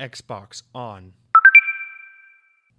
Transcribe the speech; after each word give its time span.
Xbox 0.00 0.62
On. 0.74 1.12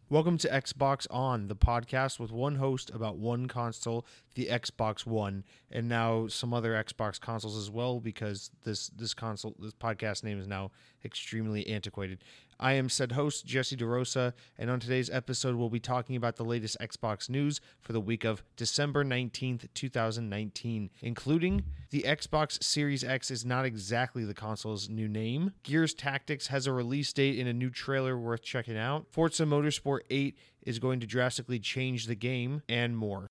Welcome 0.09 0.37
to 0.39 0.49
Xbox 0.49 1.07
On, 1.09 1.47
the 1.47 1.55
podcast 1.55 2.19
with 2.19 2.31
one 2.31 2.55
host 2.55 2.91
about 2.93 3.17
one 3.17 3.47
console, 3.47 4.05
the 4.35 4.47
Xbox 4.47 5.05
One, 5.05 5.45
and 5.71 5.87
now 5.87 6.27
some 6.27 6.53
other 6.53 6.73
Xbox 6.73 7.19
consoles 7.19 7.57
as 7.57 7.71
well 7.71 8.01
because 8.01 8.51
this 8.65 8.89
this 8.89 9.13
console 9.13 9.55
this 9.59 9.73
podcast 9.73 10.23
name 10.23 10.39
is 10.39 10.47
now 10.47 10.71
extremely 11.05 11.65
antiquated. 11.67 12.21
I 12.59 12.73
am 12.73 12.89
said 12.89 13.13
host 13.13 13.45
Jesse 13.45 13.75
DeRosa, 13.75 14.33
and 14.57 14.69
on 14.69 14.79
today's 14.79 15.09
episode 15.09 15.55
we'll 15.55 15.69
be 15.69 15.79
talking 15.79 16.15
about 16.15 16.35
the 16.37 16.45
latest 16.45 16.77
Xbox 16.79 17.29
news 17.29 17.59
for 17.81 17.93
the 17.93 17.99
week 17.99 18.23
of 18.23 18.43
December 18.55 19.03
19th, 19.03 19.67
2019, 19.73 20.89
including 21.01 21.63
the 21.89 22.03
Xbox 22.03 22.63
Series 22.63 23.03
X 23.03 23.29
is 23.31 23.45
not 23.45 23.65
exactly 23.65 24.23
the 24.23 24.33
console's 24.33 24.89
new 24.89 25.07
name. 25.07 25.51
Gears 25.63 25.93
Tactics 25.93 26.47
has 26.47 26.67
a 26.67 26.71
release 26.71 27.11
date 27.13 27.37
in 27.37 27.47
a 27.47 27.53
new 27.53 27.69
trailer 27.69 28.17
worth 28.17 28.41
checking 28.41 28.77
out. 28.77 29.05
Forza 29.11 29.43
Motorsport 29.43 30.01
8 30.09 30.37
is 30.63 30.79
going 30.79 30.99
to 30.99 31.07
drastically 31.07 31.59
change 31.59 32.07
the 32.07 32.15
game 32.15 32.61
and 32.67 32.97
more. 32.97 33.27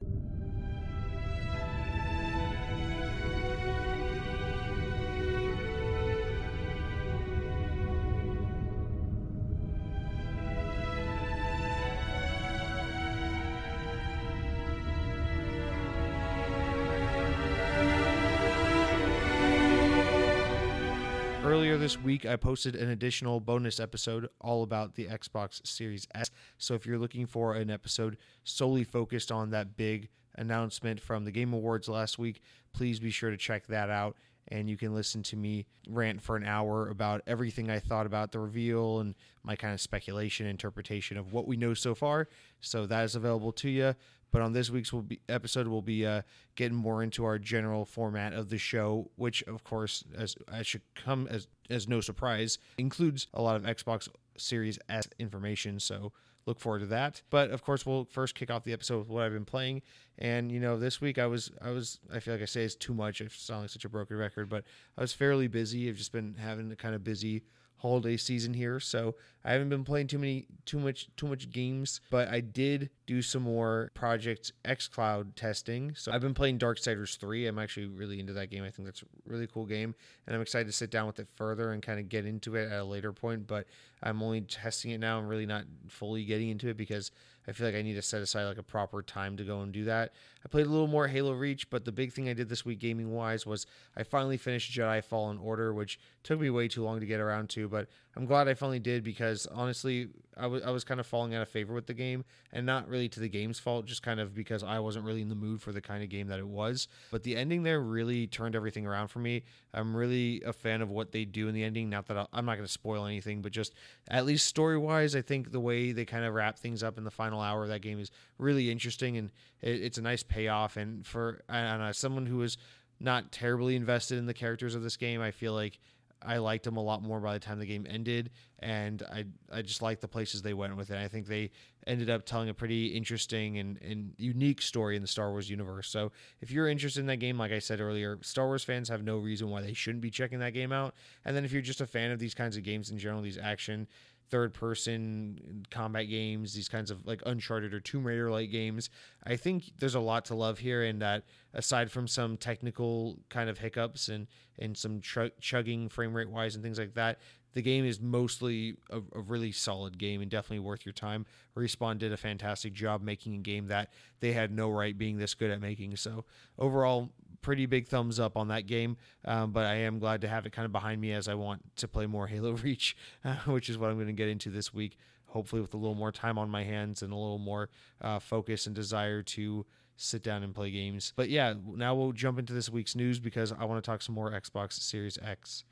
I 22.27 22.37
posted 22.37 22.77
an 22.77 22.91
additional 22.91 23.41
bonus 23.41 23.81
episode 23.81 24.29
all 24.41 24.63
about 24.63 24.95
the 24.95 25.07
Xbox 25.07 25.67
Series 25.67 26.07
X. 26.15 26.31
So 26.59 26.75
if 26.75 26.87
you're 26.87 26.99
looking 26.99 27.27
for 27.27 27.55
an 27.55 27.71
episode 27.71 28.17
solely 28.45 28.85
focused 28.85 29.31
on 29.31 29.51
that 29.51 29.77
big 29.77 30.09
announcement 30.37 31.01
from 31.01 31.25
the 31.25 31.31
Game 31.31 31.53
Awards 31.53 31.89
last 31.89 32.19
week, 32.19 32.41
please 32.73 33.01
be 33.01 33.11
sure 33.11 33.31
to 33.31 33.37
check 33.37 33.67
that 33.69 33.91
out. 33.91 34.17
And 34.49 34.69
you 34.69 34.77
can 34.77 34.95
listen 34.95 35.23
to 35.25 35.37
me 35.37 35.67
rant 35.89 36.21
for 36.21 36.37
an 36.37 36.45
hour 36.45 36.89
about 36.89 37.23
everything 37.27 37.71
I 37.71 37.79
thought 37.79 38.05
about 38.05 38.31
the 38.31 38.41
reveal 38.41 39.01
and 39.01 39.15
my 39.43 39.57
kind 39.57 39.73
of 39.73 39.81
speculation, 39.81 40.47
interpretation 40.47 41.17
of 41.17 41.33
what 41.33 41.47
we 41.47 41.57
know 41.57 41.73
so 41.73 41.95
far. 41.95 42.29
So 42.61 42.87
that 42.87 43.05
is 43.05 43.15
available 43.15 43.53
to 43.53 43.71
you. 43.71 43.95
But 44.35 44.43
on 44.43 44.53
this 44.53 44.69
week's 44.69 44.93
will 44.93 45.03
be, 45.03 45.21
episode, 45.29 45.69
we'll 45.69 45.81
be 45.81 46.05
uh, 46.05 46.23
getting 46.57 46.77
more 46.77 47.05
into 47.05 47.25
our 47.25 47.39
general 47.39 47.85
format 47.85 48.33
of 48.33 48.49
the 48.49 48.59
show, 48.59 49.09
which, 49.15 49.45
of 49.45 49.63
course, 49.63 50.03
as, 50.19 50.35
as 50.53 50.67
should 50.67 50.83
come 50.97 51.29
as 51.29 51.47
as 51.71 51.87
no 51.87 52.01
surprise, 52.01 52.59
includes 52.77 53.29
a 53.33 53.41
lot 53.41 53.55
of 53.55 53.63
Xbox 53.63 54.09
Series 54.37 54.77
X 54.89 55.09
information. 55.21 55.79
So 55.79 56.11
look 56.47 56.59
forward 56.59 56.81
to 56.81 56.87
that. 56.87 57.23
But 57.31 57.53
of 57.53 57.63
course, 57.63 57.87
we'll 57.87 58.07
first 58.07 58.35
kick 58.35 58.51
off 58.51 58.65
the 58.65 58.73
episode 58.73 58.99
with 58.99 59.09
what 59.09 59.23
I've 59.23 59.33
been 59.33 59.45
playing. 59.45 59.83
And 60.19 60.51
you 60.51 60.59
know, 60.59 60.81
this 60.81 61.01
week 61.01 61.17
I 61.17 61.27
was 61.27 61.53
I 61.63 61.71
was 61.71 62.01
I 62.13 62.19
feel 62.19 62.35
like 62.35 62.43
I 62.43 62.47
say 62.47 62.65
it's 62.65 62.75
too 62.75 62.93
much. 62.93 63.23
I 63.23 63.29
sound 63.29 63.61
like 63.61 63.71
such 63.71 63.85
a 63.85 63.89
broken 63.89 64.17
record, 64.17 64.49
but 64.49 64.65
I 64.99 65.01
was 65.01 65.13
fairly 65.13 65.47
busy. 65.47 65.89
I've 65.89 65.95
just 65.95 66.11
been 66.11 66.35
having 66.41 66.73
a 66.73 66.77
kind 66.77 66.97
of 66.97 67.05
busy 67.05 67.45
holiday 67.85 68.17
season 68.17 68.55
here, 68.55 68.81
so 68.81 69.15
I 69.45 69.53
haven't 69.53 69.69
been 69.69 69.85
playing 69.85 70.07
too 70.07 70.19
many 70.19 70.47
too 70.65 70.79
much 70.79 71.07
too 71.19 71.27
much 71.27 71.51
games, 71.51 72.01
but 72.11 72.29
I 72.29 72.41
did 72.41 72.89
do 73.07 73.21
some 73.21 73.43
more 73.43 73.91
Project 73.93 74.53
xCloud 74.65 75.35
testing. 75.35 75.95
So 75.95 76.11
I've 76.11 76.23
been 76.23 76.33
playing 76.33 76.59
Darksiders 76.59 77.19
3. 77.19 77.47
I'm 77.47 77.59
actually 77.59 77.85
really 77.85 78.21
into 78.21 78.33
that 78.33 78.49
game. 78.49 78.65
I 78.65 78.71
think 78.71 78.87
that's 78.87 79.03
a 79.03 79.07
really 79.27 79.47
cool 79.47 79.67
game, 79.67 79.95
and 80.27 80.35
I'm 80.35 80.41
excited 80.41 80.65
to 80.65 80.73
sit 80.73 80.91
down 80.91 81.07
with 81.07 81.19
it 81.19 81.29
further 81.37 81.73
and 81.73 81.83
kind 81.83 82.01
of 82.01 82.09
get 82.09 82.25
into 82.25 82.57
it 82.57 82.73
at 82.73 82.81
a 82.81 82.85
later 82.85 83.13
point, 83.13 83.47
but 83.47 83.67
I'm 84.03 84.23
only 84.23 84.41
testing 84.41 84.93
it 84.93 84.99
now. 84.99 85.19
I'm 85.19 85.29
really 85.29 85.47
not 85.47 85.65
fully 85.89 86.25
getting 86.25 86.49
into 86.49 86.69
it 86.69 86.79
because 86.79 87.11
I 87.47 87.53
feel 87.53 87.67
like 87.67 87.77
I 87.77 87.83
need 87.83 87.95
to 87.95 88.03
set 88.03 88.23
aside 88.23 88.45
like 88.45 88.57
a 88.57 88.63
proper 88.63 89.03
time 89.03 89.37
to 89.37 89.45
go 89.45 89.61
and 89.61 89.73
do 89.73 89.85
that. 89.85 90.15
I 90.45 90.49
played 90.49 90.67
a 90.67 90.71
little 90.71 90.87
more 90.87 91.09
Halo 91.09 91.33
Reach, 91.33 91.71
but 91.71 91.85
the 91.85 91.93
big 91.93 92.13
thing 92.13 92.29
I 92.29 92.35
did 92.35 92.49
this 92.49 92.65
week 92.65 92.79
gaming 92.79 93.13
wise 93.13 93.47
was 93.47 93.67
I 93.97 94.03
finally 94.03 94.37
finished 94.37 94.77
Jedi 94.77 95.03
Fallen 95.03 95.39
Order, 95.39 95.73
which 95.73 95.99
took 96.23 96.39
me 96.41 96.51
way 96.51 96.69
too 96.69 96.85
long 96.85 97.01
to 97.01 97.07
get 97.07 97.21
around 97.21 97.49
to, 97.51 97.69
but 97.69 97.89
I'm 98.17 98.27
glad 98.27 98.49
I 98.49 98.55
finally 98.55 98.79
did 98.79 99.03
because 99.03 99.47
honestly, 99.47 100.09
I 100.37 100.47
was 100.47 100.63
I 100.63 100.71
was 100.71 100.85
kind 100.85 101.01
of 101.01 101.07
falling 101.07 101.35
out 101.35 101.43
of 101.43 101.49
favor 101.49 101.75
with 101.75 101.87
the 101.87 101.95
game, 101.95 102.25
and 102.53 102.67
not 102.67 102.89
really 102.89 103.09
to 103.09 103.21
the 103.21 103.29
game's 103.29 103.59
fault, 103.59 103.87
just 103.87 104.03
kind 104.03 104.21
of 104.21 104.35
because 104.35 104.63
I 104.63 104.79
wasn't 104.79 105.05
really 105.05 105.23
in 105.23 105.29
the 105.29 105.35
mood 105.35 105.61
for 105.61 105.73
the 105.73 105.81
kind 105.81 106.03
of 106.03 106.09
game 106.09 106.29
that 106.29 106.39
it 106.39 106.47
was. 106.47 106.89
But 107.11 107.23
the 107.23 107.37
ending 107.37 107.63
there 107.63 107.81
really 107.81 108.27
turned 108.27 108.55
everything 108.55 108.87
around 108.87 109.09
for 109.09 109.19
me. 109.19 109.43
I'm 109.73 109.97
really 109.97 110.43
a 110.45 110.53
fan 110.53 110.83
of 110.83 110.91
what 110.91 111.13
they 111.13 111.25
do 111.25 111.49
in 111.49 111.55
the 111.55 111.65
ending. 111.65 111.91
Not 111.91 112.07
that 112.07 112.17
I'll, 112.17 112.29
I'm 112.33 112.45
not 112.45 112.55
going 112.57 112.67
to 112.67 112.73
spoil 112.73 113.07
anything, 113.07 113.43
but 113.43 113.53
just 113.53 113.75
at 114.09 114.27
least 114.27 114.47
story 114.47 114.79
wise, 114.79 115.17
I 115.17 115.23
think 115.23 115.51
the 115.51 115.61
way 115.61 115.93
they 115.93 116.05
kind 116.05 116.25
of 116.25 116.35
wrap 116.35 116.59
things 116.59 116.83
up 116.83 116.99
in 116.99 117.05
the 117.05 117.11
final 117.11 117.41
hour 117.41 117.63
of 117.63 117.69
that 117.69 117.81
game 117.83 117.99
is 117.99 118.11
really 118.39 118.71
interesting, 118.71 119.17
and 119.17 119.31
it, 119.61 119.83
it's 119.83 119.99
a 119.99 120.03
nice 120.03 120.23
payoff. 120.35 120.77
And 120.77 121.07
for 121.07 121.43
and 121.49 121.95
someone 121.95 122.27
who 122.27 122.43
is 122.43 122.57
not 123.01 123.33
terribly 123.33 123.77
invested 123.77 124.19
in 124.19 124.27
the 124.27 124.35
characters 124.35 124.75
of 124.75 124.83
this 124.83 124.97
game, 124.97 125.21
I 125.21 125.31
feel 125.31 125.53
like 125.53 125.79
I 126.27 126.39
liked 126.39 126.65
them 126.65 126.77
a 126.77 126.83
lot 126.83 127.03
more 127.03 127.21
by 127.21 127.35
the 127.35 127.39
time 127.39 127.59
the 127.59 127.67
game 127.67 127.87
ended, 127.89 128.31
and 128.61 129.03
I 129.03 129.27
I 129.53 129.63
just 129.63 129.83
like 129.83 130.01
the 130.01 130.09
places 130.09 130.43
they 130.43 130.55
went 130.55 130.77
with 130.77 130.91
it. 130.91 130.97
I 130.97 131.07
think 131.09 131.27
they 131.27 131.51
ended 131.87 132.09
up 132.09 132.25
telling 132.25 132.49
a 132.49 132.55
pretty 132.55 132.87
interesting 132.87 133.59
and, 133.59 133.81
and 133.83 134.15
unique 134.17 134.63
story 134.63 134.97
in 134.97 135.03
the 135.03 135.09
Star 135.09 135.31
Wars 135.31 135.51
universe. 135.51 135.89
So 135.89 136.13
if 136.41 136.51
you're 136.51 136.67
interested 136.67 137.01
in 137.01 137.07
that 137.07 137.19
game, 137.19 137.39
like 137.39 137.53
I 137.53 137.59
said 137.59 137.79
earlier, 137.79 138.19
Star 138.23 138.47
Wars 138.47 138.65
fans 138.65 138.89
have 138.89 139.03
no 139.03 139.19
reason 139.19 139.51
why 139.51 139.61
they 139.61 139.75
shouldn't 139.75 140.01
be 140.01 140.11
checking 140.11 140.39
that 140.39 140.55
game 140.55 140.73
out. 140.73 140.95
And 141.27 141.37
then 141.37 141.45
if 141.45 141.53
you're 141.53 141.61
just 141.61 141.83
a 141.83 141.87
fan 141.87 142.11
of 142.11 142.19
these 142.19 142.35
kinds 142.35 142.57
of 142.57 142.63
games 142.63 142.91
in 142.91 142.97
general, 142.97 143.21
these 143.21 143.37
action 143.37 143.87
third 144.31 144.55
person 144.55 145.65
combat 145.71 146.09
games, 146.09 146.55
these 146.55 146.69
kinds 146.69 146.91
of 146.91 147.07
like 147.07 147.23
Uncharted 147.27 147.75
or 147.75 147.81
Tomb 147.81 148.05
Raider 148.07 148.31
like 148.31 148.51
games. 148.51 148.91
I 149.25 149.37
think 149.37 149.73
there's 149.79 149.95
a 149.95 150.01
lot 150.01 150.25
to 150.27 150.35
love 150.35 150.59
here, 150.59 150.83
and 150.83 151.01
that 151.03 151.25
aside 151.53 151.91
from 151.91 152.09
some 152.09 152.37
technical 152.37 153.19
kind 153.29 153.49
of 153.49 153.59
hiccups 153.59 154.09
and 154.09 154.27
and 154.59 154.77
some 154.77 155.01
chugging 155.41 155.89
frame 155.89 156.15
rate 156.15 156.31
wise 156.31 156.55
and 156.55 156.63
things 156.63 156.79
like 156.79 156.95
that, 156.95 157.19
the 157.55 157.63
game 157.63 157.85
is 157.85 158.01
mostly 158.01 158.77
a, 158.91 158.99
a, 159.15 159.21
really 159.21 159.53
solid 159.53 159.99
game 159.99 160.21
and 160.21 160.31
definitely 160.31 160.59
worth 160.59 160.85
your 160.85 160.93
time. 160.93 161.25
Respawn 161.57 161.99
did 161.99 162.13
a 162.13 162.17
fantastic 162.17 162.73
job 162.73 163.03
making 163.03 163.35
a 163.35 163.39
game 163.39 163.69
that 163.69 163.91
they 164.21 164.33
had 164.33 164.53
no 164.53 164.71
right 164.71 164.97
being 164.97 165.19
this 165.19 165.35
good 165.35 165.51
at 165.51 165.61
making. 165.61 165.97
So 165.97 166.25
overall, 166.59 167.11
pretty 167.45 167.67
big 167.67 167.87
thumbs 167.87 168.19
up 168.19 168.37
on 168.37 168.49
that 168.49 168.67
game. 168.67 168.97
Um, 169.25 169.53
but 169.53 169.67
I 169.67 169.77
am 169.77 170.01
glad 170.01 170.23
to 170.23 170.29
have 170.29 170.47
it 170.47 170.53
kind 170.53 170.67
of 170.67 170.73
behind 170.73 171.01
me 171.01 171.13
as 171.13 171.29
I 171.29 171.35
want 171.35 171.63
to 171.77 171.87
play 171.87 172.07
more 172.07 172.27
Halo 172.35 172.53
Reach, 172.53 172.97
uh, 173.25 173.37
which 173.47 173.69
is 173.69 173.79
what 173.79 173.91
I'm 173.91 173.97
going 173.97 174.09
to 174.09 174.13
get 174.13 174.29
into 174.29 174.51
this 174.51 174.75
week. 174.75 174.97
Hopefully, 175.27 175.61
with 175.63 175.75
a 175.75 175.77
little 175.77 175.97
more 175.97 176.13
time 176.13 176.39
on 176.39 176.49
my 176.49 176.63
hands 176.63 177.03
and 177.03 177.13
a 177.13 177.17
little 177.17 177.39
more 177.39 177.69
uh, 178.01 178.19
focus 178.19 178.67
and 178.67 178.75
desire 178.75 179.23
to 179.23 179.67
sit 179.97 180.23
down 180.23 180.43
and 180.43 180.55
play 180.55 180.71
games. 180.71 181.13
But 181.17 181.29
yeah, 181.29 181.55
now 181.67 181.95
we'll 181.95 182.13
jump 182.13 182.39
into 182.39 182.53
this 182.53 182.71
week's 182.71 182.97
news 182.97 183.19
because 183.19 183.53
I 183.53 183.65
want 183.65 183.83
to 183.83 183.89
talk 183.89 184.03
some 184.03 184.15
more 184.15 184.31
Xbox 184.31 184.75
Series 184.75 185.19
X. 185.23 185.65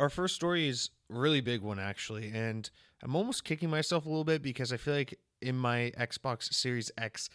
Our 0.00 0.08
first 0.08 0.34
story 0.34 0.68
is 0.68 0.90
really 1.08 1.40
big 1.40 1.60
one 1.60 1.78
actually, 1.78 2.30
and 2.34 2.68
I'm 3.02 3.14
almost 3.14 3.44
kicking 3.44 3.70
myself 3.70 4.06
a 4.06 4.08
little 4.08 4.24
bit 4.24 4.42
because 4.42 4.72
I 4.72 4.76
feel 4.76 4.94
like 4.94 5.18
in 5.42 5.56
my 5.56 5.92
Xbox 5.98 6.52
Series 6.52 6.90
X 6.96 7.28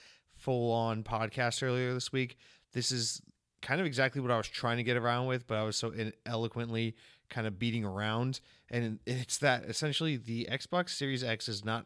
full 0.44 0.74
on 0.74 1.04
podcast 1.04 1.64
earlier 1.64 1.94
this 1.94 2.12
week. 2.12 2.38
This 2.74 2.92
is 2.92 3.22
kind 3.62 3.80
of 3.80 3.88
exactly 3.88 4.20
what 4.20 4.30
I 4.30 4.36
was 4.36 4.50
trying 4.50 4.76
to 4.76 4.84
get 4.84 4.98
around 4.98 5.28
with, 5.28 5.48
but 5.48 5.58
I 5.58 5.64
was 5.64 5.78
so 5.78 5.94
eloquently 6.26 6.96
kind 7.30 7.48
of 7.48 7.58
beating 7.58 7.86
around. 7.86 8.42
And 8.70 9.00
it's 9.06 9.38
that 9.38 9.64
essentially 9.64 10.18
the 10.18 10.50
Xbox 10.52 10.90
Series 10.90 11.24
X 11.24 11.48
is 11.48 11.64
not 11.64 11.86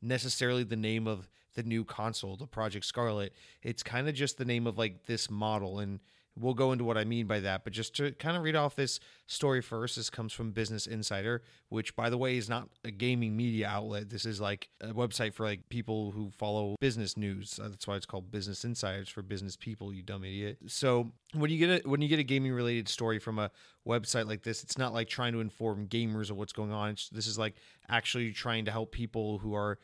necessarily 0.00 0.64
the 0.64 0.76
name 0.76 1.06
of 1.06 1.28
the 1.54 1.62
new 1.62 1.84
console, 1.84 2.36
the 2.36 2.46
Project 2.46 2.86
Scarlet. 2.86 3.34
It's 3.62 3.82
kind 3.82 4.08
of 4.08 4.14
just 4.14 4.38
the 4.38 4.46
name 4.46 4.66
of 4.66 4.78
like 4.78 5.04
this 5.04 5.30
model. 5.30 5.78
And 5.78 6.00
we'll 6.40 6.54
go 6.54 6.72
into 6.72 6.84
what 6.84 6.96
I 6.98 7.04
mean 7.04 7.26
by 7.26 7.40
that. 7.40 7.64
But 7.64 7.72
just 7.72 7.94
to 7.96 8.12
kind 8.12 8.36
of 8.36 8.42
read 8.42 8.56
off 8.56 8.76
this 8.76 9.00
story 9.26 9.60
first, 9.60 9.96
this 9.96 10.10
comes 10.10 10.32
from 10.32 10.52
Business 10.52 10.86
Insider, 10.86 11.42
which, 11.68 11.94
by 11.96 12.10
the 12.10 12.18
way, 12.18 12.36
is 12.36 12.48
not 12.48 12.68
a 12.84 12.90
gaming 12.90 13.36
media 13.36 13.68
outlet. 13.68 14.10
This 14.10 14.24
is 14.24 14.40
like 14.40 14.68
a 14.80 14.88
website 14.88 15.34
for 15.34 15.44
like 15.44 15.68
people 15.68 16.12
who 16.12 16.30
follow 16.30 16.76
business 16.80 17.16
news. 17.16 17.58
Uh, 17.62 17.68
that's 17.68 17.86
why 17.86 17.96
it's 17.96 18.06
called 18.06 18.30
Business 18.30 18.64
Insiders 18.64 19.08
for 19.08 19.22
business 19.22 19.56
people. 19.56 19.92
You 19.92 20.02
dumb 20.02 20.24
idiot. 20.24 20.58
So 20.66 21.10
when 21.34 21.50
you 21.50 21.58
get 21.58 21.84
a 21.84 21.88
when 21.88 22.00
you 22.00 22.08
get 22.08 22.18
a 22.18 22.24
gaming 22.24 22.52
related 22.52 22.88
story 22.88 23.18
from 23.18 23.38
a 23.38 23.50
website 23.86 24.26
like 24.26 24.42
this, 24.42 24.62
it's 24.62 24.78
not 24.78 24.92
like 24.94 25.08
trying 25.08 25.32
to 25.32 25.40
inform 25.40 25.86
gamers 25.88 26.30
of 26.30 26.36
what's 26.36 26.52
going 26.52 26.72
on. 26.72 26.90
It's, 26.90 27.08
this 27.08 27.26
is 27.26 27.38
like 27.38 27.54
actually 27.88 28.32
trying 28.32 28.64
to 28.64 28.70
help 28.70 28.92
people 28.92 29.38
who 29.38 29.54
are 29.54 29.78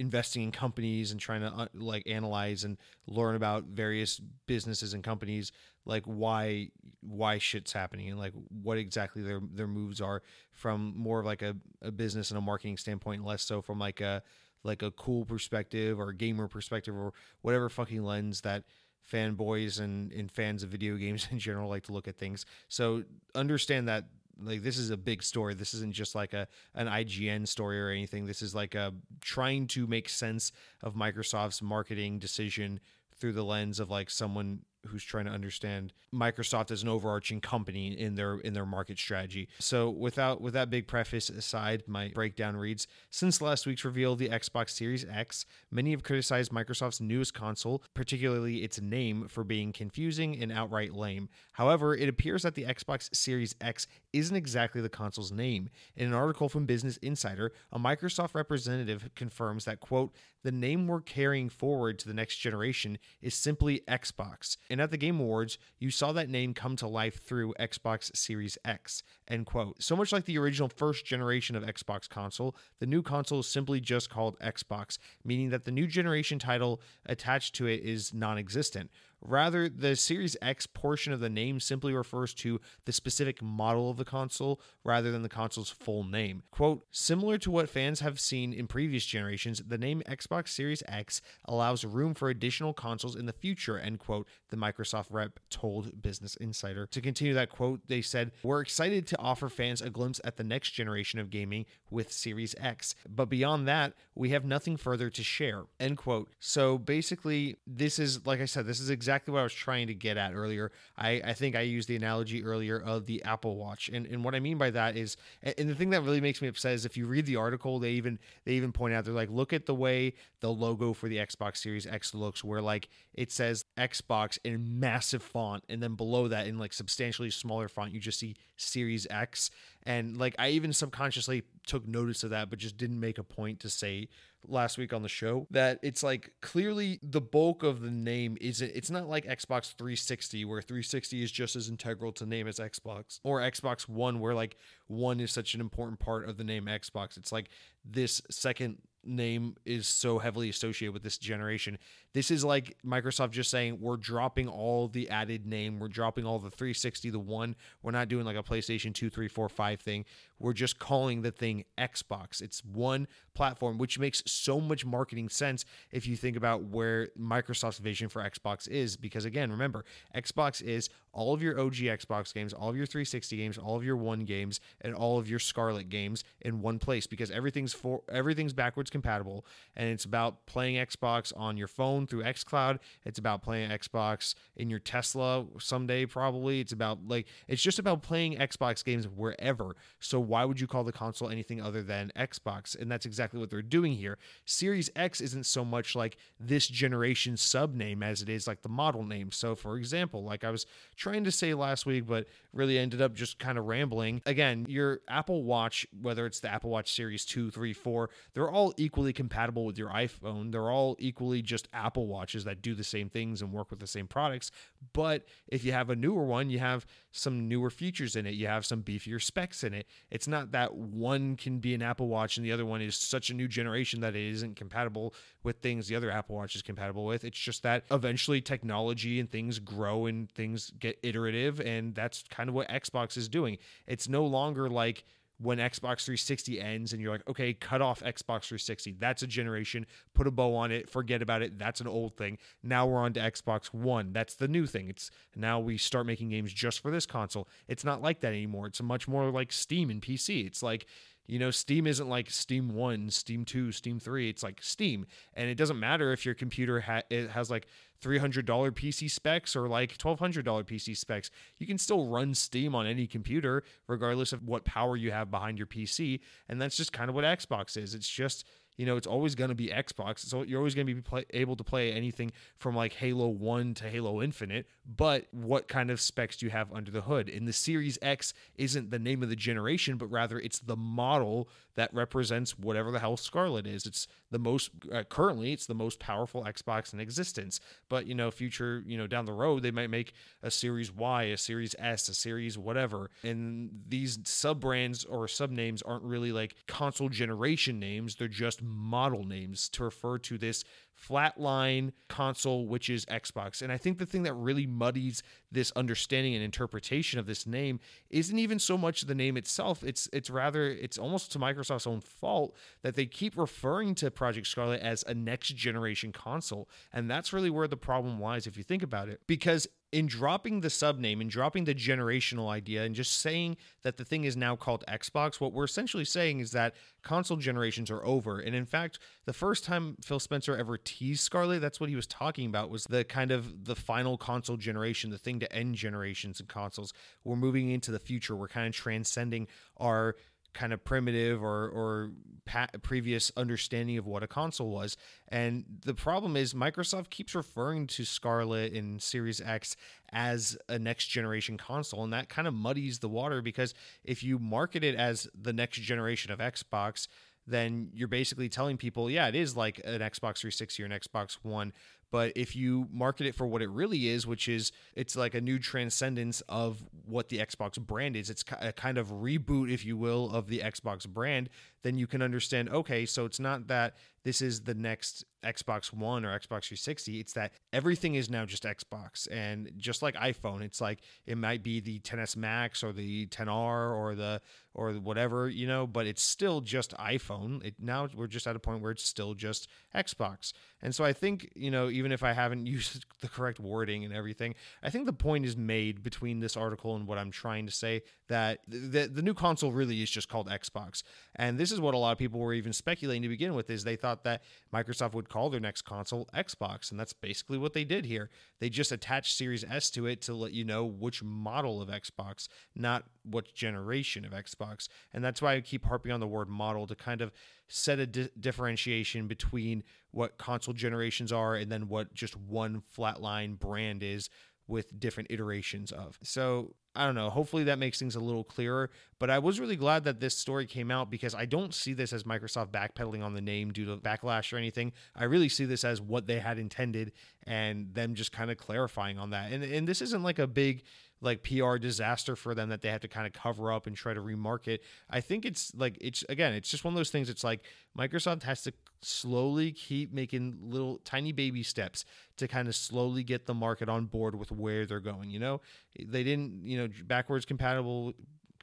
investing 0.00 0.42
in 0.42 0.50
companies 0.50 1.12
and 1.12 1.20
trying 1.20 1.42
to 1.42 1.48
uh, 1.48 1.66
like 1.74 2.02
analyze 2.06 2.64
and 2.64 2.78
learn 3.06 3.36
about 3.36 3.64
various 3.64 4.18
businesses 4.46 4.94
and 4.94 5.04
companies 5.04 5.52
like 5.84 6.04
why 6.04 6.68
why 7.02 7.36
shit's 7.36 7.72
happening 7.72 8.08
and 8.08 8.18
like 8.18 8.32
what 8.62 8.78
exactly 8.78 9.22
their 9.22 9.40
their 9.52 9.66
moves 9.66 10.00
are 10.00 10.22
from 10.52 10.94
more 10.96 11.20
of 11.20 11.26
like 11.26 11.42
a, 11.42 11.54
a 11.82 11.90
business 11.90 12.30
and 12.30 12.38
a 12.38 12.40
marketing 12.40 12.78
standpoint 12.78 13.24
less 13.24 13.42
so 13.42 13.60
from 13.60 13.78
like 13.78 14.00
a 14.00 14.22
like 14.64 14.82
a 14.82 14.90
cool 14.92 15.26
perspective 15.26 16.00
or 16.00 16.08
a 16.08 16.14
gamer 16.14 16.48
perspective 16.48 16.94
or 16.96 17.12
whatever 17.42 17.68
fucking 17.68 18.02
lens 18.02 18.40
that 18.40 18.64
fanboys 19.12 19.80
and, 19.80 20.12
and 20.12 20.30
fans 20.30 20.62
of 20.62 20.70
video 20.70 20.96
games 20.96 21.28
in 21.30 21.38
general 21.38 21.68
like 21.68 21.84
to 21.84 21.92
look 21.92 22.08
at 22.08 22.16
things. 22.16 22.46
So 22.68 23.04
understand 23.34 23.88
that 23.88 24.04
like 24.42 24.62
this 24.62 24.78
is 24.78 24.90
a 24.90 24.96
big 24.96 25.22
story. 25.22 25.54
This 25.54 25.74
isn't 25.74 25.92
just 25.92 26.14
like 26.14 26.32
a 26.32 26.48
an 26.74 26.86
IGN 26.86 27.46
story 27.46 27.80
or 27.80 27.90
anything. 27.90 28.26
This 28.26 28.42
is 28.42 28.54
like 28.54 28.74
a 28.74 28.92
trying 29.20 29.66
to 29.68 29.86
make 29.86 30.08
sense 30.08 30.52
of 30.82 30.94
Microsoft's 30.94 31.62
marketing 31.62 32.18
decision 32.18 32.80
through 33.18 33.32
the 33.32 33.44
lens 33.44 33.78
of 33.78 33.90
like 33.90 34.10
someone 34.10 34.60
who's 34.86 35.04
trying 35.04 35.26
to 35.26 35.30
understand 35.30 35.92
Microsoft 36.14 36.70
as 36.70 36.82
an 36.82 36.88
overarching 36.88 37.40
company 37.40 37.98
in 37.98 38.14
their 38.14 38.38
in 38.40 38.54
their 38.54 38.66
market 38.66 38.98
strategy. 38.98 39.48
So 39.58 39.90
without 39.90 40.40
with 40.40 40.54
that 40.54 40.70
big 40.70 40.86
preface 40.86 41.28
aside, 41.30 41.84
my 41.86 42.08
breakdown 42.08 42.56
reads: 42.56 42.86
Since 43.10 43.40
last 43.40 43.66
week's 43.66 43.84
reveal 43.84 44.14
of 44.14 44.18
the 44.18 44.28
Xbox 44.28 44.70
Series 44.70 45.04
X, 45.04 45.44
many 45.70 45.90
have 45.92 46.02
criticized 46.02 46.52
Microsoft's 46.52 47.00
newest 47.00 47.34
console, 47.34 47.82
particularly 47.94 48.58
its 48.58 48.80
name, 48.80 49.28
for 49.28 49.44
being 49.44 49.72
confusing 49.72 50.40
and 50.40 50.50
outright 50.50 50.94
lame. 50.94 51.28
However, 51.52 51.94
it 51.94 52.08
appears 52.08 52.42
that 52.42 52.54
the 52.54 52.64
Xbox 52.64 53.14
Series 53.14 53.54
X 53.60 53.86
isn't 54.12 54.36
exactly 54.36 54.80
the 54.80 54.88
console's 54.88 55.32
name. 55.32 55.70
In 55.96 56.06
an 56.06 56.14
article 56.14 56.48
from 56.48 56.66
Business 56.66 56.96
Insider, 56.98 57.52
a 57.72 57.78
Microsoft 57.78 58.34
representative 58.34 59.10
confirms 59.14 59.64
that 59.64 59.80
quote, 59.80 60.14
the 60.42 60.52
name 60.52 60.86
we're 60.86 61.00
carrying 61.00 61.50
forward 61.50 61.98
to 61.98 62.08
the 62.08 62.14
next 62.14 62.36
generation 62.36 62.98
is 63.20 63.34
simply 63.34 63.82
Xbox. 63.86 64.56
And 64.70 64.80
at 64.80 64.92
the 64.92 64.96
Game 64.96 65.18
Awards, 65.18 65.58
you 65.80 65.90
saw 65.90 66.12
that 66.12 66.28
name 66.28 66.54
come 66.54 66.76
to 66.76 66.86
life 66.86 67.20
through 67.22 67.54
Xbox 67.58 68.16
Series 68.16 68.56
X. 68.64 69.02
End 69.26 69.44
quote. 69.44 69.82
So 69.82 69.96
much 69.96 70.12
like 70.12 70.26
the 70.26 70.38
original 70.38 70.68
first 70.68 71.04
generation 71.04 71.56
of 71.56 71.64
Xbox 71.64 72.08
console, 72.08 72.56
the 72.78 72.86
new 72.86 73.02
console 73.02 73.40
is 73.40 73.48
simply 73.48 73.80
just 73.80 74.08
called 74.08 74.38
Xbox, 74.38 74.96
meaning 75.24 75.50
that 75.50 75.64
the 75.64 75.72
new 75.72 75.88
generation 75.88 76.38
title 76.38 76.80
attached 77.04 77.56
to 77.56 77.66
it 77.66 77.80
is 77.80 78.14
non 78.14 78.38
existent. 78.38 78.90
Rather, 79.22 79.68
the 79.68 79.96
Series 79.96 80.36
X 80.40 80.66
portion 80.66 81.12
of 81.12 81.20
the 81.20 81.28
name 81.28 81.60
simply 81.60 81.92
refers 81.92 82.32
to 82.34 82.60
the 82.86 82.92
specific 82.92 83.42
model 83.42 83.90
of 83.90 83.96
the 83.96 84.04
console 84.04 84.60
rather 84.84 85.12
than 85.12 85.22
the 85.22 85.28
console's 85.28 85.70
full 85.70 86.04
name. 86.04 86.42
Quote, 86.50 86.86
similar 86.90 87.36
to 87.38 87.50
what 87.50 87.68
fans 87.68 88.00
have 88.00 88.18
seen 88.18 88.52
in 88.52 88.66
previous 88.66 89.04
generations, 89.04 89.62
the 89.66 89.78
name 89.78 90.02
Xbox 90.08 90.48
Series 90.48 90.82
X 90.88 91.20
allows 91.44 91.84
room 91.84 92.14
for 92.14 92.30
additional 92.30 92.72
consoles 92.72 93.16
in 93.16 93.26
the 93.26 93.32
future, 93.32 93.78
end 93.78 93.98
quote, 93.98 94.26
the 94.48 94.56
Microsoft 94.56 95.06
rep 95.10 95.38
told 95.50 96.00
Business 96.00 96.36
Insider. 96.36 96.86
To 96.86 97.00
continue 97.00 97.34
that 97.34 97.50
quote, 97.50 97.80
they 97.88 98.02
said, 98.02 98.32
We're 98.42 98.60
excited 98.60 99.06
to 99.08 99.18
offer 99.18 99.48
fans 99.48 99.82
a 99.82 99.90
glimpse 99.90 100.20
at 100.24 100.36
the 100.36 100.44
next 100.44 100.70
generation 100.70 101.20
of 101.20 101.30
gaming 101.30 101.66
with 101.90 102.12
Series 102.12 102.54
X, 102.58 102.94
but 103.08 103.26
beyond 103.26 103.68
that, 103.68 103.92
we 104.14 104.30
have 104.30 104.44
nothing 104.44 104.76
further 104.76 105.10
to 105.10 105.22
share, 105.22 105.64
end 105.78 105.98
quote. 105.98 106.30
So 106.40 106.78
basically, 106.78 107.56
this 107.66 107.98
is, 107.98 108.26
like 108.26 108.40
I 108.40 108.46
said, 108.46 108.66
this 108.66 108.80
is 108.80 108.90
exactly 108.90 109.09
exactly 109.10 109.32
what 109.32 109.40
I 109.40 109.42
was 109.42 109.52
trying 109.52 109.88
to 109.88 109.94
get 109.94 110.16
at 110.16 110.34
earlier. 110.34 110.70
I, 110.96 111.20
I 111.24 111.32
think 111.32 111.56
I 111.56 111.62
used 111.62 111.88
the 111.88 111.96
analogy 111.96 112.44
earlier 112.44 112.80
of 112.80 113.06
the 113.06 113.24
Apple 113.24 113.56
Watch. 113.56 113.90
And, 113.92 114.06
and 114.06 114.22
what 114.22 114.36
I 114.36 114.40
mean 114.40 114.56
by 114.56 114.70
that 114.70 114.96
is 114.96 115.16
and 115.42 115.68
the 115.68 115.74
thing 115.74 115.90
that 115.90 116.02
really 116.02 116.20
makes 116.20 116.40
me 116.40 116.46
upset 116.46 116.74
is 116.74 116.84
if 116.84 116.96
you 116.96 117.06
read 117.06 117.26
the 117.26 117.34
article, 117.34 117.80
they 117.80 117.90
even 117.90 118.20
they 118.44 118.52
even 118.52 118.70
point 118.70 118.94
out 118.94 119.04
they're 119.04 119.12
like, 119.12 119.28
look 119.28 119.52
at 119.52 119.66
the 119.66 119.74
way 119.74 120.14
the 120.38 120.50
logo 120.50 120.92
for 120.92 121.08
the 121.08 121.16
Xbox 121.16 121.56
Series 121.56 121.88
X 121.88 122.14
looks, 122.14 122.44
where 122.44 122.62
like 122.62 122.88
it 123.12 123.32
says 123.32 123.64
Xbox 123.76 124.38
in 124.44 124.78
massive 124.78 125.24
font, 125.24 125.64
and 125.68 125.82
then 125.82 125.96
below 125.96 126.28
that 126.28 126.46
in 126.46 126.56
like 126.56 126.72
substantially 126.72 127.30
smaller 127.30 127.68
font, 127.68 127.92
you 127.92 127.98
just 127.98 128.20
see 128.20 128.36
Series 128.56 129.08
X. 129.10 129.50
And 129.82 130.18
like 130.18 130.36
I 130.38 130.50
even 130.50 130.72
subconsciously 130.72 131.42
took 131.66 131.88
notice 131.88 132.22
of 132.22 132.30
that, 132.30 132.48
but 132.48 132.60
just 132.60 132.76
didn't 132.76 133.00
make 133.00 133.18
a 133.18 133.24
point 133.24 133.58
to 133.60 133.70
say 133.70 134.08
last 134.48 134.78
week 134.78 134.92
on 134.92 135.02
the 135.02 135.08
show 135.08 135.46
that 135.50 135.78
it's 135.82 136.02
like 136.02 136.32
clearly 136.40 136.98
the 137.02 137.20
bulk 137.20 137.62
of 137.62 137.82
the 137.82 137.90
name 137.90 138.36
isn't 138.40 138.70
it's 138.74 138.90
not 138.90 139.08
like 139.08 139.24
Xbox 139.26 139.74
360 139.74 140.44
where 140.44 140.62
360 140.62 141.22
is 141.22 141.30
just 141.30 141.56
as 141.56 141.68
integral 141.68 142.10
to 142.12 142.26
name 142.26 142.48
as 142.48 142.58
Xbox 142.58 143.20
or 143.22 143.40
Xbox 143.40 143.88
1 143.88 144.18
where 144.18 144.34
like 144.34 144.56
1 144.88 145.20
is 145.20 145.30
such 145.30 145.54
an 145.54 145.60
important 145.60 145.98
part 146.00 146.28
of 146.28 146.36
the 146.36 146.44
name 146.44 146.66
Xbox 146.66 147.16
it's 147.16 147.32
like 147.32 147.50
this 147.84 148.22
second 148.30 148.78
name 149.04 149.56
is 149.64 149.88
so 149.88 150.18
heavily 150.18 150.48
associated 150.48 150.92
with 150.92 151.02
this 151.02 151.18
generation. 151.18 151.78
This 152.12 152.30
is 152.30 152.44
like 152.44 152.76
Microsoft 152.84 153.30
just 153.30 153.50
saying 153.50 153.78
we're 153.80 153.96
dropping 153.96 154.48
all 154.48 154.88
the 154.88 155.08
added 155.10 155.46
name, 155.46 155.78
we're 155.78 155.88
dropping 155.88 156.26
all 156.26 156.38
the 156.38 156.50
360, 156.50 157.10
the 157.10 157.18
one. 157.18 157.56
We're 157.82 157.92
not 157.92 158.08
doing 158.08 158.24
like 158.24 158.36
a 158.36 158.42
PlayStation 158.42 158.92
2, 158.92 159.10
3, 159.10 159.28
4, 159.28 159.48
5 159.48 159.80
thing. 159.80 160.04
We're 160.40 160.54
just 160.54 160.78
calling 160.78 161.22
the 161.22 161.30
thing 161.30 161.64
Xbox. 161.78 162.40
It's 162.40 162.64
one 162.64 163.06
platform, 163.34 163.78
which 163.78 163.98
makes 163.98 164.22
so 164.26 164.60
much 164.60 164.84
marketing 164.84 165.28
sense 165.28 165.64
if 165.92 166.06
you 166.06 166.16
think 166.16 166.36
about 166.36 166.64
where 166.64 167.08
Microsoft's 167.18 167.78
vision 167.78 168.08
for 168.08 168.22
Xbox 168.22 168.66
is. 168.68 168.96
Because 168.96 169.24
again, 169.24 169.50
remember, 169.50 169.84
Xbox 170.14 170.62
is 170.62 170.88
all 171.12 171.34
of 171.34 171.42
your 171.42 171.58
OG 171.58 171.74
Xbox 171.74 172.32
games, 172.32 172.52
all 172.52 172.70
of 172.70 172.76
your 172.76 172.86
360 172.86 173.36
games, 173.36 173.58
all 173.58 173.76
of 173.76 173.84
your 173.84 173.96
One 173.96 174.20
games, 174.20 174.60
and 174.80 174.94
all 174.94 175.18
of 175.18 175.28
your 175.28 175.38
Scarlet 175.38 175.88
games 175.88 176.24
in 176.40 176.62
one 176.62 176.78
place 176.78 177.06
because 177.06 177.30
everything's 177.30 177.74
for 177.74 178.02
everything's 178.10 178.52
backwards 178.52 178.90
compatible 178.90 179.44
and 179.76 179.88
it's 179.88 180.04
about 180.04 180.46
playing 180.46 180.76
Xbox 180.76 181.32
on 181.36 181.56
your 181.56 181.68
phone 181.68 182.06
through 182.06 182.22
xCloud. 182.22 182.78
It's 183.04 183.18
about 183.18 183.42
playing 183.42 183.70
Xbox 183.70 184.34
in 184.56 184.70
your 184.70 184.78
Tesla 184.78 185.46
someday 185.58 186.06
probably. 186.06 186.60
It's 186.60 186.72
about 186.72 187.06
like 187.06 187.26
it's 187.48 187.62
just 187.62 187.78
about 187.78 188.02
playing 188.02 188.36
Xbox 188.36 188.84
games 188.84 189.06
wherever. 189.06 189.76
So 189.98 190.20
why 190.30 190.44
would 190.44 190.60
you 190.60 190.68
call 190.68 190.84
the 190.84 190.92
console 190.92 191.28
anything 191.28 191.60
other 191.60 191.82
than 191.82 192.12
Xbox? 192.16 192.80
And 192.80 192.88
that's 192.88 193.04
exactly 193.04 193.40
what 193.40 193.50
they're 193.50 193.62
doing 193.62 193.94
here. 193.94 194.16
Series 194.44 194.88
X 194.94 195.20
isn't 195.20 195.44
so 195.44 195.64
much 195.64 195.96
like 195.96 196.16
this 196.38 196.68
generation 196.68 197.36
sub 197.36 197.74
name 197.74 198.00
as 198.00 198.22
it 198.22 198.28
is 198.28 198.46
like 198.46 198.62
the 198.62 198.68
model 198.68 199.02
name. 199.02 199.32
So 199.32 199.56
for 199.56 199.76
example, 199.76 200.22
like 200.22 200.44
I 200.44 200.50
was 200.50 200.66
trying 200.94 201.24
to 201.24 201.32
say 201.32 201.52
last 201.52 201.84
week, 201.84 202.06
but 202.06 202.28
really 202.52 202.78
ended 202.78 203.02
up 203.02 203.12
just 203.12 203.40
kind 203.40 203.58
of 203.58 203.64
rambling. 203.64 204.22
Again, 204.24 204.66
your 204.68 205.00
Apple 205.08 205.42
Watch, 205.42 205.84
whether 206.00 206.26
it's 206.26 206.38
the 206.38 206.48
Apple 206.48 206.70
Watch 206.70 206.94
Series 206.94 207.24
2, 207.24 207.50
3, 207.50 207.72
4, 207.72 208.10
they're 208.32 208.50
all 208.50 208.72
equally 208.76 209.12
compatible 209.12 209.64
with 209.64 209.76
your 209.76 209.90
iPhone. 209.90 210.52
They're 210.52 210.70
all 210.70 210.94
equally 211.00 211.42
just 211.42 211.66
Apple 211.72 212.06
Watches 212.06 212.44
that 212.44 212.62
do 212.62 212.74
the 212.74 212.84
same 212.84 213.08
things 213.08 213.42
and 213.42 213.52
work 213.52 213.70
with 213.70 213.80
the 213.80 213.88
same 213.88 214.06
products. 214.06 214.52
But 214.92 215.24
if 215.48 215.64
you 215.64 215.72
have 215.72 215.90
a 215.90 215.96
newer 215.96 216.24
one, 216.24 216.50
you 216.50 216.60
have 216.60 216.86
some 217.10 217.48
newer 217.48 217.70
features 217.70 218.14
in 218.14 218.26
it, 218.26 218.34
you 218.34 218.46
have 218.46 218.64
some 218.64 218.82
beefier 218.82 219.20
specs 219.20 219.64
in 219.64 219.74
it. 219.74 219.86
It's 220.10 220.19
not 220.28 220.52
that 220.52 220.74
one 220.74 221.36
can 221.36 221.58
be 221.58 221.74
an 221.74 221.82
Apple 221.82 222.08
Watch 222.08 222.36
and 222.36 222.44
the 222.44 222.52
other 222.52 222.66
one 222.66 222.80
is 222.80 222.96
such 222.96 223.30
a 223.30 223.34
new 223.34 223.48
generation 223.48 224.00
that 224.00 224.16
it 224.16 224.28
isn't 224.30 224.56
compatible 224.56 225.14
with 225.42 225.58
things 225.58 225.88
the 225.88 225.96
other 225.96 226.10
Apple 226.10 226.36
Watch 226.36 226.54
is 226.54 226.62
compatible 226.62 227.04
with. 227.04 227.24
It's 227.24 227.38
just 227.38 227.62
that 227.62 227.84
eventually 227.90 228.40
technology 228.40 229.20
and 229.20 229.30
things 229.30 229.58
grow 229.58 230.06
and 230.06 230.30
things 230.30 230.70
get 230.78 230.98
iterative. 231.02 231.60
And 231.60 231.94
that's 231.94 232.24
kind 232.30 232.48
of 232.48 232.54
what 232.54 232.68
Xbox 232.68 233.16
is 233.16 233.28
doing. 233.28 233.58
It's 233.86 234.08
no 234.08 234.24
longer 234.24 234.68
like, 234.68 235.04
when 235.40 235.58
Xbox 235.58 236.04
360 236.04 236.60
ends 236.60 236.92
and 236.92 237.00
you're 237.00 237.12
like, 237.12 237.26
okay, 237.28 237.54
cut 237.54 237.80
off 237.80 238.00
Xbox 238.00 238.44
360. 238.44 238.96
That's 238.98 239.22
a 239.22 239.26
generation. 239.26 239.86
Put 240.14 240.26
a 240.26 240.30
bow 240.30 240.54
on 240.54 240.70
it. 240.70 240.90
Forget 240.90 241.22
about 241.22 241.40
it. 241.40 241.58
That's 241.58 241.80
an 241.80 241.86
old 241.86 242.16
thing. 242.16 242.38
Now 242.62 242.86
we're 242.86 242.98
on 242.98 243.14
to 243.14 243.20
Xbox 243.20 243.72
One. 243.72 244.12
That's 244.12 244.34
the 244.34 244.48
new 244.48 244.66
thing. 244.66 244.90
It's 244.90 245.10
now 245.34 245.58
we 245.58 245.78
start 245.78 246.06
making 246.06 246.28
games 246.28 246.52
just 246.52 246.80
for 246.80 246.90
this 246.90 247.06
console. 247.06 247.48
It's 247.68 247.84
not 247.84 248.02
like 248.02 248.20
that 248.20 248.28
anymore. 248.28 248.66
It's 248.66 248.82
much 248.82 249.08
more 249.08 249.30
like 249.30 249.50
Steam 249.50 249.88
and 249.88 250.02
PC. 250.02 250.46
It's 250.46 250.62
like 250.62 250.86
you 251.30 251.38
know, 251.38 251.52
Steam 251.52 251.86
isn't 251.86 252.08
like 252.08 252.28
Steam 252.28 252.74
1, 252.74 253.08
Steam 253.10 253.44
2, 253.44 253.70
Steam 253.70 254.00
3. 254.00 254.28
It's 254.28 254.42
like 254.42 254.58
Steam. 254.60 255.06
And 255.34 255.48
it 255.48 255.54
doesn't 255.54 255.78
matter 255.78 256.12
if 256.12 256.26
your 256.26 256.34
computer 256.34 256.80
ha- 256.80 257.02
has 257.08 257.48
like 257.48 257.68
$300 258.02 258.44
PC 258.72 259.08
specs 259.08 259.54
or 259.54 259.68
like 259.68 259.96
$1,200 259.96 260.42
PC 260.42 260.96
specs. 260.96 261.30
You 261.58 261.68
can 261.68 261.78
still 261.78 262.08
run 262.08 262.34
Steam 262.34 262.74
on 262.74 262.84
any 262.84 263.06
computer, 263.06 263.62
regardless 263.86 264.32
of 264.32 264.42
what 264.48 264.64
power 264.64 264.96
you 264.96 265.12
have 265.12 265.30
behind 265.30 265.56
your 265.56 265.68
PC. 265.68 266.18
And 266.48 266.60
that's 266.60 266.76
just 266.76 266.92
kind 266.92 267.08
of 267.08 267.14
what 267.14 267.22
Xbox 267.22 267.76
is. 267.76 267.94
It's 267.94 268.08
just 268.08 268.44
you 268.80 268.86
know, 268.86 268.96
it's 268.96 269.06
always 269.06 269.34
going 269.34 269.50
to 269.50 269.54
be 269.54 269.68
Xbox. 269.68 270.20
So 270.20 270.42
you're 270.42 270.58
always 270.58 270.74
going 270.74 270.86
to 270.86 270.94
be 270.94 271.02
play, 271.02 271.26
able 271.34 271.54
to 271.54 271.62
play 271.62 271.92
anything 271.92 272.32
from 272.56 272.74
like 272.74 272.94
Halo 272.94 273.28
1 273.28 273.74
to 273.74 273.90
Halo 273.90 274.22
Infinite. 274.22 274.66
But 274.86 275.26
what 275.32 275.68
kind 275.68 275.90
of 275.90 276.00
specs 276.00 276.38
do 276.38 276.46
you 276.46 276.50
have 276.50 276.72
under 276.72 276.90
the 276.90 277.02
hood? 277.02 277.28
In 277.28 277.44
the 277.44 277.52
Series 277.52 277.98
X 278.00 278.32
isn't 278.56 278.90
the 278.90 278.98
name 278.98 279.22
of 279.22 279.28
the 279.28 279.36
generation, 279.36 279.98
but 279.98 280.06
rather 280.06 280.38
it's 280.38 280.60
the 280.60 280.76
model 280.76 281.50
that 281.80 281.94
represents 281.94 282.58
whatever 282.58 282.90
the 282.90 282.98
hell 282.98 283.16
Scarlet 283.16 283.66
is. 283.66 283.86
It's 283.86 284.06
the 284.30 284.38
most 284.38 284.70
uh, 284.92 285.02
currently 285.04 285.54
it's 285.54 285.64
the 285.64 285.74
most 285.74 285.98
powerful 285.98 286.44
Xbox 286.44 286.92
in 286.92 287.00
existence. 287.00 287.58
But 287.88 288.04
you 288.04 288.14
know, 288.14 288.30
future 288.30 288.82
you 288.86 288.98
know 288.98 289.06
down 289.06 289.24
the 289.24 289.32
road 289.32 289.62
they 289.62 289.70
might 289.70 289.88
make 289.88 290.12
a 290.42 290.50
Series 290.50 290.92
Y, 290.92 291.22
a 291.22 291.38
Series 291.38 291.74
S, 291.78 292.06
a 292.10 292.14
Series 292.14 292.58
whatever, 292.58 293.08
and 293.22 293.70
these 293.88 294.18
sub 294.24 294.60
brands 294.60 295.06
or 295.06 295.26
sub 295.26 295.50
names 295.50 295.80
aren't 295.80 296.04
really 296.04 296.32
like 296.32 296.54
console 296.68 297.08
generation 297.08 297.80
names. 297.80 298.16
They're 298.16 298.28
just 298.28 298.62
model 298.62 299.24
names 299.24 299.70
to 299.70 299.84
refer 299.84 300.18
to 300.18 300.36
this 300.36 300.64
flatline 301.08 301.92
console, 302.08 302.66
which 302.66 302.90
is 302.90 303.04
Xbox. 303.06 303.62
And 303.62 303.72
I 303.72 303.78
think 303.78 303.98
the 303.98 304.06
thing 304.06 304.22
that 304.24 304.34
really 304.34 304.66
muddies 304.66 305.22
this 305.50 305.72
understanding 305.76 306.34
and 306.34 306.44
interpretation 306.44 307.18
of 307.18 307.26
this 307.26 307.46
name 307.46 307.80
isn't 308.10 308.38
even 308.38 308.58
so 308.58 308.76
much 308.76 309.02
the 309.02 309.14
name 309.14 309.36
itself. 309.36 309.82
It's 309.82 310.08
it's 310.12 310.30
rather 310.30 310.68
it's 310.68 310.98
almost 310.98 311.32
to 311.32 311.38
Microsoft's 311.38 311.86
own 311.86 312.00
fault 312.00 312.54
that 312.82 312.94
they 312.94 313.06
keep 313.06 313.36
referring 313.36 313.94
to 313.96 314.10
Project 314.10 314.46
Scarlet 314.46 314.80
as 314.80 315.04
a 315.06 315.14
next 315.14 315.56
generation 315.56 316.12
console. 316.12 316.68
And 316.92 317.10
that's 317.10 317.32
really 317.32 317.50
where 317.50 317.68
the 317.68 317.76
problem 317.76 318.20
lies 318.20 318.46
if 318.46 318.56
you 318.56 318.64
think 318.64 318.82
about 318.82 319.08
it. 319.08 319.20
Because 319.26 319.66
in 319.92 320.06
dropping 320.06 320.60
the 320.60 320.68
subname 320.68 321.20
and 321.20 321.28
dropping 321.28 321.64
the 321.64 321.74
generational 321.74 322.48
idea 322.48 322.84
and 322.84 322.94
just 322.94 323.20
saying 323.20 323.56
that 323.82 323.96
the 323.96 324.04
thing 324.04 324.24
is 324.24 324.36
now 324.36 324.54
called 324.54 324.84
Xbox, 324.86 325.40
what 325.40 325.52
we're 325.52 325.64
essentially 325.64 326.04
saying 326.04 326.38
is 326.38 326.52
that 326.52 326.74
console 327.02 327.36
generations 327.36 327.90
are 327.90 328.04
over. 328.04 328.38
And 328.38 328.54
in 328.54 328.66
fact, 328.66 329.00
the 329.24 329.32
first 329.32 329.64
time 329.64 329.96
Phil 330.00 330.20
Spencer 330.20 330.56
ever 330.56 330.78
teased 330.78 331.22
Scarlet, 331.22 331.60
that's 331.60 331.80
what 331.80 331.88
he 331.88 331.96
was 331.96 332.06
talking 332.06 332.46
about 332.46 332.70
was 332.70 332.84
the 332.84 333.02
kind 333.02 333.32
of 333.32 333.64
the 333.64 333.74
final 333.74 334.16
console 334.16 334.56
generation, 334.56 335.10
the 335.10 335.18
thing 335.18 335.40
to 335.40 335.52
end 335.52 335.74
generations 335.74 336.38
and 336.38 336.48
consoles. 336.48 336.92
We're 337.24 337.36
moving 337.36 337.70
into 337.70 337.90
the 337.90 337.98
future. 337.98 338.36
We're 338.36 338.48
kind 338.48 338.68
of 338.68 338.74
transcending 338.74 339.48
our 339.76 340.14
kind 340.52 340.72
of 340.72 340.84
primitive 340.84 341.42
or 341.42 341.68
or 341.68 342.10
pa- 342.44 342.66
previous 342.82 343.30
understanding 343.36 343.98
of 343.98 344.06
what 344.06 344.22
a 344.22 344.26
console 344.26 344.70
was. 344.70 344.96
And 345.28 345.64
the 345.84 345.94
problem 345.94 346.36
is 346.36 346.54
Microsoft 346.54 347.10
keeps 347.10 347.34
referring 347.34 347.86
to 347.88 348.04
Scarlet 348.04 348.72
and 348.72 349.00
Series 349.00 349.40
X 349.40 349.76
as 350.12 350.58
a 350.68 350.78
next 350.78 351.06
generation 351.06 351.56
console 351.56 352.02
and 352.02 352.12
that 352.12 352.28
kind 352.28 352.48
of 352.48 352.54
muddies 352.54 352.98
the 352.98 353.08
water 353.08 353.40
because 353.42 353.74
if 354.04 354.24
you 354.24 354.38
market 354.38 354.82
it 354.82 354.96
as 354.96 355.28
the 355.40 355.52
next 355.52 355.80
generation 355.80 356.32
of 356.32 356.40
Xbox, 356.40 357.06
then 357.50 357.90
you're 357.94 358.08
basically 358.08 358.48
telling 358.48 358.76
people, 358.76 359.10
yeah, 359.10 359.28
it 359.28 359.34
is 359.34 359.56
like 359.56 359.78
an 359.84 360.00
Xbox 360.00 360.38
360 360.38 360.82
or 360.82 360.86
an 360.86 360.92
Xbox 360.92 361.38
One, 361.42 361.72
but 362.10 362.32
if 362.34 362.56
you 362.56 362.88
market 362.92 363.26
it 363.26 363.34
for 363.34 363.46
what 363.46 363.62
it 363.62 363.70
really 363.70 364.08
is, 364.08 364.26
which 364.26 364.48
is 364.48 364.72
it's 364.96 365.14
like 365.14 365.34
a 365.34 365.40
new 365.40 365.58
transcendence 365.58 366.42
of 366.48 366.84
what 367.04 367.28
the 367.28 367.38
Xbox 367.38 367.78
brand 367.78 368.16
is, 368.16 368.30
it's 368.30 368.44
a 368.60 368.72
kind 368.72 368.98
of 368.98 369.08
reboot, 369.08 369.72
if 369.72 369.84
you 369.84 369.96
will, 369.96 370.30
of 370.34 370.48
the 370.48 370.58
Xbox 370.58 371.08
brand, 371.08 371.48
then 371.82 371.98
you 371.98 372.06
can 372.06 372.20
understand 372.22 372.68
okay, 372.70 373.06
so 373.06 373.24
it's 373.24 373.40
not 373.40 373.68
that 373.68 373.94
this 374.24 374.42
is 374.42 374.62
the 374.62 374.74
next 374.74 375.24
Xbox 375.44 375.92
One 375.92 376.24
or 376.24 376.30
Xbox 376.30 376.68
360. 376.68 377.20
It's 377.20 377.32
that 377.34 377.52
everything 377.72 378.14
is 378.14 378.30
now 378.30 378.44
just 378.44 378.64
Xbox. 378.64 379.28
And 379.30 379.72
just 379.76 380.02
like 380.02 380.14
iPhone, 380.16 380.62
it's 380.62 380.80
like 380.80 381.00
it 381.26 381.38
might 381.38 381.62
be 381.62 381.80
the 381.80 381.98
10s 382.00 382.36
Max 382.36 382.82
or 382.82 382.92
the 382.92 383.26
10R 383.26 383.96
or 383.96 384.14
the 384.14 384.40
or 384.72 384.92
whatever, 384.92 385.48
you 385.48 385.66
know, 385.66 385.86
but 385.86 386.06
it's 386.06 386.22
still 386.22 386.60
just 386.60 386.96
iPhone. 386.96 387.64
It 387.64 387.74
now 387.80 388.08
we're 388.14 388.28
just 388.28 388.46
at 388.46 388.54
a 388.54 388.60
point 388.60 388.82
where 388.82 388.92
it's 388.92 389.04
still 389.04 389.34
just 389.34 389.68
Xbox. 389.94 390.52
And 390.80 390.94
so 390.94 391.04
I 391.04 391.12
think, 391.12 391.50
you 391.54 391.70
know, 391.70 391.90
even 391.90 392.12
if 392.12 392.22
I 392.22 392.32
haven't 392.32 392.66
used 392.78 393.04
the 393.20 393.28
correct 393.28 393.58
wording 393.58 394.04
and 394.04 394.14
everything, 394.14 394.54
I 394.82 394.90
think 394.90 395.06
the 395.06 395.12
point 395.12 395.44
is 395.44 395.56
made 395.56 396.02
between 396.02 396.40
this 396.40 396.56
article 396.56 396.94
and 396.94 397.06
what 397.06 397.18
I'm 397.18 397.30
trying 397.30 397.66
to 397.66 397.72
say 397.72 398.02
that 398.28 398.60
the 398.68 399.10
the 399.12 399.22
new 399.22 399.34
console 399.34 399.72
really 399.72 400.02
is 400.02 400.10
just 400.10 400.28
called 400.28 400.48
Xbox. 400.48 401.02
And 401.34 401.58
this 401.58 401.72
is 401.72 401.80
what 401.80 401.94
a 401.94 401.98
lot 401.98 402.12
of 402.12 402.18
people 402.18 402.38
were 402.38 402.54
even 402.54 402.72
speculating 402.72 403.22
to 403.22 403.28
begin 403.28 403.54
with 403.54 403.70
is 403.70 403.82
they 403.82 403.96
thought 403.96 404.24
that 404.24 404.42
Microsoft 404.72 405.14
would 405.14 405.28
call 405.30 405.48
their 405.48 405.60
next 405.60 405.82
console 405.82 406.28
Xbox, 406.34 406.90
and 406.90 406.98
that's 406.98 407.12
basically 407.12 407.56
what 407.56 407.72
they 407.72 407.84
did 407.84 408.04
here. 408.04 408.28
They 408.58 408.68
just 408.68 408.92
attached 408.92 409.36
Series 409.36 409.64
X 409.64 409.90
to 409.92 410.06
it 410.06 410.20
to 410.22 410.34
let 410.34 410.52
you 410.52 410.64
know 410.64 410.84
which 410.84 411.22
model 411.22 411.80
of 411.80 411.88
Xbox, 411.88 412.48
not 412.74 413.04
what 413.22 413.54
generation 413.54 414.24
of 414.24 414.32
Xbox. 414.32 414.88
And 415.14 415.24
that's 415.24 415.40
why 415.40 415.54
I 415.54 415.60
keep 415.60 415.86
harping 415.86 416.12
on 416.12 416.20
the 416.20 416.26
word 416.26 416.48
model 416.48 416.86
to 416.86 416.94
kind 416.94 417.22
of 417.22 417.32
set 417.68 417.98
a 417.98 418.06
di- 418.06 418.28
differentiation 418.38 419.28
between 419.28 419.84
what 420.10 420.36
console 420.36 420.74
generations 420.74 421.32
are 421.32 421.54
and 421.54 421.70
then 421.70 421.88
what 421.88 422.12
just 422.12 422.36
one 422.36 422.82
flatline 422.96 423.58
brand 423.58 424.02
is 424.02 424.28
with 424.70 424.98
different 424.98 425.30
iterations 425.30 425.92
of. 425.92 426.18
So 426.22 426.74
I 426.94 427.06
don't 427.06 427.14
know. 427.14 427.30
Hopefully 427.30 427.64
that 427.64 427.78
makes 427.78 427.98
things 427.98 428.16
a 428.16 428.20
little 428.20 428.44
clearer. 428.44 428.90
But 429.18 429.30
I 429.30 429.38
was 429.38 429.60
really 429.60 429.76
glad 429.76 430.04
that 430.04 430.20
this 430.20 430.36
story 430.36 430.66
came 430.66 430.90
out 430.90 431.10
because 431.10 431.34
I 431.34 431.44
don't 431.44 431.74
see 431.74 431.92
this 431.92 432.12
as 432.12 432.24
Microsoft 432.24 432.68
backpedaling 432.68 433.22
on 433.22 433.34
the 433.34 433.40
name 433.40 433.72
due 433.72 433.84
to 433.86 433.96
backlash 433.96 434.52
or 434.52 434.56
anything. 434.56 434.92
I 435.14 435.24
really 435.24 435.48
see 435.48 435.64
this 435.66 435.84
as 435.84 436.00
what 436.00 436.26
they 436.26 436.38
had 436.38 436.58
intended 436.58 437.12
and 437.46 437.94
them 437.94 438.14
just 438.14 438.32
kind 438.32 438.50
of 438.50 438.56
clarifying 438.56 439.18
on 439.18 439.30
that. 439.30 439.52
And 439.52 439.62
and 439.62 439.86
this 439.86 440.00
isn't 440.00 440.22
like 440.22 440.38
a 440.38 440.46
big 440.46 440.82
like 441.20 441.42
PR 441.42 441.76
disaster 441.76 442.34
for 442.34 442.54
them 442.54 442.68
that 442.70 442.80
they 442.80 442.88
have 442.88 443.00
to 443.02 443.08
kind 443.08 443.26
of 443.26 443.32
cover 443.32 443.72
up 443.72 443.86
and 443.86 443.96
try 443.96 444.14
to 444.14 444.20
remarket. 444.20 444.78
I 445.08 445.20
think 445.20 445.44
it's 445.44 445.72
like 445.74 445.98
it's 446.00 446.24
again, 446.28 446.52
it's 446.54 446.70
just 446.70 446.84
one 446.84 446.94
of 446.94 446.96
those 446.96 447.10
things. 447.10 447.28
It's 447.28 447.44
like 447.44 447.62
Microsoft 447.98 448.42
has 448.44 448.62
to 448.62 448.72
slowly 449.02 449.72
keep 449.72 450.12
making 450.12 450.58
little 450.62 450.98
tiny 451.04 451.32
baby 451.32 451.62
steps 451.62 452.04
to 452.36 452.48
kind 452.48 452.68
of 452.68 452.74
slowly 452.74 453.22
get 453.22 453.46
the 453.46 453.54
market 453.54 453.88
on 453.88 454.06
board 454.06 454.38
with 454.38 454.50
where 454.50 454.86
they're 454.86 455.00
going. 455.00 455.30
You 455.30 455.40
know, 455.40 455.60
they 455.98 456.22
didn't, 456.22 456.66
you 456.66 456.78
know, 456.78 456.88
backwards 457.06 457.44
compatible 457.44 458.14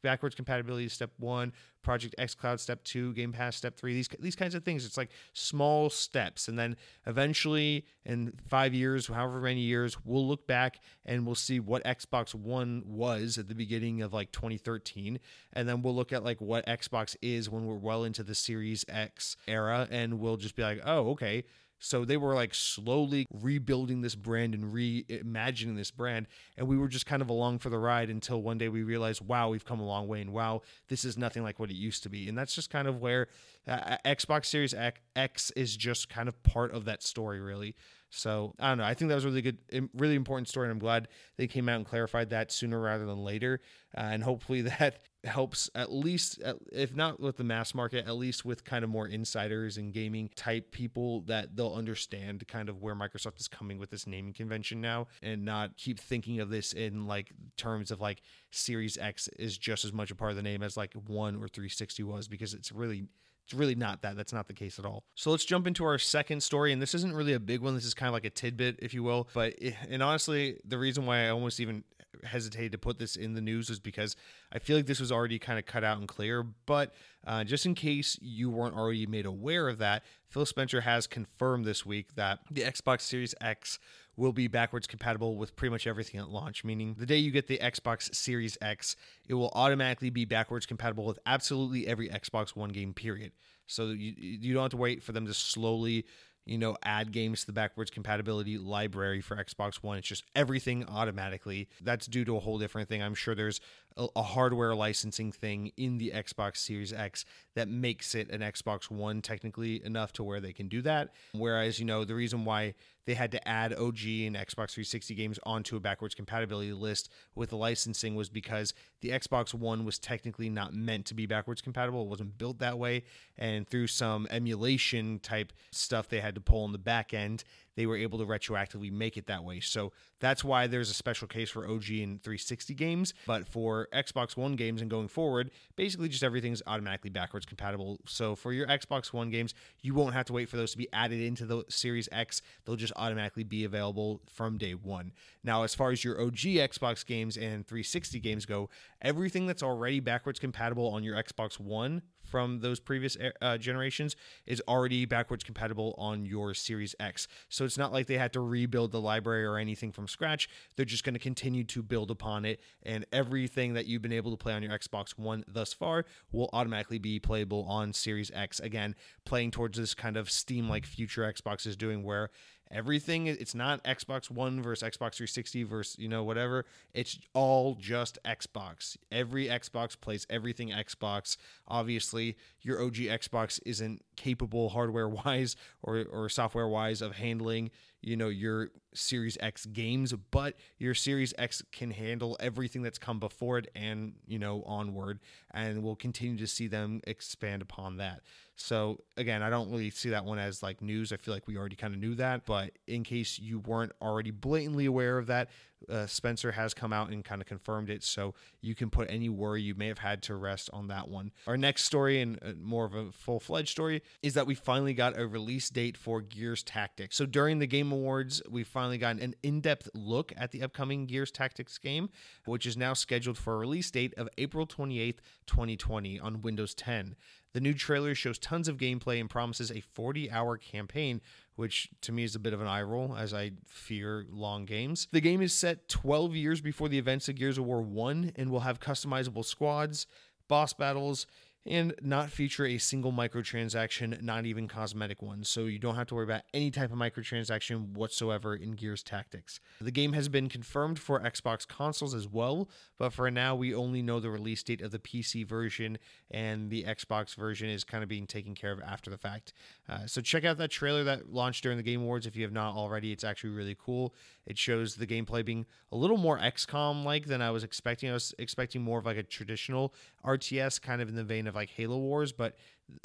backwards 0.07 0.35
compatibility 0.35 0.87
step 0.87 1.11
one, 1.17 1.51
Project 1.83 2.15
xCloud 2.17 2.61
step 2.61 2.81
two, 2.85 3.13
Game 3.13 3.33
Pass 3.33 3.57
step 3.57 3.75
three. 3.75 3.93
These 3.93 4.07
these 4.19 4.37
kinds 4.37 4.55
of 4.55 4.63
things. 4.63 4.85
It's 4.85 4.95
like 4.95 5.09
small 5.33 5.89
steps, 5.89 6.47
and 6.47 6.57
then 6.57 6.77
eventually, 7.05 7.85
in 8.05 8.31
five 8.47 8.73
years, 8.73 9.07
however 9.07 9.41
many 9.41 9.59
years, 9.59 9.97
we'll 10.05 10.25
look 10.25 10.47
back 10.47 10.79
and 11.05 11.25
we'll 11.25 11.35
see 11.35 11.59
what 11.59 11.83
Xbox 11.83 12.33
One 12.33 12.83
was 12.85 13.37
at 13.37 13.49
the 13.49 13.55
beginning 13.55 14.01
of 14.01 14.13
like 14.13 14.31
2013, 14.31 15.19
and 15.51 15.67
then 15.67 15.81
we'll 15.81 15.95
look 15.95 16.13
at 16.13 16.23
like 16.23 16.39
what 16.39 16.65
Xbox 16.67 17.17
is 17.21 17.49
when 17.49 17.65
we're 17.65 17.75
well 17.75 18.05
into 18.05 18.23
the 18.23 18.35
Series 18.35 18.85
X 18.87 19.35
era, 19.45 19.89
and 19.91 20.19
we'll 20.19 20.37
just 20.37 20.55
be 20.55 20.63
like, 20.63 20.79
oh, 20.85 21.09
okay 21.11 21.43
so 21.79 22.05
they 22.05 22.17
were 22.17 22.33
like 22.33 22.53
slowly 22.53 23.27
rebuilding 23.31 24.01
this 24.01 24.15
brand 24.15 24.53
and 24.53 24.73
reimagining 24.73 25.75
this 25.75 25.91
brand. 25.91 26.27
And 26.57 26.67
we 26.67 26.77
were 26.77 26.87
just 26.87 27.05
kind 27.05 27.21
of 27.21 27.29
along 27.29 27.59
for 27.59 27.69
the 27.69 27.77
ride 27.77 28.09
until 28.09 28.41
one 28.41 28.57
day 28.57 28.69
we 28.69 28.83
realized, 28.83 29.21
wow, 29.21 29.49
we've 29.49 29.65
come 29.65 29.79
a 29.79 29.85
long 29.85 30.07
way. 30.07 30.21
And 30.21 30.33
wow, 30.33 30.61
this 30.87 31.05
is 31.05 31.17
nothing 31.17 31.43
like 31.43 31.59
what 31.59 31.69
it 31.69 31.75
used 31.75 32.03
to 32.03 32.09
be. 32.09 32.27
And 32.27 32.37
that's 32.37 32.55
just 32.55 32.69
kind 32.69 32.87
of 32.87 32.99
where 32.99 33.27
uh, 33.67 33.97
Xbox 34.05 34.45
Series 34.45 34.73
X 35.15 35.51
is 35.51 35.77
just 35.77 36.09
kind 36.09 36.27
of 36.27 36.41
part 36.43 36.71
of 36.71 36.85
that 36.85 37.03
story, 37.03 37.39
really. 37.39 37.75
So 38.09 38.53
I 38.59 38.69
don't 38.69 38.77
know. 38.77 38.85
I 38.85 38.93
think 38.93 39.09
that 39.09 39.15
was 39.15 39.25
a 39.25 39.27
really 39.27 39.41
good, 39.41 39.57
really 39.93 40.15
important 40.15 40.47
story, 40.47 40.67
and 40.67 40.71
I'm 40.71 40.79
glad 40.79 41.09
they 41.37 41.47
came 41.47 41.67
out 41.67 41.77
and 41.77 41.85
clarified 41.85 42.29
that 42.29 42.51
sooner 42.51 42.79
rather 42.79 43.05
than 43.05 43.23
later. 43.23 43.59
Uh, 43.97 44.01
and 44.01 44.23
hopefully 44.23 44.61
that 44.63 44.99
helps 45.23 45.69
at 45.75 45.91
least, 45.91 46.41
if 46.71 46.95
not 46.95 47.19
with 47.19 47.35
the 47.37 47.43
mass 47.43 47.75
market, 47.75 48.07
at 48.07 48.15
least 48.15 48.45
with 48.45 48.63
kind 48.63 48.83
of 48.83 48.89
more 48.89 49.07
insiders 49.07 49.75
and 49.77 49.93
gaming 49.93 50.29
type 50.35 50.71
people 50.71 51.21
that 51.21 51.55
they'll 51.55 51.73
understand 51.73 52.47
kind 52.47 52.69
of 52.69 52.81
where 52.81 52.95
Microsoft 52.95 53.39
is 53.39 53.47
coming 53.49 53.77
with 53.77 53.89
this 53.89 54.07
naming 54.07 54.33
convention 54.33 54.79
now, 54.79 55.07
and 55.21 55.43
not 55.43 55.75
keep 55.75 55.99
thinking 55.99 56.39
of 56.39 56.49
this 56.49 56.71
in 56.71 57.07
like 57.07 57.33
terms 57.57 57.91
of 57.91 57.99
like 57.99 58.21
Series 58.51 58.97
X 58.97 59.27
is 59.37 59.57
just 59.57 59.83
as 59.83 59.91
much 59.91 60.11
a 60.11 60.15
part 60.15 60.31
of 60.31 60.37
the 60.37 60.43
name 60.43 60.63
as 60.63 60.77
like 60.77 60.93
one 60.93 61.35
or 61.35 61.47
360 61.47 62.03
was 62.03 62.27
because 62.29 62.53
it's 62.53 62.71
really 62.71 63.03
it's 63.47 63.53
really 63.53 63.75
not 63.75 64.01
that. 64.01 64.17
That's 64.17 64.33
not 64.33 64.47
the 64.47 64.53
case 64.53 64.77
at 64.77 64.83
all. 64.83 65.05
So 65.15 65.31
let's 65.31 65.45
jump 65.45 65.67
into 65.67 65.85
our 65.85 65.97
second 65.97 66.43
story. 66.43 66.73
And 66.73 66.81
this 66.81 66.93
isn't 66.93 67.13
really 67.13 67.31
a 67.31 67.39
big 67.39 67.61
one. 67.61 67.75
This 67.75 67.85
is 67.85 67.93
kind 67.93 68.09
of 68.09 68.13
like 68.13 68.25
a 68.25 68.29
tidbit, 68.29 68.79
if 68.79 68.93
you 68.93 69.03
will. 69.03 69.29
But, 69.33 69.53
it, 69.57 69.73
and 69.89 70.03
honestly, 70.03 70.59
the 70.65 70.77
reason 70.77 71.05
why 71.05 71.25
I 71.25 71.29
almost 71.29 71.61
even 71.61 71.85
hesitated 72.25 72.73
to 72.73 72.77
put 72.77 72.99
this 72.99 73.15
in 73.15 73.35
the 73.35 73.41
news 73.41 73.69
was 73.69 73.79
because 73.79 74.17
I 74.51 74.59
feel 74.59 74.75
like 74.75 74.85
this 74.85 74.99
was 74.99 75.13
already 75.13 75.39
kind 75.39 75.57
of 75.57 75.65
cut 75.65 75.85
out 75.85 75.97
and 75.97 76.09
clear. 76.09 76.43
But 76.65 76.93
uh, 77.25 77.45
just 77.45 77.65
in 77.65 77.73
case 77.73 78.19
you 78.21 78.49
weren't 78.49 78.75
already 78.75 79.05
made 79.05 79.25
aware 79.25 79.69
of 79.69 79.77
that, 79.77 80.03
Phil 80.27 80.45
Spencer 80.45 80.81
has 80.81 81.07
confirmed 81.07 81.63
this 81.63 81.85
week 81.85 82.15
that 82.15 82.39
the 82.51 82.63
Xbox 82.63 83.01
Series 83.01 83.33
X 83.39 83.79
will 84.17 84.33
be 84.33 84.47
backwards 84.47 84.87
compatible 84.87 85.37
with 85.37 85.55
pretty 85.55 85.71
much 85.71 85.87
everything 85.87 86.19
at 86.19 86.29
launch, 86.29 86.63
meaning 86.63 86.95
the 86.97 87.05
day 87.05 87.17
you 87.17 87.31
get 87.31 87.47
the 87.47 87.59
Xbox 87.59 88.13
Series 88.13 88.57
X, 88.61 88.95
it 89.29 89.35
will 89.35 89.51
automatically 89.53 90.09
be 90.09 90.25
backwards 90.25 90.65
compatible 90.65 91.05
with 91.05 91.19
absolutely 91.25 91.87
every 91.87 92.09
Xbox 92.09 92.55
One 92.55 92.69
game, 92.69 92.93
period. 92.93 93.31
So 93.67 93.87
you, 93.87 94.13
you 94.17 94.53
don't 94.53 94.63
have 94.63 94.71
to 94.71 94.77
wait 94.77 95.03
for 95.03 95.11
them 95.11 95.27
to 95.27 95.33
slowly 95.33 96.05
you 96.47 96.57
know, 96.57 96.77
add 96.83 97.11
games 97.11 97.41
to 97.41 97.47
the 97.47 97.51
backwards 97.51 97.91
compatibility 97.91 98.57
library 98.57 99.19
for 99.21 99.35
Xbox 99.35 99.83
One. 99.83 99.97
It's 99.97 100.07
just 100.07 100.23
everything 100.33 100.85
automatically. 100.87 101.67
That's 101.81 102.07
due 102.07 102.23
to 102.25 102.37
a 102.37 102.39
whole 102.39 102.57
different 102.57 102.87
thing. 102.87 103.03
I'm 103.03 103.15
sure 103.15 103.35
there's 103.35 103.59
a, 103.97 104.23
hardware 104.23 104.75
licensing 104.75 105.31
thing 105.31 105.71
in 105.77 105.97
the 105.97 106.11
Xbox 106.13 106.57
Series 106.57 106.93
X 106.93 107.25
that 107.55 107.67
makes 107.67 108.15
it 108.15 108.29
an 108.29 108.41
Xbox 108.41 108.91
One 108.91 109.21
technically 109.21 109.83
enough 109.83 110.13
to 110.13 110.23
where 110.23 110.39
they 110.39 110.53
can 110.53 110.67
do 110.67 110.81
that. 110.83 111.13
Whereas, 111.33 111.79
you 111.79 111.85
know, 111.85 112.05
the 112.05 112.15
reason 112.15 112.45
why 112.45 112.75
they 113.05 113.13
had 113.13 113.31
to 113.31 113.47
add 113.47 113.73
OG 113.73 114.03
and 114.03 114.35
Xbox 114.35 114.71
360 114.71 115.15
games 115.15 115.39
onto 115.43 115.77
a 115.77 115.79
backwards 115.79 116.13
compatibility 116.13 116.73
list 116.73 117.09
with 117.35 117.49
the 117.49 117.55
licensing 117.55 118.15
was 118.15 118.29
because 118.29 118.73
the 119.01 119.09
Xbox 119.09 119.53
One 119.53 119.85
was 119.85 119.97
technically 119.97 120.49
not 120.49 120.73
meant 120.73 121.05
to 121.05 121.13
be 121.13 121.25
backwards 121.25 121.61
compatible. 121.61 122.03
It 122.03 122.09
wasn't 122.09 122.37
built 122.37 122.59
that 122.59 122.77
way. 122.77 123.03
And 123.37 123.67
through 123.67 123.87
some 123.87 124.27
emulation 124.29 125.19
type 125.19 125.53
stuff 125.71 126.09
they 126.09 126.19
had 126.19 126.35
to 126.35 126.41
pull 126.41 126.65
in 126.65 126.73
the 126.73 126.77
back 126.77 127.13
end, 127.13 127.45
they 127.77 127.85
were 127.85 127.95
able 127.95 128.17
to 128.17 128.25
retroactively 128.25 128.91
make 128.91 129.15
it 129.17 129.27
that 129.27 129.43
way. 129.43 129.59
So 129.59 129.93
that's 130.19 130.43
why 130.43 130.65
there's 130.65 130.89
a 130.89 130.95
special 130.95 131.27
case 131.27 131.51
for 131.51 131.65
OG 131.65 131.89
and 131.91 132.21
360 132.21 132.73
games. 132.73 133.13
But 133.27 133.47
for 133.47 133.87
Xbox 133.93 134.35
One 134.35 134.55
games 134.55 134.81
and 134.81 134.89
going 134.89 135.07
forward, 135.07 135.51
basically 135.75 136.09
just 136.09 136.23
everything's 136.23 136.63
automatically 136.65 137.11
backwards 137.11 137.45
compatible. 137.45 137.99
So 138.07 138.35
for 138.35 138.51
your 138.51 138.65
Xbox 138.65 139.13
One 139.13 139.29
games, 139.29 139.53
you 139.81 139.93
won't 139.93 140.15
have 140.15 140.25
to 140.25 140.33
wait 140.33 140.49
for 140.49 140.57
those 140.57 140.71
to 140.71 140.77
be 140.77 140.87
added 140.91 141.21
into 141.21 141.45
the 141.45 141.63
Series 141.69 142.09
X. 142.11 142.41
They'll 142.65 142.75
just 142.75 142.93
automatically 142.95 143.43
be 143.43 143.63
available 143.63 144.21
from 144.27 144.57
day 144.57 144.73
one. 144.73 145.11
Now, 145.43 145.61
as 145.61 145.75
far 145.75 145.91
as 145.91 146.03
your 146.03 146.19
OG 146.19 146.33
Xbox 146.33 147.05
games 147.05 147.37
and 147.37 147.65
360 147.67 148.19
games 148.19 148.47
go, 148.47 148.69
everything 149.03 149.45
that's 149.45 149.61
already 149.61 149.99
backwards 149.99 150.39
compatible 150.39 150.87
on 150.89 151.03
your 151.03 151.15
Xbox 151.15 151.59
One 151.59 152.01
from 152.27 152.59
those 152.59 152.79
previous 152.79 153.17
uh, 153.41 153.57
generations 153.57 154.15
is 154.45 154.61
already 154.67 155.05
backwards 155.05 155.43
compatible 155.43 155.95
on 155.97 156.25
your 156.25 156.53
Series 156.53 156.95
X. 156.99 157.27
So 157.49 157.65
it's 157.65 157.77
not 157.77 157.93
like 157.93 158.07
they 158.07 158.17
had 158.17 158.33
to 158.33 158.39
rebuild 158.41 158.91
the 158.91 159.01
library 159.01 159.45
or 159.45 159.57
anything 159.57 159.91
from 159.91 160.07
scratch. 160.07 160.49
They're 160.75 160.85
just 160.85 161.03
going 161.03 161.13
to 161.13 161.19
continue 161.19 161.63
to 161.65 161.81
build 161.81 162.11
upon 162.11 162.45
it, 162.45 162.59
and 162.83 163.05
everything 163.11 163.73
that 163.73 163.85
you've 163.85 164.01
been 164.01 164.11
able 164.13 164.31
to 164.31 164.37
play 164.37 164.53
on 164.53 164.63
your 164.63 164.77
Xbox 164.77 165.17
One 165.17 165.43
thus 165.47 165.73
far 165.73 166.05
will 166.31 166.49
automatically 166.53 166.99
be 166.99 167.19
playable 167.19 167.65
on 167.67 167.93
Series 167.93 168.31
X. 168.33 168.59
Again, 168.59 168.95
playing 169.25 169.51
towards 169.51 169.77
this 169.77 169.93
kind 169.93 170.17
of 170.17 170.29
Steam 170.29 170.69
like 170.69 170.85
future 170.85 171.21
Xbox 171.21 171.65
is 171.65 171.75
doing 171.75 172.03
where 172.03 172.29
everything 172.71 173.27
it's 173.27 173.55
not 173.55 173.83
xbox 173.83 174.29
one 174.29 174.61
versus 174.61 174.89
xbox 174.89 175.15
360 175.15 175.63
versus 175.63 175.95
you 175.99 176.07
know 176.07 176.23
whatever. 176.23 176.65
It's 176.93 177.19
all 177.33 177.75
just 177.75 178.17
xbox. 178.25 178.97
Every 179.11 179.47
xbox 179.47 179.99
plays 179.99 180.25
everything 180.29 180.69
xbox. 180.69 181.37
Obviously 181.67 182.37
your 182.61 182.81
og 182.81 182.93
xbox 182.93 183.59
isn't 183.65 184.01
capable 184.15 184.69
hardware 184.69 185.09
wise 185.09 185.55
or, 185.83 186.05
or 186.11 186.29
software 186.29 186.67
wise 186.67 187.01
of 187.01 187.15
handling 187.15 187.71
you 188.07 188.15
know 188.15 188.29
your 188.29 188.69
series 188.93 189.37
x 189.41 189.65
games 189.65 190.13
but 190.31 190.55
your 190.77 190.93
series 190.93 191.33
x 191.37 191.61
can 191.73 191.91
handle 191.91 192.37
everything 192.39 192.81
that's 192.81 192.97
come 192.97 193.19
before 193.19 193.57
it 193.57 193.69
and 193.75 194.13
you 194.25 194.39
know 194.39 194.63
onward 194.65 195.19
and 195.51 195.83
we'll 195.83 195.95
continue 195.95 196.37
to 196.37 196.47
see 196.47 196.67
them 196.67 197.01
expand 197.05 197.61
upon 197.61 197.97
that. 197.97 198.21
So 198.55 199.01
again 199.17 199.43
i 199.43 199.49
don't 199.49 199.69
really 199.69 199.89
see 199.89 200.09
that 200.11 200.23
one 200.23 200.39
as 200.39 200.63
like 200.63 200.81
news. 200.81 201.11
I 201.11 201.17
feel 201.17 201.33
like 201.33 201.47
we 201.47 201.57
already 201.57 201.75
kind 201.75 201.93
of 201.93 201.99
knew 201.99 202.15
that 202.15 202.45
but 202.45 202.71
in 202.87 203.03
case 203.03 203.39
you 203.39 203.59
weren't 203.59 203.91
already 204.01 204.31
blatantly 204.31 204.85
aware 204.85 205.17
of 205.17 205.27
that 205.27 205.49
uh, 205.89 206.05
Spencer 206.07 206.51
has 206.53 206.73
come 206.73 206.93
out 206.93 207.09
and 207.09 207.23
kind 207.23 207.41
of 207.41 207.47
confirmed 207.47 207.89
it, 207.89 208.03
so 208.03 208.33
you 208.61 208.75
can 208.75 208.89
put 208.89 209.09
any 209.09 209.29
worry 209.29 209.61
you 209.61 209.75
may 209.75 209.87
have 209.87 209.99
had 209.99 210.21
to 210.23 210.35
rest 210.35 210.69
on 210.73 210.87
that 210.87 211.07
one. 211.07 211.31
Our 211.45 211.57
next 211.57 211.83
story, 211.83 212.21
and 212.21 212.39
uh, 212.41 212.53
more 212.61 212.85
of 212.85 212.93
a 212.93 213.11
full 213.11 213.39
fledged 213.39 213.69
story, 213.69 214.01
is 214.21 214.33
that 214.33 214.47
we 214.47 214.55
finally 214.55 214.93
got 214.93 215.17
a 215.17 215.27
release 215.27 215.69
date 215.69 215.97
for 215.97 216.21
Gears 216.21 216.63
Tactics. 216.63 217.15
So 217.15 217.25
during 217.25 217.59
the 217.59 217.67
Game 217.67 217.91
Awards, 217.91 218.41
we 218.49 218.63
finally 218.63 218.97
got 218.97 219.17
an 219.17 219.35
in 219.43 219.61
depth 219.61 219.89
look 219.93 220.33
at 220.35 220.51
the 220.51 220.63
upcoming 220.63 221.05
Gears 221.05 221.31
Tactics 221.31 221.77
game, 221.77 222.09
which 222.45 222.65
is 222.65 222.77
now 222.77 222.93
scheduled 222.93 223.37
for 223.37 223.53
a 223.53 223.57
release 223.57 223.91
date 223.91 224.13
of 224.17 224.29
April 224.37 224.65
28th, 224.65 225.19
2020 225.45 226.19
on 226.19 226.41
Windows 226.41 226.73
10. 226.73 227.15
The 227.53 227.61
new 227.61 227.73
trailer 227.73 228.13
shows 228.13 228.37
tons 228.37 228.67
of 228.67 228.77
gameplay 228.77 229.19
and 229.19 229.29
promises 229.29 229.71
a 229.71 229.79
40 229.81 230.29
hour 230.29 230.57
campaign, 230.57 231.21
which 231.57 231.89
to 232.01 232.11
me 232.11 232.23
is 232.23 232.35
a 232.35 232.39
bit 232.39 232.53
of 232.53 232.61
an 232.61 232.67
eye 232.67 232.83
roll 232.83 233.15
as 233.17 233.33
I 233.33 233.51
fear 233.65 234.25
long 234.29 234.65
games. 234.65 235.07
The 235.11 235.19
game 235.19 235.41
is 235.41 235.53
set 235.53 235.89
12 235.89 236.35
years 236.35 236.61
before 236.61 236.87
the 236.87 236.99
events 236.99 237.27
of 237.27 237.35
Gears 237.35 237.57
of 237.57 237.65
War 237.65 237.81
1 237.81 238.33
and 238.35 238.49
will 238.49 238.61
have 238.61 238.79
customizable 238.79 239.43
squads, 239.43 240.07
boss 240.47 240.71
battles, 240.73 241.25
and 241.65 241.93
not 242.01 242.31
feature 242.31 242.65
a 242.65 242.77
single 242.77 243.11
microtransaction, 243.11 244.21
not 244.21 244.45
even 244.45 244.67
cosmetic 244.67 245.21
ones. 245.21 245.49
So 245.49 245.65
you 245.65 245.79
don't 245.79 245.95
have 245.95 246.07
to 246.07 246.15
worry 246.15 246.23
about 246.23 246.43
any 246.53 246.71
type 246.71 246.91
of 246.91 246.97
microtransaction 246.97 247.93
whatsoever 247.93 248.55
in 248.55 248.71
Gears 248.71 249.03
Tactics. 249.03 249.59
The 249.81 249.91
game 249.91 250.13
has 250.13 250.29
been 250.29 250.47
confirmed 250.47 250.97
for 250.97 251.19
Xbox 251.19 251.67
consoles 251.67 252.13
as 252.13 252.27
well, 252.27 252.69
but 252.97 253.11
for 253.11 253.29
now 253.29 253.55
we 253.55 253.75
only 253.75 254.01
know 254.01 254.19
the 254.19 254.29
release 254.29 254.63
date 254.63 254.81
of 254.81 254.91
the 254.91 254.99
PC 254.99 255.45
version, 255.45 255.97
and 256.31 256.69
the 256.69 256.85
Xbox 256.85 257.35
version 257.35 257.69
is 257.69 257.83
kind 257.83 258.01
of 258.01 258.09
being 258.09 258.27
taken 258.27 258.55
care 258.55 258.71
of 258.71 258.79
after 258.81 259.09
the 259.09 259.17
fact. 259.17 259.51
Uh, 259.89 260.05
so 260.05 260.21
check 260.21 260.45
out 260.45 260.57
that 260.57 260.71
trailer 260.71 261.03
that 261.03 261.33
launched 261.33 261.63
during 261.63 261.77
the 261.77 261.83
Game 261.83 262.01
Awards 262.01 262.25
if 262.25 262.35
you 262.35 262.43
have 262.43 262.53
not 262.53 262.75
already. 262.75 263.11
It's 263.11 263.23
actually 263.23 263.49
really 263.49 263.75
cool. 263.77 264.13
It 264.45 264.57
shows 264.57 264.95
the 264.95 265.07
gameplay 265.07 265.43
being 265.43 265.65
a 265.91 265.97
little 265.97 266.17
more 266.17 266.39
XCOM 266.39 267.03
like 267.03 267.25
than 267.25 267.41
I 267.41 267.51
was 267.51 267.65
expecting. 267.65 268.09
I 268.09 268.13
was 268.13 268.33
expecting 268.39 268.81
more 268.81 268.99
of 268.99 269.05
like 269.05 269.17
a 269.17 269.23
traditional 269.23 269.93
RTS, 270.25 270.81
kind 270.81 271.01
of 271.01 271.09
in 271.09 271.15
the 271.15 271.23
vein 271.23 271.47
of 271.47 271.56
like 271.57 271.69
Halo 271.69 271.97
Wars, 271.97 272.31
but 272.31 272.55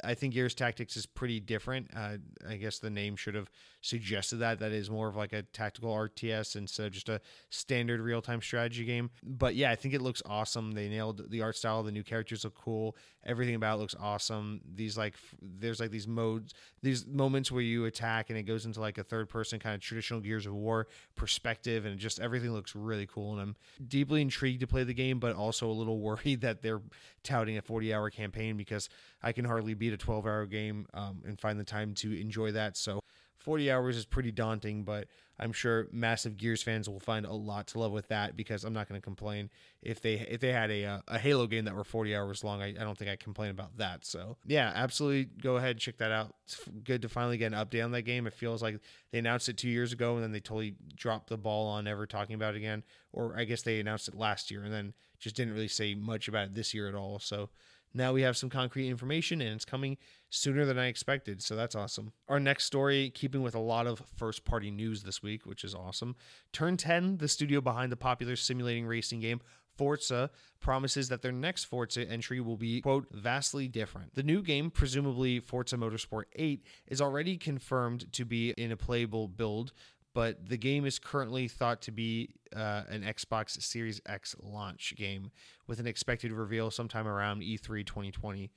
I 0.03 0.13
think 0.13 0.33
Gears 0.33 0.55
Tactics 0.55 0.95
is 0.95 1.05
pretty 1.05 1.39
different. 1.39 1.89
Uh, 1.95 2.17
I 2.47 2.55
guess 2.55 2.79
the 2.79 2.89
name 2.89 3.15
should 3.15 3.35
have 3.35 3.49
suggested 3.81 4.37
that. 4.37 4.59
That 4.59 4.71
is 4.71 4.89
more 4.89 5.09
of 5.09 5.15
like 5.15 5.33
a 5.33 5.41
tactical 5.41 5.93
RTS 5.93 6.55
instead 6.55 6.87
of 6.87 6.93
just 6.93 7.09
a 7.09 7.19
standard 7.49 7.99
real 7.99 8.21
time 8.21 8.41
strategy 8.41 8.85
game. 8.85 9.11
But 9.23 9.55
yeah, 9.55 9.71
I 9.71 9.75
think 9.75 9.93
it 9.93 10.01
looks 10.01 10.21
awesome. 10.25 10.71
They 10.71 10.87
nailed 10.87 11.29
the 11.29 11.41
art 11.41 11.57
style. 11.57 11.83
The 11.83 11.91
new 11.91 12.03
characters 12.03 12.45
look 12.45 12.55
cool. 12.55 12.95
Everything 13.25 13.55
about 13.55 13.77
it 13.77 13.81
looks 13.81 13.95
awesome. 13.99 14.61
These 14.73 14.97
like 14.97 15.15
there's 15.41 15.81
like 15.81 15.91
these 15.91 16.07
modes, 16.07 16.53
these 16.81 17.05
moments 17.05 17.51
where 17.51 17.61
you 17.61 17.85
attack 17.85 18.29
and 18.29 18.39
it 18.39 18.43
goes 18.43 18.65
into 18.65 18.79
like 18.79 18.97
a 18.97 19.03
third 19.03 19.27
person 19.27 19.59
kind 19.59 19.75
of 19.75 19.81
traditional 19.81 20.21
Gears 20.21 20.45
of 20.45 20.53
War 20.53 20.87
perspective, 21.15 21.85
and 21.85 21.99
just 21.99 22.19
everything 22.19 22.51
looks 22.53 22.73
really 22.73 23.05
cool. 23.05 23.33
And 23.33 23.41
I'm 23.41 23.55
deeply 23.85 24.21
intrigued 24.21 24.61
to 24.61 24.67
play 24.67 24.85
the 24.85 24.93
game, 24.93 25.19
but 25.19 25.35
also 25.35 25.69
a 25.69 25.73
little 25.73 25.99
worried 26.03 26.41
that 26.41 26.61
they're 26.61 26.81
touting 27.23 27.57
a 27.57 27.61
40 27.61 27.93
hour 27.93 28.09
campaign 28.09 28.55
because 28.55 28.87
I 29.23 29.31
can 29.31 29.45
hardly 29.45 29.73
beat 29.73 29.93
a 29.93 29.97
12 29.97 30.25
hour 30.25 30.45
game 30.45 30.87
um, 30.93 31.21
and 31.25 31.39
find 31.39 31.59
the 31.59 31.63
time 31.63 31.93
to 31.95 32.13
enjoy 32.19 32.51
that. 32.51 32.77
So 32.77 32.99
40 33.43 33.71
hours 33.71 33.97
is 33.97 34.05
pretty 34.05 34.31
daunting, 34.31 34.83
but 34.83 35.07
I'm 35.37 35.51
sure 35.51 35.87
massive 35.91 36.37
Gears 36.37 36.63
fans 36.63 36.87
will 36.87 36.99
find 36.99 37.25
a 37.25 37.33
lot 37.33 37.67
to 37.67 37.79
love 37.79 37.91
with 37.91 38.07
that 38.07 38.37
because 38.37 38.63
I'm 38.63 38.71
not 38.71 38.87
going 38.87 38.99
to 38.99 39.03
complain 39.03 39.49
if 39.81 39.99
they 40.01 40.13
if 40.13 40.39
they 40.39 40.53
had 40.53 40.71
a 40.71 40.85
uh, 40.85 40.99
a 41.09 41.19
Halo 41.19 41.47
game 41.47 41.65
that 41.65 41.75
were 41.75 41.83
40 41.83 42.15
hours 42.15 42.43
long. 42.43 42.61
I, 42.61 42.67
I 42.67 42.83
don't 42.83 42.97
think 42.97 43.11
I'd 43.11 43.19
complain 43.19 43.49
about 43.49 43.77
that. 43.77 44.05
So 44.05 44.37
yeah, 44.45 44.71
absolutely 44.73 45.25
go 45.41 45.57
ahead 45.57 45.71
and 45.71 45.79
check 45.79 45.97
that 45.97 46.11
out. 46.11 46.35
It's 46.45 46.59
good 46.83 47.01
to 47.01 47.09
finally 47.09 47.37
get 47.37 47.51
an 47.51 47.59
update 47.59 47.83
on 47.83 47.91
that 47.91 48.03
game. 48.03 48.27
It 48.27 48.33
feels 48.33 48.61
like 48.61 48.79
they 49.11 49.19
announced 49.19 49.49
it 49.49 49.57
two 49.57 49.69
years 49.69 49.91
ago 49.91 50.15
and 50.15 50.23
then 50.23 50.31
they 50.31 50.39
totally 50.39 50.75
dropped 50.95 51.27
the 51.27 51.37
ball 51.37 51.67
on 51.67 51.87
ever 51.87 52.05
talking 52.05 52.35
about 52.35 52.55
it 52.55 52.57
again. 52.57 52.83
Or 53.11 53.37
I 53.37 53.43
guess 53.43 53.63
they 53.63 53.79
announced 53.79 54.07
it 54.07 54.15
last 54.15 54.51
year 54.51 54.63
and 54.63 54.71
then 54.71 54.93
just 55.19 55.35
didn't 55.35 55.53
really 55.53 55.67
say 55.67 55.95
much 55.95 56.29
about 56.29 56.45
it 56.45 56.55
this 56.55 56.73
year 56.73 56.87
at 56.87 56.95
all. 56.95 57.19
So 57.19 57.49
now 57.93 58.13
we 58.13 58.21
have 58.23 58.37
some 58.37 58.49
concrete 58.49 58.89
information 58.89 59.41
and 59.41 59.55
it's 59.55 59.65
coming 59.65 59.97
sooner 60.29 60.65
than 60.65 60.79
I 60.79 60.87
expected. 60.87 61.43
So 61.43 61.55
that's 61.55 61.75
awesome. 61.75 62.13
Our 62.27 62.39
next 62.39 62.65
story, 62.65 63.09
keeping 63.09 63.41
with 63.41 63.55
a 63.55 63.59
lot 63.59 63.87
of 63.87 64.01
first 64.15 64.45
party 64.45 64.71
news 64.71 65.03
this 65.03 65.21
week, 65.21 65.45
which 65.45 65.63
is 65.63 65.75
awesome. 65.75 66.15
Turn 66.51 66.77
10, 66.77 67.17
the 67.17 67.27
studio 67.27 67.61
behind 67.61 67.91
the 67.91 67.97
popular 67.97 68.35
simulating 68.35 68.85
racing 68.85 69.19
game 69.19 69.41
Forza 69.77 70.29
promises 70.59 71.09
that 71.09 71.21
their 71.21 71.31
next 71.31 71.65
Forza 71.65 72.09
entry 72.09 72.39
will 72.39 72.57
be, 72.57 72.81
quote, 72.81 73.07
vastly 73.11 73.67
different. 73.67 74.13
The 74.13 74.23
new 74.23 74.41
game, 74.41 74.69
presumably 74.69 75.39
Forza 75.39 75.77
Motorsport 75.77 76.23
8, 76.35 76.63
is 76.87 77.01
already 77.01 77.37
confirmed 77.37 78.11
to 78.13 78.25
be 78.25 78.51
in 78.51 78.71
a 78.71 78.77
playable 78.77 79.27
build 79.27 79.73
but 80.13 80.47
the 80.47 80.57
game 80.57 80.85
is 80.85 80.99
currently 80.99 81.47
thought 81.47 81.81
to 81.83 81.91
be 81.91 82.35
uh, 82.55 82.83
an 82.89 83.01
Xbox 83.01 83.61
Series 83.61 84.01
X 84.05 84.35
launch 84.41 84.93
game 84.95 85.31
with 85.67 85.79
an 85.79 85.87
expected 85.87 86.31
reveal 86.31 86.69
sometime 86.69 87.07
around 87.07 87.41
E3 87.41 87.85
2020. 87.85 88.51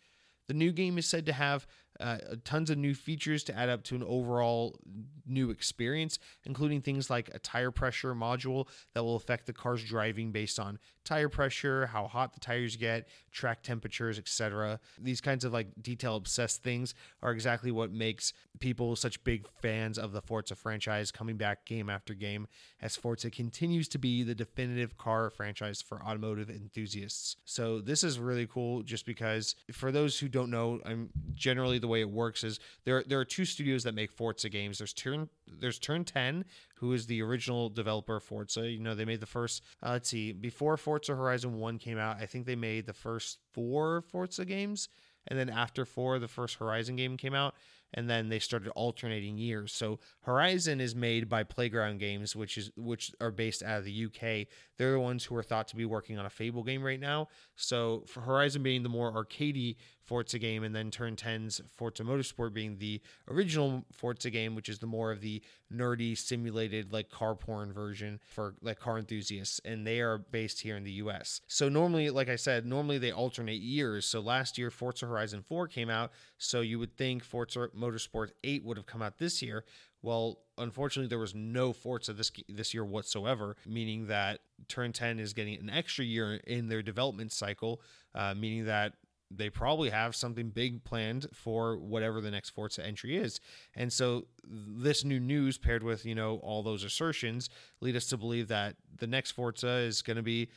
The 0.48 0.54
new 0.54 0.72
game 0.72 0.98
is 0.98 1.06
said 1.06 1.26
to 1.26 1.32
have 1.32 1.66
uh, 2.00 2.18
tons 2.44 2.70
of 2.70 2.78
new 2.78 2.94
features 2.94 3.44
to 3.44 3.56
add 3.56 3.68
up 3.68 3.82
to 3.84 3.94
an 3.94 4.02
overall 4.02 4.78
new 5.26 5.50
experience, 5.50 6.18
including 6.44 6.80
things 6.80 7.10
like 7.10 7.30
a 7.34 7.38
tire 7.38 7.70
pressure 7.70 8.14
module 8.14 8.68
that 8.94 9.02
will 9.02 9.16
affect 9.16 9.46
the 9.46 9.52
car's 9.52 9.84
driving 9.84 10.32
based 10.32 10.58
on 10.58 10.78
tire 11.06 11.28
pressure, 11.28 11.86
how 11.86 12.06
hot 12.06 12.34
the 12.34 12.40
tires 12.40 12.76
get, 12.76 13.08
track 13.30 13.62
temperatures, 13.62 14.18
etc. 14.18 14.80
These 15.00 15.20
kinds 15.20 15.44
of 15.44 15.52
like 15.52 15.68
detail 15.80 16.16
obsessed 16.16 16.62
things 16.62 16.94
are 17.22 17.30
exactly 17.30 17.70
what 17.70 17.92
makes 17.92 18.32
people 18.58 18.96
such 18.96 19.22
big 19.24 19.46
fans 19.62 19.98
of 19.98 20.12
the 20.12 20.20
Forza 20.20 20.56
franchise 20.56 21.10
coming 21.10 21.36
back 21.36 21.64
game 21.64 21.88
after 21.88 22.12
game 22.12 22.48
as 22.82 22.96
Forza 22.96 23.30
continues 23.30 23.88
to 23.88 23.98
be 23.98 24.22
the 24.22 24.34
definitive 24.34 24.98
car 24.98 25.30
franchise 25.30 25.80
for 25.80 26.02
automotive 26.02 26.50
enthusiasts. 26.50 27.36
So 27.44 27.80
this 27.80 28.02
is 28.02 28.18
really 28.18 28.46
cool 28.46 28.82
just 28.82 29.06
because 29.06 29.54
for 29.72 29.92
those 29.92 30.18
who 30.18 30.28
don't 30.28 30.50
know, 30.50 30.80
I'm 30.84 31.10
generally 31.34 31.78
the 31.78 31.85
way 31.86 32.00
it 32.00 32.10
works 32.10 32.44
is 32.44 32.58
there 32.84 33.02
there 33.06 33.20
are 33.20 33.24
two 33.24 33.44
studios 33.44 33.84
that 33.84 33.94
make 33.94 34.10
Forza 34.10 34.48
games. 34.48 34.78
There's 34.78 34.92
Turn 34.92 35.28
there's 35.46 35.78
Turn 35.78 36.04
10, 36.04 36.44
who 36.76 36.92
is 36.92 37.06
the 37.06 37.22
original 37.22 37.68
developer 37.68 38.16
of 38.16 38.22
Forza. 38.24 38.68
You 38.68 38.80
know, 38.80 38.94
they 38.94 39.04
made 39.04 39.20
the 39.20 39.26
first 39.26 39.62
uh, 39.82 39.92
let's 39.92 40.08
see, 40.08 40.32
before 40.32 40.76
Forza 40.76 41.14
Horizon 41.14 41.58
1 41.58 41.78
came 41.78 41.98
out, 41.98 42.16
I 42.20 42.26
think 42.26 42.46
they 42.46 42.56
made 42.56 42.86
the 42.86 42.92
first 42.92 43.38
4 43.52 44.02
Forza 44.02 44.44
games 44.44 44.88
and 45.28 45.38
then 45.38 45.50
after 45.50 45.84
4 45.84 46.18
the 46.18 46.28
first 46.28 46.56
Horizon 46.56 46.96
game 46.96 47.16
came 47.16 47.34
out 47.34 47.54
and 47.94 48.08
then 48.10 48.28
they 48.28 48.38
started 48.38 48.70
alternating 48.70 49.38
years. 49.38 49.72
So 49.72 49.98
Horizon 50.20 50.80
is 50.80 50.94
made 50.94 51.28
by 51.28 51.44
Playground 51.44 51.98
Games, 51.98 52.34
which 52.34 52.58
is 52.58 52.70
which 52.76 53.12
are 53.20 53.30
based 53.30 53.62
out 53.62 53.78
of 53.78 53.84
the 53.84 54.06
UK. 54.06 54.48
They're 54.76 54.92
the 54.92 55.00
ones 55.00 55.24
who 55.24 55.36
are 55.36 55.42
thought 55.42 55.68
to 55.68 55.76
be 55.76 55.84
working 55.84 56.18
on 56.18 56.26
a 56.26 56.30
Fable 56.30 56.62
game 56.62 56.82
right 56.82 57.00
now. 57.00 57.28
So 57.56 58.04
for 58.06 58.20
Horizon 58.20 58.62
being 58.62 58.82
the 58.82 58.88
more 58.88 59.12
arcadey 59.12 59.76
Forza 60.06 60.38
game, 60.38 60.62
and 60.62 60.74
then 60.74 60.90
Turn 60.90 61.16
10's 61.16 61.60
Forza 61.74 62.04
Motorsport 62.04 62.54
being 62.54 62.78
the 62.78 63.00
original 63.28 63.84
Forza 63.92 64.30
game, 64.30 64.54
which 64.54 64.68
is 64.68 64.78
the 64.78 64.86
more 64.86 65.10
of 65.10 65.20
the 65.20 65.42
nerdy 65.72 66.16
simulated 66.16 66.92
like 66.92 67.10
car 67.10 67.34
porn 67.34 67.72
version 67.72 68.20
for 68.24 68.54
like 68.62 68.78
car 68.78 68.98
enthusiasts, 68.98 69.60
and 69.64 69.86
they 69.86 70.00
are 70.00 70.18
based 70.18 70.60
here 70.60 70.76
in 70.76 70.84
the 70.84 70.92
US. 70.92 71.40
So 71.48 71.68
normally, 71.68 72.10
like 72.10 72.28
I 72.28 72.36
said, 72.36 72.64
normally 72.64 72.98
they 72.98 73.10
alternate 73.10 73.60
years. 73.60 74.06
So 74.06 74.20
last 74.20 74.56
year 74.58 74.70
Forza 74.70 75.06
Horizon 75.06 75.42
4 75.42 75.66
came 75.66 75.90
out, 75.90 76.12
so 76.38 76.60
you 76.60 76.78
would 76.78 76.96
think 76.96 77.24
Forza 77.24 77.68
Motorsport 77.76 78.30
8 78.44 78.64
would 78.64 78.76
have 78.76 78.86
come 78.86 79.02
out 79.02 79.18
this 79.18 79.42
year. 79.42 79.64
Well, 80.02 80.38
unfortunately, 80.56 81.08
there 81.08 81.18
was 81.18 81.34
no 81.34 81.72
Forza 81.72 82.12
this 82.12 82.30
this 82.48 82.72
year 82.72 82.84
whatsoever, 82.84 83.56
meaning 83.66 84.06
that 84.06 84.40
Turn 84.68 84.92
10 84.92 85.18
is 85.18 85.32
getting 85.32 85.58
an 85.58 85.68
extra 85.68 86.04
year 86.04 86.34
in 86.46 86.68
their 86.68 86.82
development 86.82 87.32
cycle, 87.32 87.80
uh, 88.14 88.34
meaning 88.34 88.66
that 88.66 88.94
they 89.30 89.50
probably 89.50 89.90
have 89.90 90.14
something 90.14 90.50
big 90.50 90.84
planned 90.84 91.26
for 91.32 91.76
whatever 91.78 92.20
the 92.20 92.30
next 92.30 92.50
Forza 92.50 92.84
entry 92.84 93.16
is. 93.16 93.40
And 93.74 93.92
so 93.92 94.26
this 94.44 95.04
new 95.04 95.18
news 95.18 95.58
paired 95.58 95.82
with, 95.82 96.04
you 96.06 96.14
know, 96.14 96.36
all 96.42 96.62
those 96.62 96.84
assertions 96.84 97.50
lead 97.80 97.96
us 97.96 98.06
to 98.06 98.16
believe 98.16 98.48
that 98.48 98.76
the 98.98 99.06
next 99.06 99.32
Forza 99.32 99.68
is 99.68 100.02
going 100.02 100.16
to 100.16 100.22
be 100.22 100.48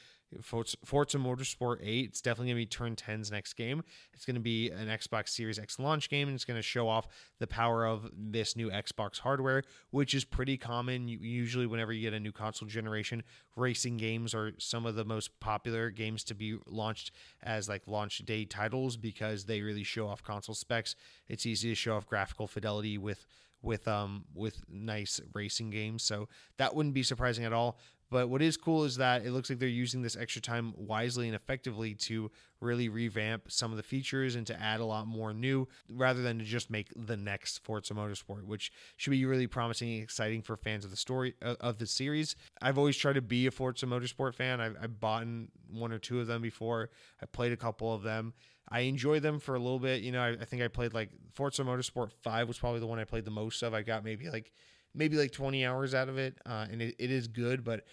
Forza, 0.42 1.18
Motorsport 1.18 1.80
8. 1.82 2.06
It's 2.06 2.22
definitely 2.22 2.54
going 2.54 2.58
to 2.58 2.62
be 2.62 2.65
Turn 2.65 2.96
10's 2.96 3.32
next 3.32 3.54
game. 3.54 3.84
It's 4.13 4.26
going 4.26 4.36
to 4.36 4.42
be 4.42 4.70
an 4.70 4.88
Xbox 4.88 5.30
Series 5.30 5.60
X 5.60 5.80
launch 5.80 6.10
game, 6.10 6.28
and 6.28 6.36
it's 6.36 6.46
going 6.46 6.58
to 6.58 6.63
show 6.63 6.88
off 6.88 7.08
the 7.39 7.48
power 7.48 7.86
of 7.86 8.10
this 8.15 8.56
new 8.56 8.70
Xbox 8.70 9.20
hardware, 9.20 9.63
which 9.92 10.13
is 10.13 10.24
pretty 10.24 10.58
common. 10.58 11.08
Usually, 11.08 11.65
whenever 11.65 11.92
you 11.92 12.02
get 12.02 12.13
a 12.13 12.20
new 12.20 12.32
console 12.32 12.68
generation, 12.68 13.24
racing 13.56 13.98
games 13.98 14.34
are 14.34 14.54
some 14.60 14.86
of 14.86 14.96
the 14.96 15.06
most 15.06 15.39
popular 15.39 15.89
games 15.89 16.24
to 16.26 16.36
be 16.36 16.58
launched 16.68 17.12
as 17.44 17.68
like 17.68 17.88
launch 17.88 18.20
day 18.20 18.46
titles 18.46 18.98
because 18.98 19.46
they 19.46 19.62
really 19.62 19.84
show 19.84 20.08
off 20.08 20.24
console 20.24 20.56
specs. 20.56 20.96
It's 21.28 21.46
easy 21.46 21.70
to 21.70 21.76
show 21.76 21.96
off 21.96 22.06
graphical 22.06 22.48
fidelity 22.48 22.98
with 22.98 23.26
with 23.62 23.88
um 23.88 24.26
with 24.34 24.63
nice 24.70 25.20
racing 25.34 25.70
games. 25.70 26.04
So 26.04 26.28
that 26.58 26.76
wouldn't 26.76 26.96
be 26.96 27.04
surprising 27.04 27.46
at 27.46 27.54
all. 27.54 27.80
But 28.12 28.30
what 28.30 28.41
is 28.41 28.58
cool 28.58 28.86
is 28.86 28.98
that 28.98 29.26
it 29.26 29.32
looks 29.32 29.50
like 29.50 29.60
they're 29.60 29.69
using 29.69 30.02
this 30.02 30.15
extra 30.15 30.41
time 30.41 30.74
wisely 30.76 31.28
and 31.28 31.36
effectively 31.36 31.93
to 31.95 32.32
really 32.60 32.89
revamp 32.89 33.52
some 33.52 33.72
of 33.72 33.78
the 33.78 33.84
features 33.84 34.36
and 34.36 34.45
to 34.48 34.60
add 34.60 34.80
a 34.80 34.86
lot 34.86 35.08
more 35.08 35.34
new 35.34 35.67
rather 35.88 36.22
than 36.22 36.39
to 36.39 36.43
just 36.43 36.69
make 36.69 36.89
the 36.95 37.15
next 37.15 37.63
Forza 37.63 37.93
Motorsport, 37.93 38.43
which 38.45 38.72
should 38.98 39.12
be 39.12 39.26
really 39.26 39.48
promising 39.48 39.93
and 39.93 40.04
exciting 40.04 40.41
for 40.41 40.58
fans 40.58 40.84
of 40.84 40.91
the 40.91 40.98
story 40.98 41.36
uh, 41.41 41.56
of 41.60 41.78
the 41.78 41.86
series. 41.86 42.36
I've 42.62 42.78
always 42.78 42.98
tried 42.98 43.13
to 43.13 43.22
be 43.22 43.45
a 43.48 43.52
Forza 43.52 43.86
Motorsport 43.86 44.34
fan. 44.34 44.60
I've, 44.60 44.76
I've 44.82 45.00
bought 45.00 45.26
one 45.72 45.91
or 45.91 46.00
two 46.00 46.19
of 46.19 46.28
them 46.28 46.41
before. 46.41 46.89
I 47.22 47.26
played 47.28 47.52
a 47.52 47.58
couple 47.58 47.93
of 47.93 48.04
them. 48.04 48.34
I 48.72 48.82
enjoy 48.82 49.19
them 49.19 49.39
for 49.39 49.56
a 49.56 49.60
little 49.60 49.80
bit. 49.80 50.02
You 50.02 50.12
know, 50.12 50.22
I, 50.22 50.30
I 50.30 50.45
think 50.45 50.62
I 50.62 50.67
played 50.67 50.93
like 50.93 51.10
Forza 51.34 51.63
Motorsport 51.63 52.12
5 52.24 52.48
was 52.48 52.60
probably 52.60 52.80
the 52.80 52.88
one 52.88 53.00
I 53.00 53.04
played 53.04 53.26
the 53.26 53.32
most 53.32 53.62
of. 53.63 53.74
I 53.74 53.82
got 53.82 54.04
maybe 54.04 54.30
like 54.30 54.52
maybe 54.93 55.17
like 55.17 55.32
20 55.32 55.65
hours 55.65 55.93
out 55.93 56.10
of 56.10 56.17
it, 56.17 56.38
uh, 56.45 56.67
and 56.71 56.82
it, 56.82 56.95
it 56.99 57.12
is 57.12 57.28
good. 57.28 57.63
But 57.63 57.86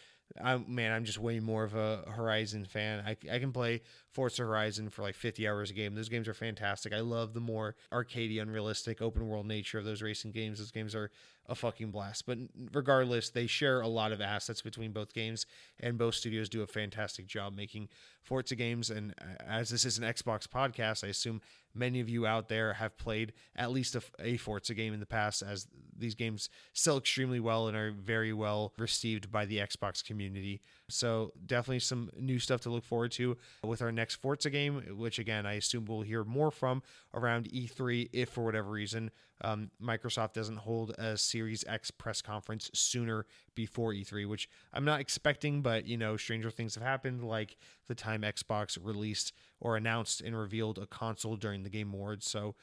I'm 0.42 0.64
man, 0.74 0.92
I'm 0.92 1.04
just 1.04 1.18
way 1.18 1.40
more 1.40 1.64
of 1.64 1.74
a 1.74 2.04
Horizon 2.08 2.64
fan. 2.64 3.02
I, 3.06 3.16
I 3.32 3.38
can 3.38 3.52
play 3.52 3.82
Forza 4.16 4.44
Horizon 4.44 4.88
for 4.88 5.02
like 5.02 5.14
50 5.14 5.46
hours 5.46 5.70
a 5.70 5.74
game. 5.74 5.94
Those 5.94 6.08
games 6.08 6.26
are 6.26 6.32
fantastic. 6.32 6.94
I 6.94 7.00
love 7.00 7.34
the 7.34 7.40
more 7.40 7.76
arcadey, 7.92 8.40
unrealistic, 8.40 9.02
open 9.02 9.28
world 9.28 9.44
nature 9.44 9.78
of 9.78 9.84
those 9.84 10.00
racing 10.00 10.30
games. 10.32 10.58
Those 10.58 10.70
games 10.70 10.94
are 10.94 11.10
a 11.48 11.54
fucking 11.54 11.90
blast. 11.90 12.24
But 12.24 12.38
regardless, 12.72 13.28
they 13.28 13.46
share 13.46 13.82
a 13.82 13.88
lot 13.88 14.12
of 14.12 14.22
assets 14.22 14.62
between 14.62 14.92
both 14.92 15.12
games, 15.12 15.44
and 15.78 15.98
both 15.98 16.14
studios 16.14 16.48
do 16.48 16.62
a 16.62 16.66
fantastic 16.66 17.26
job 17.26 17.54
making 17.54 17.90
Forza 18.22 18.56
games. 18.56 18.88
And 18.88 19.14
uh, 19.20 19.42
as 19.46 19.68
this 19.68 19.84
is 19.84 19.98
an 19.98 20.04
Xbox 20.04 20.46
podcast, 20.48 21.04
I 21.04 21.08
assume 21.08 21.42
many 21.74 22.00
of 22.00 22.08
you 22.08 22.26
out 22.26 22.48
there 22.48 22.72
have 22.72 22.96
played 22.96 23.34
at 23.54 23.70
least 23.70 23.94
a, 23.94 24.02
a 24.18 24.38
Forza 24.38 24.72
game 24.72 24.94
in 24.94 25.00
the 25.00 25.06
past, 25.06 25.42
as 25.42 25.68
these 25.96 26.14
games 26.14 26.48
sell 26.72 26.96
extremely 26.96 27.38
well 27.38 27.68
and 27.68 27.76
are 27.76 27.92
very 27.92 28.32
well 28.32 28.72
received 28.78 29.30
by 29.30 29.44
the 29.44 29.58
Xbox 29.58 30.02
community. 30.02 30.62
So 30.88 31.32
definitely 31.44 31.80
some 31.80 32.10
new 32.18 32.38
stuff 32.38 32.60
to 32.62 32.70
look 32.70 32.84
forward 32.84 33.12
to 33.12 33.36
with 33.64 33.82
our 33.82 33.92
next 33.92 34.16
Forza 34.16 34.50
game, 34.50 34.82
which 34.96 35.18
again 35.18 35.46
I 35.46 35.54
assume 35.54 35.86
we'll 35.86 36.02
hear 36.02 36.24
more 36.24 36.50
from 36.50 36.82
around 37.14 37.48
E3 37.50 38.10
if 38.12 38.30
for 38.30 38.44
whatever 38.44 38.70
reason 38.70 39.10
um, 39.42 39.70
Microsoft 39.82 40.32
doesn't 40.32 40.58
hold 40.58 40.92
a 40.98 41.16
Series 41.16 41.64
X 41.66 41.90
press 41.90 42.22
conference 42.22 42.70
sooner 42.72 43.26
before 43.54 43.92
E3, 43.92 44.26
which 44.26 44.48
I'm 44.72 44.84
not 44.84 45.00
expecting, 45.00 45.62
but 45.62 45.86
you 45.86 45.96
know, 45.96 46.16
stranger 46.16 46.50
things 46.50 46.74
have 46.74 46.84
happened, 46.84 47.22
like 47.22 47.56
the 47.86 47.94
time 47.94 48.22
Xbox 48.22 48.78
released 48.80 49.32
or 49.60 49.76
announced 49.76 50.20
and 50.20 50.36
revealed 50.36 50.78
a 50.78 50.86
console 50.86 51.36
during 51.36 51.62
the 51.62 51.70
Game 51.70 51.92
Awards. 51.92 52.28
So 52.28 52.54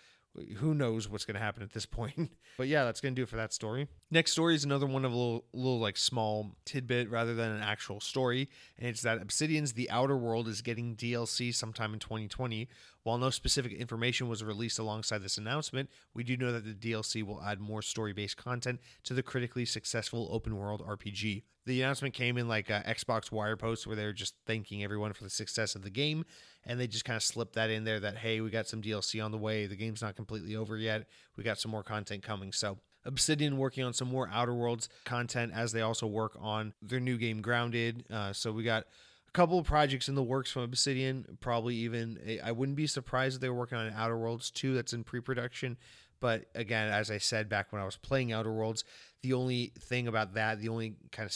who 0.58 0.74
knows 0.74 1.08
what's 1.08 1.26
going 1.26 1.36
to 1.36 1.42
happen 1.42 1.64
at 1.64 1.74
this 1.74 1.86
point. 1.86 2.32
but 2.58 2.68
yeah, 2.68 2.84
that's 2.84 3.02
going 3.02 3.14
to 3.14 3.20
do 3.20 3.24
it 3.24 3.30
for 3.30 3.36
that 3.36 3.54
story. 3.54 3.88
Next 4.10 4.32
story 4.32 4.56
is 4.56 4.64
another 4.64 4.86
one 4.86 5.06
of 5.06 5.12
a 5.12 5.16
little, 5.16 5.46
little 5.54 5.80
like 5.80 5.98
small 5.98 6.56
tidbit 6.66 7.10
rather 7.10 7.36
than 7.36 7.52
an 7.52 7.62
actual 7.62 8.00
story, 8.00 8.50
and 8.78 8.88
it's 8.88 9.02
that 9.02 9.22
Obsidian's 9.22 9.74
The 9.74 9.90
Outer 9.90 10.18
World 10.18 10.48
is 10.48 10.62
getting 10.62 10.96
DLC 10.96 11.54
sometime 11.54 11.94
in 11.94 12.00
2020. 12.00 12.68
While 13.04 13.18
no 13.18 13.30
specific 13.30 13.74
information 13.74 14.30
was 14.30 14.44
released 14.44 14.80
alongside 14.80 15.22
this 15.22 15.38
announcement, 15.38 15.90
we 16.14 16.24
do 16.24 16.38
know 16.38 16.54
that 16.54 16.64
the 16.64 16.74
DLC 16.92 17.22
will 17.22 17.42
add 17.42 17.60
more 17.60 17.82
story-based 17.82 18.38
content 18.38 18.80
to 19.04 19.14
the 19.14 19.24
critically 19.24 19.66
successful 19.66 20.30
open 20.32 20.56
world 20.58 20.82
RPG. 20.82 21.44
The 21.66 21.82
announcement 21.82 22.14
came 22.14 22.38
in 22.38 22.48
like 22.48 22.70
a 22.70 22.84
Xbox 22.86 23.32
wire 23.32 23.58
post 23.58 23.88
where 23.88 23.96
they 23.96 24.06
were 24.06 24.14
just 24.14 24.36
thanking 24.46 24.84
everyone 24.84 25.14
for 25.14 25.24
the 25.24 25.30
success 25.30 25.76
of 25.76 25.82
the 25.82 25.90
game 25.90 26.26
and 26.66 26.80
they 26.80 26.88
just 26.88 27.06
kind 27.06 27.18
of 27.18 27.24
slipped 27.24 27.56
that 27.56 27.70
in 27.70 27.84
there 27.84 28.00
that 28.00 28.18
hey, 28.18 28.42
we 28.42 28.50
got 28.50 28.68
some 28.68 28.82
DLC 28.82 29.24
on 29.24 29.32
the 29.32 29.38
way. 29.38 29.66
The 29.66 29.76
game's 29.76 30.02
not 30.02 30.16
completely 30.16 30.56
over 30.56 30.78
yet. 30.78 31.08
We 31.38 31.44
got 31.44 31.60
some 31.60 31.72
more 31.72 31.84
content 31.84 32.24
coming. 32.24 32.52
So 32.52 32.80
Obsidian 33.06 33.58
working 33.58 33.84
on 33.84 33.94
some 33.94 34.08
more 34.08 34.30
Outer 34.32 34.54
Worlds 34.54 34.90
content 35.06 35.52
as 35.54 35.72
they 35.72 35.82
also 35.82 36.08
work 36.08 36.38
on 36.40 36.74
their 36.82 37.00
new 37.00 37.18
game 37.18 37.42
Grounded. 37.42 38.06
Uh, 38.12 38.34
so 38.34 38.52
we 38.52 38.64
got 38.64 38.86
couple 39.34 39.60
of 39.60 39.66
projects 39.66 40.08
in 40.08 40.16
the 40.16 40.24
works 40.24 40.52
from 40.52 40.62
Obsidian. 40.64 41.38
Probably 41.42 41.76
even 41.76 42.20
eh, 42.26 42.38
I 42.44 42.52
wouldn't 42.52 42.78
be 42.78 42.88
surprised 42.88 43.36
if 43.36 43.42
they 43.42 43.50
were 43.50 43.56
working 43.56 43.78
on 43.78 43.92
Outer 43.96 44.18
Worlds 44.18 44.52
2 44.52 44.76
that's 44.76 44.94
in 44.94 45.04
pre-production. 45.04 45.78
But 46.20 46.46
again, 46.56 46.90
as 46.92 47.12
I 47.12 47.18
said 47.18 47.50
back 47.50 47.74
when 47.74 47.82
I 47.82 47.86
was 47.86 47.98
playing 47.98 48.32
Outer 48.32 48.54
Worlds, 48.54 48.86
the 49.22 49.34
only 49.34 49.74
thing 49.78 50.08
about 50.08 50.36
that, 50.36 50.60
the 50.60 50.70
only 50.70 50.96
kind 51.12 51.28
of 51.28 51.36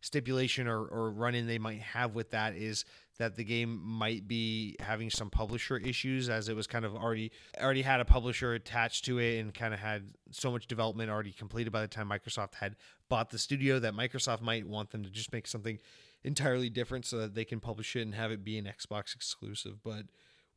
stipulation 0.00 0.68
or, 0.68 0.84
or 0.84 1.10
run 1.10 1.34
in 1.34 1.46
they 1.46 1.58
might 1.58 1.80
have 1.80 2.14
with 2.14 2.30
that 2.30 2.54
is 2.54 2.84
that 3.18 3.34
the 3.34 3.42
game 3.42 3.80
might 3.82 4.28
be 4.28 4.76
having 4.78 5.10
some 5.10 5.30
publisher 5.30 5.78
issues 5.78 6.28
as 6.28 6.48
it 6.48 6.54
was 6.54 6.66
kind 6.66 6.84
of 6.84 6.94
already 6.94 7.32
already 7.58 7.82
had 7.82 7.98
a 7.98 8.04
publisher 8.04 8.54
attached 8.54 9.04
to 9.06 9.18
it 9.18 9.40
and 9.40 9.54
kind 9.54 9.72
of 9.72 9.80
had 9.80 10.04
so 10.30 10.52
much 10.52 10.66
development 10.66 11.10
already 11.10 11.32
completed 11.32 11.72
by 11.72 11.80
the 11.80 11.88
time 11.88 12.08
Microsoft 12.08 12.54
had 12.54 12.76
bought 13.08 13.30
the 13.30 13.38
studio 13.38 13.78
that 13.78 13.94
Microsoft 13.94 14.42
might 14.42 14.66
want 14.66 14.90
them 14.90 15.02
to 15.02 15.10
just 15.10 15.32
make 15.32 15.46
something 15.46 15.78
entirely 16.26 16.68
different 16.68 17.06
so 17.06 17.18
that 17.18 17.34
they 17.34 17.44
can 17.44 17.60
publish 17.60 17.96
it 17.96 18.02
and 18.02 18.14
have 18.14 18.30
it 18.30 18.44
be 18.44 18.58
an 18.58 18.66
Xbox 18.66 19.14
exclusive 19.14 19.82
but 19.82 20.04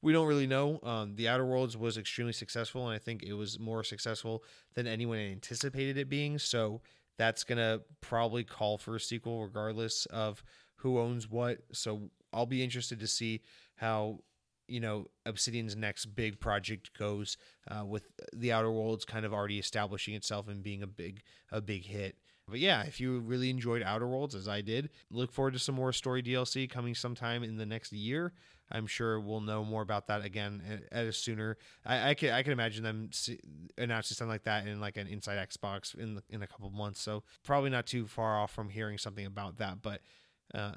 we 0.01 0.13
don't 0.13 0.27
really 0.27 0.47
know. 0.47 0.79
Um, 0.83 1.15
the 1.15 1.27
Outer 1.27 1.45
Worlds 1.45 1.75
was 1.75 1.97
extremely 1.97 2.33
successful, 2.33 2.87
and 2.87 2.95
I 2.95 2.99
think 2.99 3.23
it 3.23 3.33
was 3.33 3.59
more 3.59 3.83
successful 3.83 4.43
than 4.73 4.87
anyone 4.87 5.17
anticipated 5.17 5.97
it 5.97 6.09
being. 6.09 6.39
So 6.39 6.81
that's 7.17 7.43
gonna 7.43 7.81
probably 8.01 8.43
call 8.43 8.77
for 8.77 8.95
a 8.95 8.99
sequel, 8.99 9.43
regardless 9.43 10.05
of 10.07 10.43
who 10.75 10.99
owns 10.99 11.29
what. 11.29 11.59
So 11.73 12.11
I'll 12.31 12.45
be 12.45 12.63
interested 12.63 12.99
to 13.01 13.07
see 13.07 13.41
how 13.75 14.19
you 14.67 14.79
know 14.79 15.07
Obsidian's 15.25 15.75
next 15.75 16.05
big 16.05 16.39
project 16.39 16.97
goes 16.97 17.37
uh, 17.69 17.85
with 17.85 18.07
the 18.33 18.53
Outer 18.53 18.71
Worlds 18.71 19.03
kind 19.03 19.25
of 19.25 19.33
already 19.33 19.59
establishing 19.59 20.13
itself 20.13 20.47
and 20.47 20.63
being 20.63 20.81
a 20.81 20.87
big 20.87 21.21
a 21.51 21.59
big 21.59 21.85
hit. 21.85 22.15
But 22.49 22.59
yeah, 22.59 22.83
if 22.83 22.99
you 22.99 23.19
really 23.19 23.49
enjoyed 23.49 23.81
Outer 23.83 24.07
Worlds 24.07 24.35
as 24.35 24.47
I 24.47 24.61
did, 24.61 24.89
look 25.11 25.31
forward 25.31 25.53
to 25.53 25.59
some 25.59 25.75
more 25.75 25.93
story 25.93 26.21
DLC 26.23 26.69
coming 26.69 26.95
sometime 26.95 27.43
in 27.43 27.57
the 27.57 27.65
next 27.65 27.91
year. 27.91 28.33
I'm 28.71 28.85
sure 28.85 29.19
we'll 29.19 29.41
know 29.41 29.63
more 29.63 29.81
about 29.81 30.07
that 30.07 30.23
again 30.23 30.85
at, 30.91 31.05
a 31.05 31.13
sooner. 31.13 31.57
I, 31.85 32.09
I 32.09 32.13
can 32.13 32.31
I 32.31 32.43
can 32.43 32.51
imagine 32.51 32.83
them 32.83 33.09
announcing 33.77 34.15
something 34.15 34.31
like 34.31 34.43
that 34.43 34.67
in 34.67 34.79
like 34.79 34.97
an 34.97 35.07
Inside 35.07 35.49
Xbox 35.49 35.95
in 35.95 36.21
in 36.29 36.43
a 36.43 36.47
couple 36.47 36.69
months. 36.69 37.01
So 37.01 37.23
probably 37.43 37.71
not 37.71 37.87
too 37.87 38.05
far 38.05 38.39
off 38.39 38.51
from 38.51 38.69
hearing 38.69 38.97
something 38.97 39.25
about 39.25 39.57
that. 39.57 39.81
But 39.81 40.01
uh, 40.53 40.71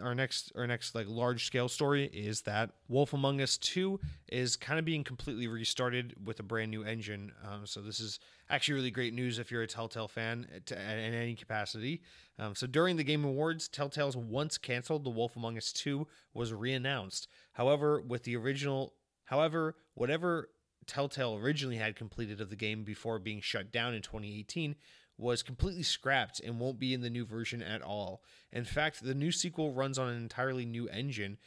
our 0.00 0.14
next 0.14 0.52
our 0.54 0.66
next 0.66 0.94
like 0.94 1.06
large 1.08 1.44
scale 1.44 1.68
story 1.68 2.04
is 2.12 2.42
that 2.42 2.70
Wolf 2.88 3.12
Among 3.12 3.40
Us 3.40 3.58
2 3.58 3.98
is 4.28 4.56
kind 4.56 4.78
of 4.78 4.84
being 4.84 5.02
completely 5.02 5.48
restarted 5.48 6.14
with 6.24 6.38
a 6.38 6.44
brand 6.44 6.70
new 6.70 6.84
engine. 6.84 7.32
Um, 7.44 7.66
so 7.66 7.80
this 7.80 7.98
is 7.98 8.20
actually 8.48 8.74
really 8.74 8.90
great 8.92 9.12
news 9.12 9.38
if 9.38 9.50
you're 9.50 9.62
a 9.62 9.66
Telltale 9.66 10.06
fan 10.06 10.46
to, 10.66 10.74
in 10.74 11.14
any 11.14 11.34
capacity. 11.34 12.02
Um, 12.38 12.54
so 12.54 12.66
during 12.68 12.96
the 12.96 13.04
Game 13.04 13.24
Awards, 13.24 13.66
Telltale's 13.66 14.16
once 14.16 14.56
canceled 14.56 15.04
The 15.04 15.10
Wolf 15.10 15.34
Among 15.36 15.56
Us 15.56 15.72
2 15.72 16.06
was 16.32 16.52
reannounced. 16.52 17.26
However, 17.52 18.00
with 18.00 18.22
the 18.22 18.36
original, 18.36 18.94
however, 19.24 19.74
whatever 19.94 20.50
Telltale 20.86 21.36
originally 21.36 21.76
had 21.76 21.96
completed 21.96 22.40
of 22.40 22.50
the 22.50 22.56
game 22.56 22.84
before 22.84 23.18
being 23.18 23.40
shut 23.40 23.72
down 23.72 23.94
in 23.94 24.02
2018 24.02 24.76
was 25.18 25.42
completely 25.42 25.82
scrapped 25.82 26.40
and 26.40 26.60
won't 26.60 26.78
be 26.78 26.94
in 26.94 27.00
the 27.00 27.10
new 27.10 27.26
version 27.26 27.60
at 27.60 27.82
all. 27.82 28.22
In 28.52 28.64
fact, 28.64 29.02
the 29.02 29.14
new 29.14 29.32
sequel 29.32 29.72
runs 29.72 29.98
on 29.98 30.08
an 30.08 30.16
entirely 30.16 30.64
new 30.64 30.88
engine. 30.88 31.38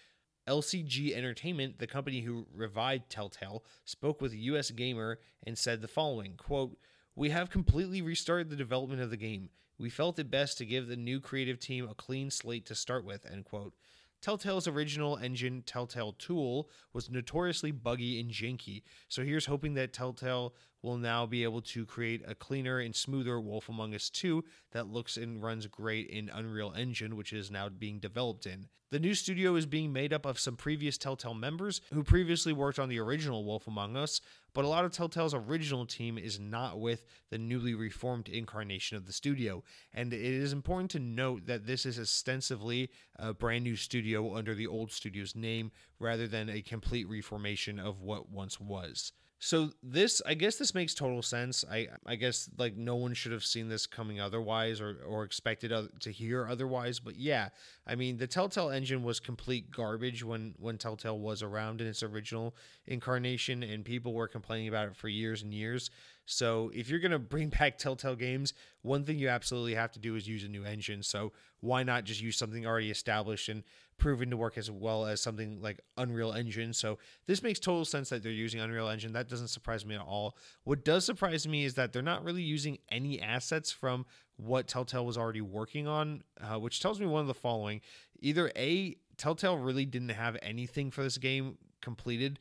LCG 0.48 1.16
Entertainment, 1.16 1.80
the 1.80 1.88
company 1.88 2.22
who 2.22 2.48
revived 2.54 3.10
Telltale, 3.10 3.64
spoke 3.86 4.22
with 4.22 4.34
US 4.34 4.72
Gamer 4.72 5.20
and 5.48 5.58
said 5.58 5.82
the 5.82 5.88
following 5.88 6.36
quote, 6.36 6.78
We 7.16 7.30
have 7.30 7.50
completely 7.50 8.02
restarted 8.02 8.50
the 8.50 8.56
development 8.56 9.02
of 9.02 9.10
the 9.10 9.18
game. 9.18 9.50
We 9.78 9.90
felt 9.90 10.20
it 10.20 10.30
best 10.30 10.58
to 10.58 10.66
give 10.66 10.88
the 10.88 10.98
new 10.98 11.20
creative 11.20 11.60
team 11.60 11.88
a 11.90 11.96
clean 11.96 12.30
slate 12.30 12.66
to 12.68 12.76
start 12.76 13.06
with, 13.06 13.26
end 13.26 13.46
quote. 13.46 13.74
Telltale's 14.22 14.68
original 14.68 15.18
engine, 15.18 15.64
Telltale 15.66 16.14
Tool, 16.14 16.70
was 16.94 17.10
notoriously 17.10 17.72
buggy 17.72 18.20
and 18.20 18.30
janky, 18.30 18.84
so 19.08 19.24
here's 19.24 19.48
hoping 19.48 19.74
that 19.74 19.94
Telltale 19.94 20.54
will 20.82 20.98
now 20.98 21.26
be 21.26 21.44
able 21.44 21.62
to 21.62 21.86
create 21.86 22.24
a 22.28 22.36
cleaner 22.36 22.80
and 22.80 22.96
smoother 22.96 23.40
Wolf 23.40 23.70
Among 23.70 23.94
Us 23.94 24.10
2 24.10 24.44
that 24.72 24.88
looks 24.88 25.18
and 25.18 25.42
runs 25.42 25.68
great 25.68 26.08
in 26.08 26.30
Unreal 26.30 26.74
Engine, 26.76 27.16
which 27.16 27.34
is 27.34 27.52
now 27.52 27.70
being 27.70 28.00
developed 28.00 28.46
in. 28.46 28.68
The 28.92 29.00
new 29.00 29.14
studio 29.14 29.56
is 29.56 29.66
being 29.66 29.94
made 29.94 30.12
up 30.12 30.26
of 30.26 30.38
some 30.38 30.58
previous 30.58 30.98
Telltale 30.98 31.34
members 31.34 31.80
who 31.94 32.04
previously 32.04 32.52
worked 32.52 32.78
on 32.78 32.90
the 32.90 33.00
original 33.00 33.46
Wolf 33.46 33.66
Among 33.66 33.96
Us, 33.96 34.20
but 34.54 34.66
a 34.66 34.68
lot 34.68 34.84
of 34.84 34.92
Telltale's 34.92 35.34
original 35.34 35.86
team 35.86 36.18
is 36.18 36.42
not 36.42 36.78
with 36.78 37.06
the 37.30 37.38
newly 37.38 37.74
reformed 37.74 38.28
incarnation 38.28 38.98
of 38.98 39.06
the 39.06 39.14
studio. 39.14 39.64
And 39.94 40.12
it 40.12 40.20
is 40.20 40.52
important 40.52 40.92
to 40.92 41.00
note 41.00 41.46
that 41.46 41.66
this 41.66 41.86
is 41.86 41.98
ostensibly 41.98 42.90
a 43.16 43.34
brand 43.34 43.64
new 43.64 43.78
studio 43.78 44.36
under 44.36 44.54
the 44.54 44.68
old 44.68 44.92
studio's 44.92 45.38
name 45.38 45.72
rather 45.98 46.28
than 46.28 46.50
a 46.50 46.62
complete 46.62 47.08
reformation 47.08 47.80
of 47.80 48.02
what 48.02 48.30
once 48.30 48.60
was. 48.60 49.14
So 49.44 49.72
this, 49.82 50.22
I 50.24 50.36
guess, 50.36 50.58
this 50.58 50.76
makes 50.76 50.94
total 50.94 51.24
sense. 51.24 51.66
I, 51.70 51.88
I 52.06 52.16
guess 52.16 52.48
like 52.60 52.78
no 52.78 52.96
one 52.96 53.16
should 53.16 53.32
have 53.32 53.44
seen 53.44 53.70
this 53.70 53.88
coming 53.88 54.22
otherwise, 54.22 54.80
or 54.80 54.98
or 55.04 55.24
expected 55.24 55.74
to 56.00 56.12
hear 56.12 56.48
otherwise. 56.48 57.00
But 57.00 57.16
yeah, 57.16 57.50
I 57.88 57.96
mean, 57.96 58.18
the 58.18 58.28
Telltale 58.28 58.70
engine 58.70 59.02
was 59.02 59.20
complete 59.20 59.72
garbage 59.72 60.24
when 60.24 60.54
when 60.60 60.78
Telltale 60.78 61.18
was 61.18 61.42
around 61.42 61.82
in 61.82 61.88
its 61.88 62.04
original 62.04 62.56
incarnation, 62.86 63.64
and 63.64 63.84
people 63.84 64.14
were 64.14 64.28
complaining 64.28 64.68
about 64.68 64.90
it 64.90 64.96
for 64.96 65.08
years 65.08 65.42
and 65.42 65.52
years. 65.52 65.90
So 66.32 66.72
if 66.74 66.90
you're 66.90 67.00
gonna 67.00 67.20
bring 67.20 67.50
back 67.60 67.78
Telltale 67.78 68.16
games, 68.16 68.54
one 68.82 69.04
thing 69.04 69.20
you 69.20 69.30
absolutely 69.30 69.76
have 69.76 69.92
to 69.92 70.00
do 70.00 70.16
is 70.16 70.28
use 70.28 70.44
a 70.44 70.48
new 70.48 70.64
engine. 70.64 71.04
So 71.04 71.34
why 71.60 71.84
not 71.84 72.06
just 72.06 72.22
use 72.22 72.38
something 72.38 72.66
already 72.66 72.90
established 72.90 73.50
and 73.50 73.64
proven 73.98 74.32
to 74.32 74.38
work 74.38 74.58
as 74.58 74.72
well 74.72 75.06
as 75.06 75.22
something 75.22 75.62
like 75.62 75.80
Unreal 75.98 76.32
Engine? 76.32 76.74
So 76.74 76.98
this 77.28 77.44
makes 77.44 77.60
total 77.60 77.86
sense 77.86 78.10
that 78.10 78.24
they're 78.24 78.32
using 78.32 78.60
Unreal 78.60 78.88
Engine. 78.88 79.14
That 79.14 79.30
doesn't 79.30 79.50
surprise 79.50 79.86
me 79.86 79.96
at 79.96 80.02
all. 80.02 80.38
What 80.64 80.84
does 80.84 81.06
surprise 81.06 81.48
me 81.48 81.66
is 81.66 81.76
that 81.76 81.94
they're 81.94 82.02
not 82.02 82.24
really 82.24 82.42
using 82.42 82.80
any 82.90 83.22
assets 83.22 83.72
from 83.72 84.06
what 84.38 84.68
Telltale 84.68 85.06
was 85.06 85.18
already 85.18 85.42
working 85.42 85.88
on, 85.88 86.24
uh, 86.42 86.58
which 86.58 86.80
tells 86.80 87.00
me 87.00 87.06
one 87.06 87.22
of 87.22 87.28
the 87.28 87.34
following: 87.34 87.82
either 88.20 88.52
a 88.56 88.96
Telltale 89.18 89.58
really 89.58 89.86
didn't 89.86 90.10
have 90.10 90.38
anything 90.42 90.90
for 90.90 91.04
this 91.04 91.20
game 91.20 91.58
completed 91.82 92.40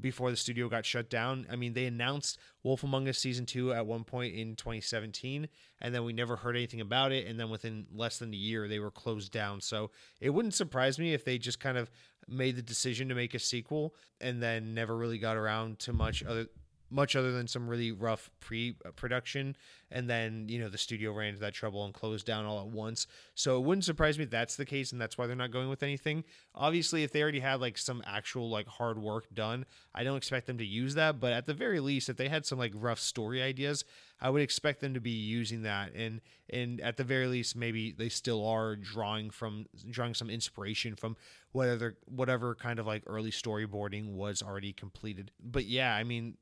before 0.00 0.30
the 0.30 0.36
studio 0.36 0.68
got 0.68 0.84
shut 0.84 1.08
down. 1.08 1.46
I 1.50 1.56
mean, 1.56 1.72
they 1.72 1.86
announced 1.86 2.38
Wolf 2.62 2.82
Among 2.84 3.08
Us 3.08 3.18
season 3.18 3.46
two 3.46 3.72
at 3.72 3.86
one 3.86 4.04
point 4.04 4.34
in 4.34 4.56
2017, 4.56 5.48
and 5.80 5.94
then 5.94 6.04
we 6.04 6.12
never 6.12 6.36
heard 6.36 6.56
anything 6.56 6.80
about 6.80 7.12
it. 7.12 7.26
And 7.26 7.38
then 7.38 7.50
within 7.50 7.86
less 7.94 8.18
than 8.18 8.32
a 8.32 8.36
year, 8.36 8.68
they 8.68 8.78
were 8.78 8.90
closed 8.90 9.32
down. 9.32 9.60
So 9.60 9.90
it 10.20 10.30
wouldn't 10.30 10.54
surprise 10.54 10.98
me 10.98 11.14
if 11.14 11.24
they 11.24 11.38
just 11.38 11.60
kind 11.60 11.78
of 11.78 11.90
made 12.28 12.56
the 12.56 12.62
decision 12.62 13.08
to 13.08 13.14
make 13.14 13.34
a 13.34 13.38
sequel 13.38 13.94
and 14.20 14.42
then 14.42 14.74
never 14.74 14.96
really 14.96 15.18
got 15.18 15.36
around 15.36 15.78
to 15.80 15.92
much 15.92 16.24
other 16.24 16.46
much 16.90 17.16
other 17.16 17.32
than 17.32 17.48
some 17.48 17.68
really 17.68 17.90
rough 17.92 18.30
pre-production 18.40 19.56
uh, 19.56 19.62
and 19.90 20.10
then 20.10 20.46
you 20.48 20.58
know 20.58 20.68
the 20.68 20.78
studio 20.78 21.12
ran 21.12 21.28
into 21.28 21.40
that 21.40 21.54
trouble 21.54 21.84
and 21.84 21.94
closed 21.94 22.26
down 22.26 22.44
all 22.44 22.60
at 22.60 22.66
once. 22.66 23.06
So 23.34 23.56
it 23.56 23.64
wouldn't 23.64 23.84
surprise 23.84 24.18
me 24.18 24.24
that's 24.24 24.56
the 24.56 24.64
case 24.64 24.92
and 24.92 25.00
that's 25.00 25.16
why 25.16 25.26
they're 25.26 25.36
not 25.36 25.50
going 25.50 25.68
with 25.68 25.82
anything. 25.82 26.24
Obviously 26.54 27.02
if 27.02 27.12
they 27.12 27.22
already 27.22 27.40
had 27.40 27.60
like 27.60 27.78
some 27.78 28.02
actual 28.06 28.50
like 28.50 28.66
hard 28.66 28.98
work 28.98 29.26
done 29.32 29.64
i 29.94 30.04
don't 30.04 30.16
expect 30.16 30.46
them 30.46 30.58
to 30.58 30.64
use 30.64 30.94
that. 30.94 31.20
But 31.20 31.32
at 31.32 31.46
the 31.46 31.54
very 31.54 31.80
least 31.80 32.08
if 32.08 32.16
they 32.16 32.28
had 32.28 32.46
some 32.46 32.58
like 32.58 32.72
rough 32.74 33.00
story 33.00 33.42
ideas 33.42 33.84
i 34.20 34.30
would 34.30 34.42
expect 34.42 34.80
them 34.80 34.94
to 34.94 35.00
be 35.00 35.10
using 35.10 35.62
that. 35.62 35.92
And 35.94 36.20
and 36.50 36.80
at 36.80 36.96
the 36.96 37.04
very 37.04 37.26
least 37.26 37.56
maybe 37.56 37.92
they 37.92 38.08
still 38.08 38.46
are 38.46 38.76
drawing 38.76 39.30
from 39.30 39.66
drawing 39.90 40.14
some 40.14 40.30
inspiration 40.30 40.96
from 40.96 41.16
whatever 41.52 41.96
whatever 42.06 42.54
kind 42.54 42.78
of 42.78 42.86
like 42.86 43.02
early 43.06 43.30
storyboarding 43.30 44.14
was 44.14 44.42
already 44.42 44.72
completed. 44.72 45.30
But 45.40 45.66
yeah 45.66 45.94
i 45.94 46.02
mean 46.02 46.36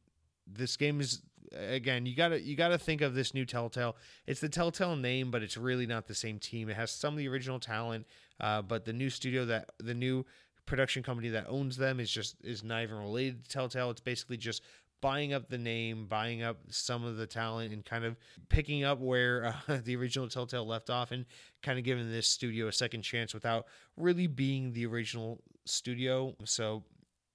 this 0.47 0.77
game 0.77 1.01
is 1.01 1.23
again 1.53 2.05
you 2.05 2.17
gotta 2.17 2.41
you 2.41 2.57
gotta 2.57 2.79
think 2.79 3.01
of 3.01 3.15
this 3.15 3.35
new 3.35 3.45
telltale. 3.45 3.97
It's 4.27 4.41
the 4.41 4.49
telltale 4.49 4.97
name 4.97 5.31
but 5.31 5.43
it's 5.43 5.57
really 5.57 5.87
not 5.87 6.07
the 6.07 6.15
same 6.15 6.39
team. 6.39 6.69
It 6.69 6.77
has 6.77 6.91
some 6.91 7.15
of 7.15 7.19
the 7.19 7.29
original 7.29 7.61
talent 7.61 8.07
uh, 8.41 8.63
but 8.63 8.85
the 8.85 8.93
new 8.93 9.11
studio 9.11 9.45
that 9.47 9.71
the 9.79 9.95
new 9.95 10.25
production 10.67 11.03
company 11.03 11.29
that 11.29 11.47
owns 11.49 11.77
them 11.77 12.01
is 12.01 12.11
just 12.11 12.37
is 12.43 12.65
not 12.65 12.83
even 12.83 12.97
related 12.97 13.45
to 13.45 13.51
telltale. 13.51 13.91
It's 13.91 14.01
basically 14.01 14.37
just 14.37 14.63
buying 15.01 15.35
up 15.35 15.51
the 15.51 15.59
name 15.59 16.07
buying 16.07 16.43
up 16.43 16.57
some 16.71 17.05
of 17.05 17.19
the 17.19 17.27
talent 17.27 17.75
and 17.75 17.85
kind 17.85 18.07
of 18.07 18.17
picking 18.49 18.85
up 18.85 18.99
where 19.01 19.55
uh, 19.69 19.79
the 19.85 19.95
original 19.95 20.27
telltale 20.29 20.67
left 20.67 20.89
off 20.89 21.13
and 21.13 21.27
kind 21.63 21.79
of 21.79 21.85
giving 21.85 22.11
this 22.11 22.27
studio 22.27 22.69
a 22.69 22.73
second 22.73 23.03
chance 23.03 23.35
without 23.35 23.67
really 23.99 24.27
being 24.27 24.73
the 24.73 24.87
original 24.87 25.43
studio. 25.67 26.35
So 26.45 26.85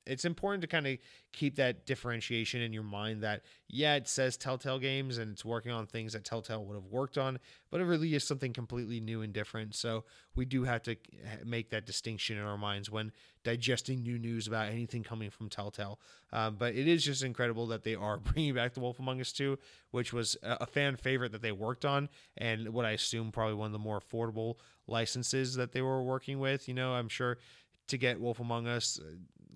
it's 0.05 0.25
important 0.25 0.61
to 0.61 0.67
kind 0.67 0.87
of 0.87 0.97
keep 1.33 1.55
that 1.55 1.85
differentiation 1.85 2.61
in 2.61 2.73
your 2.73 2.83
mind 2.83 3.21
that 3.23 3.41
yeah 3.67 3.95
it 3.95 4.07
says 4.07 4.37
telltale 4.37 4.79
games 4.79 5.17
and 5.17 5.31
it's 5.31 5.45
working 5.45 5.71
on 5.71 5.85
things 5.85 6.13
that 6.13 6.23
telltale 6.25 6.65
would 6.65 6.75
have 6.75 6.85
worked 6.85 7.17
on 7.17 7.39
but 7.71 7.81
it 7.81 7.85
really 7.85 8.15
is 8.15 8.23
something 8.23 8.53
completely 8.53 8.99
new 8.99 9.21
and 9.21 9.33
different. 9.33 9.75
So 9.75 10.05
we 10.35 10.45
do 10.45 10.63
have 10.63 10.81
to 10.83 10.95
make 11.45 11.69
that 11.69 11.85
distinction 11.85 12.37
in 12.37 12.43
our 12.43 12.57
minds 12.57 12.89
when 12.89 13.11
digesting 13.43 14.01
new 14.01 14.17
news 14.17 14.47
about 14.47 14.69
anything 14.69 15.03
coming 15.03 15.29
from 15.29 15.49
telltale. 15.49 15.99
Um, 16.33 16.55
but 16.57 16.75
it 16.75 16.87
is 16.87 17.03
just 17.03 17.23
incredible 17.23 17.67
that 17.67 17.83
they 17.83 17.95
are 17.95 18.17
bringing 18.33 18.53
back 18.53 18.73
the 18.73 18.79
wolf 18.79 18.99
among 18.99 19.21
us 19.21 19.31
2 19.31 19.57
which 19.91 20.13
was 20.13 20.37
a 20.43 20.65
fan 20.65 20.95
favorite 20.95 21.31
that 21.31 21.41
they 21.41 21.51
worked 21.51 21.83
on 21.83 22.09
and 22.37 22.69
what 22.69 22.85
i 22.85 22.91
assume 22.91 23.31
probably 23.31 23.55
one 23.55 23.65
of 23.65 23.71
the 23.71 23.79
more 23.79 23.99
affordable 23.99 24.55
licenses 24.87 25.55
that 25.55 25.71
they 25.71 25.81
were 25.81 26.03
working 26.03 26.39
with. 26.39 26.67
You 26.67 26.73
know 26.73 26.93
i'm 26.93 27.09
sure 27.09 27.37
to 27.87 27.97
get 27.97 28.19
Wolf 28.21 28.39
Among 28.39 28.67
Us 28.67 28.99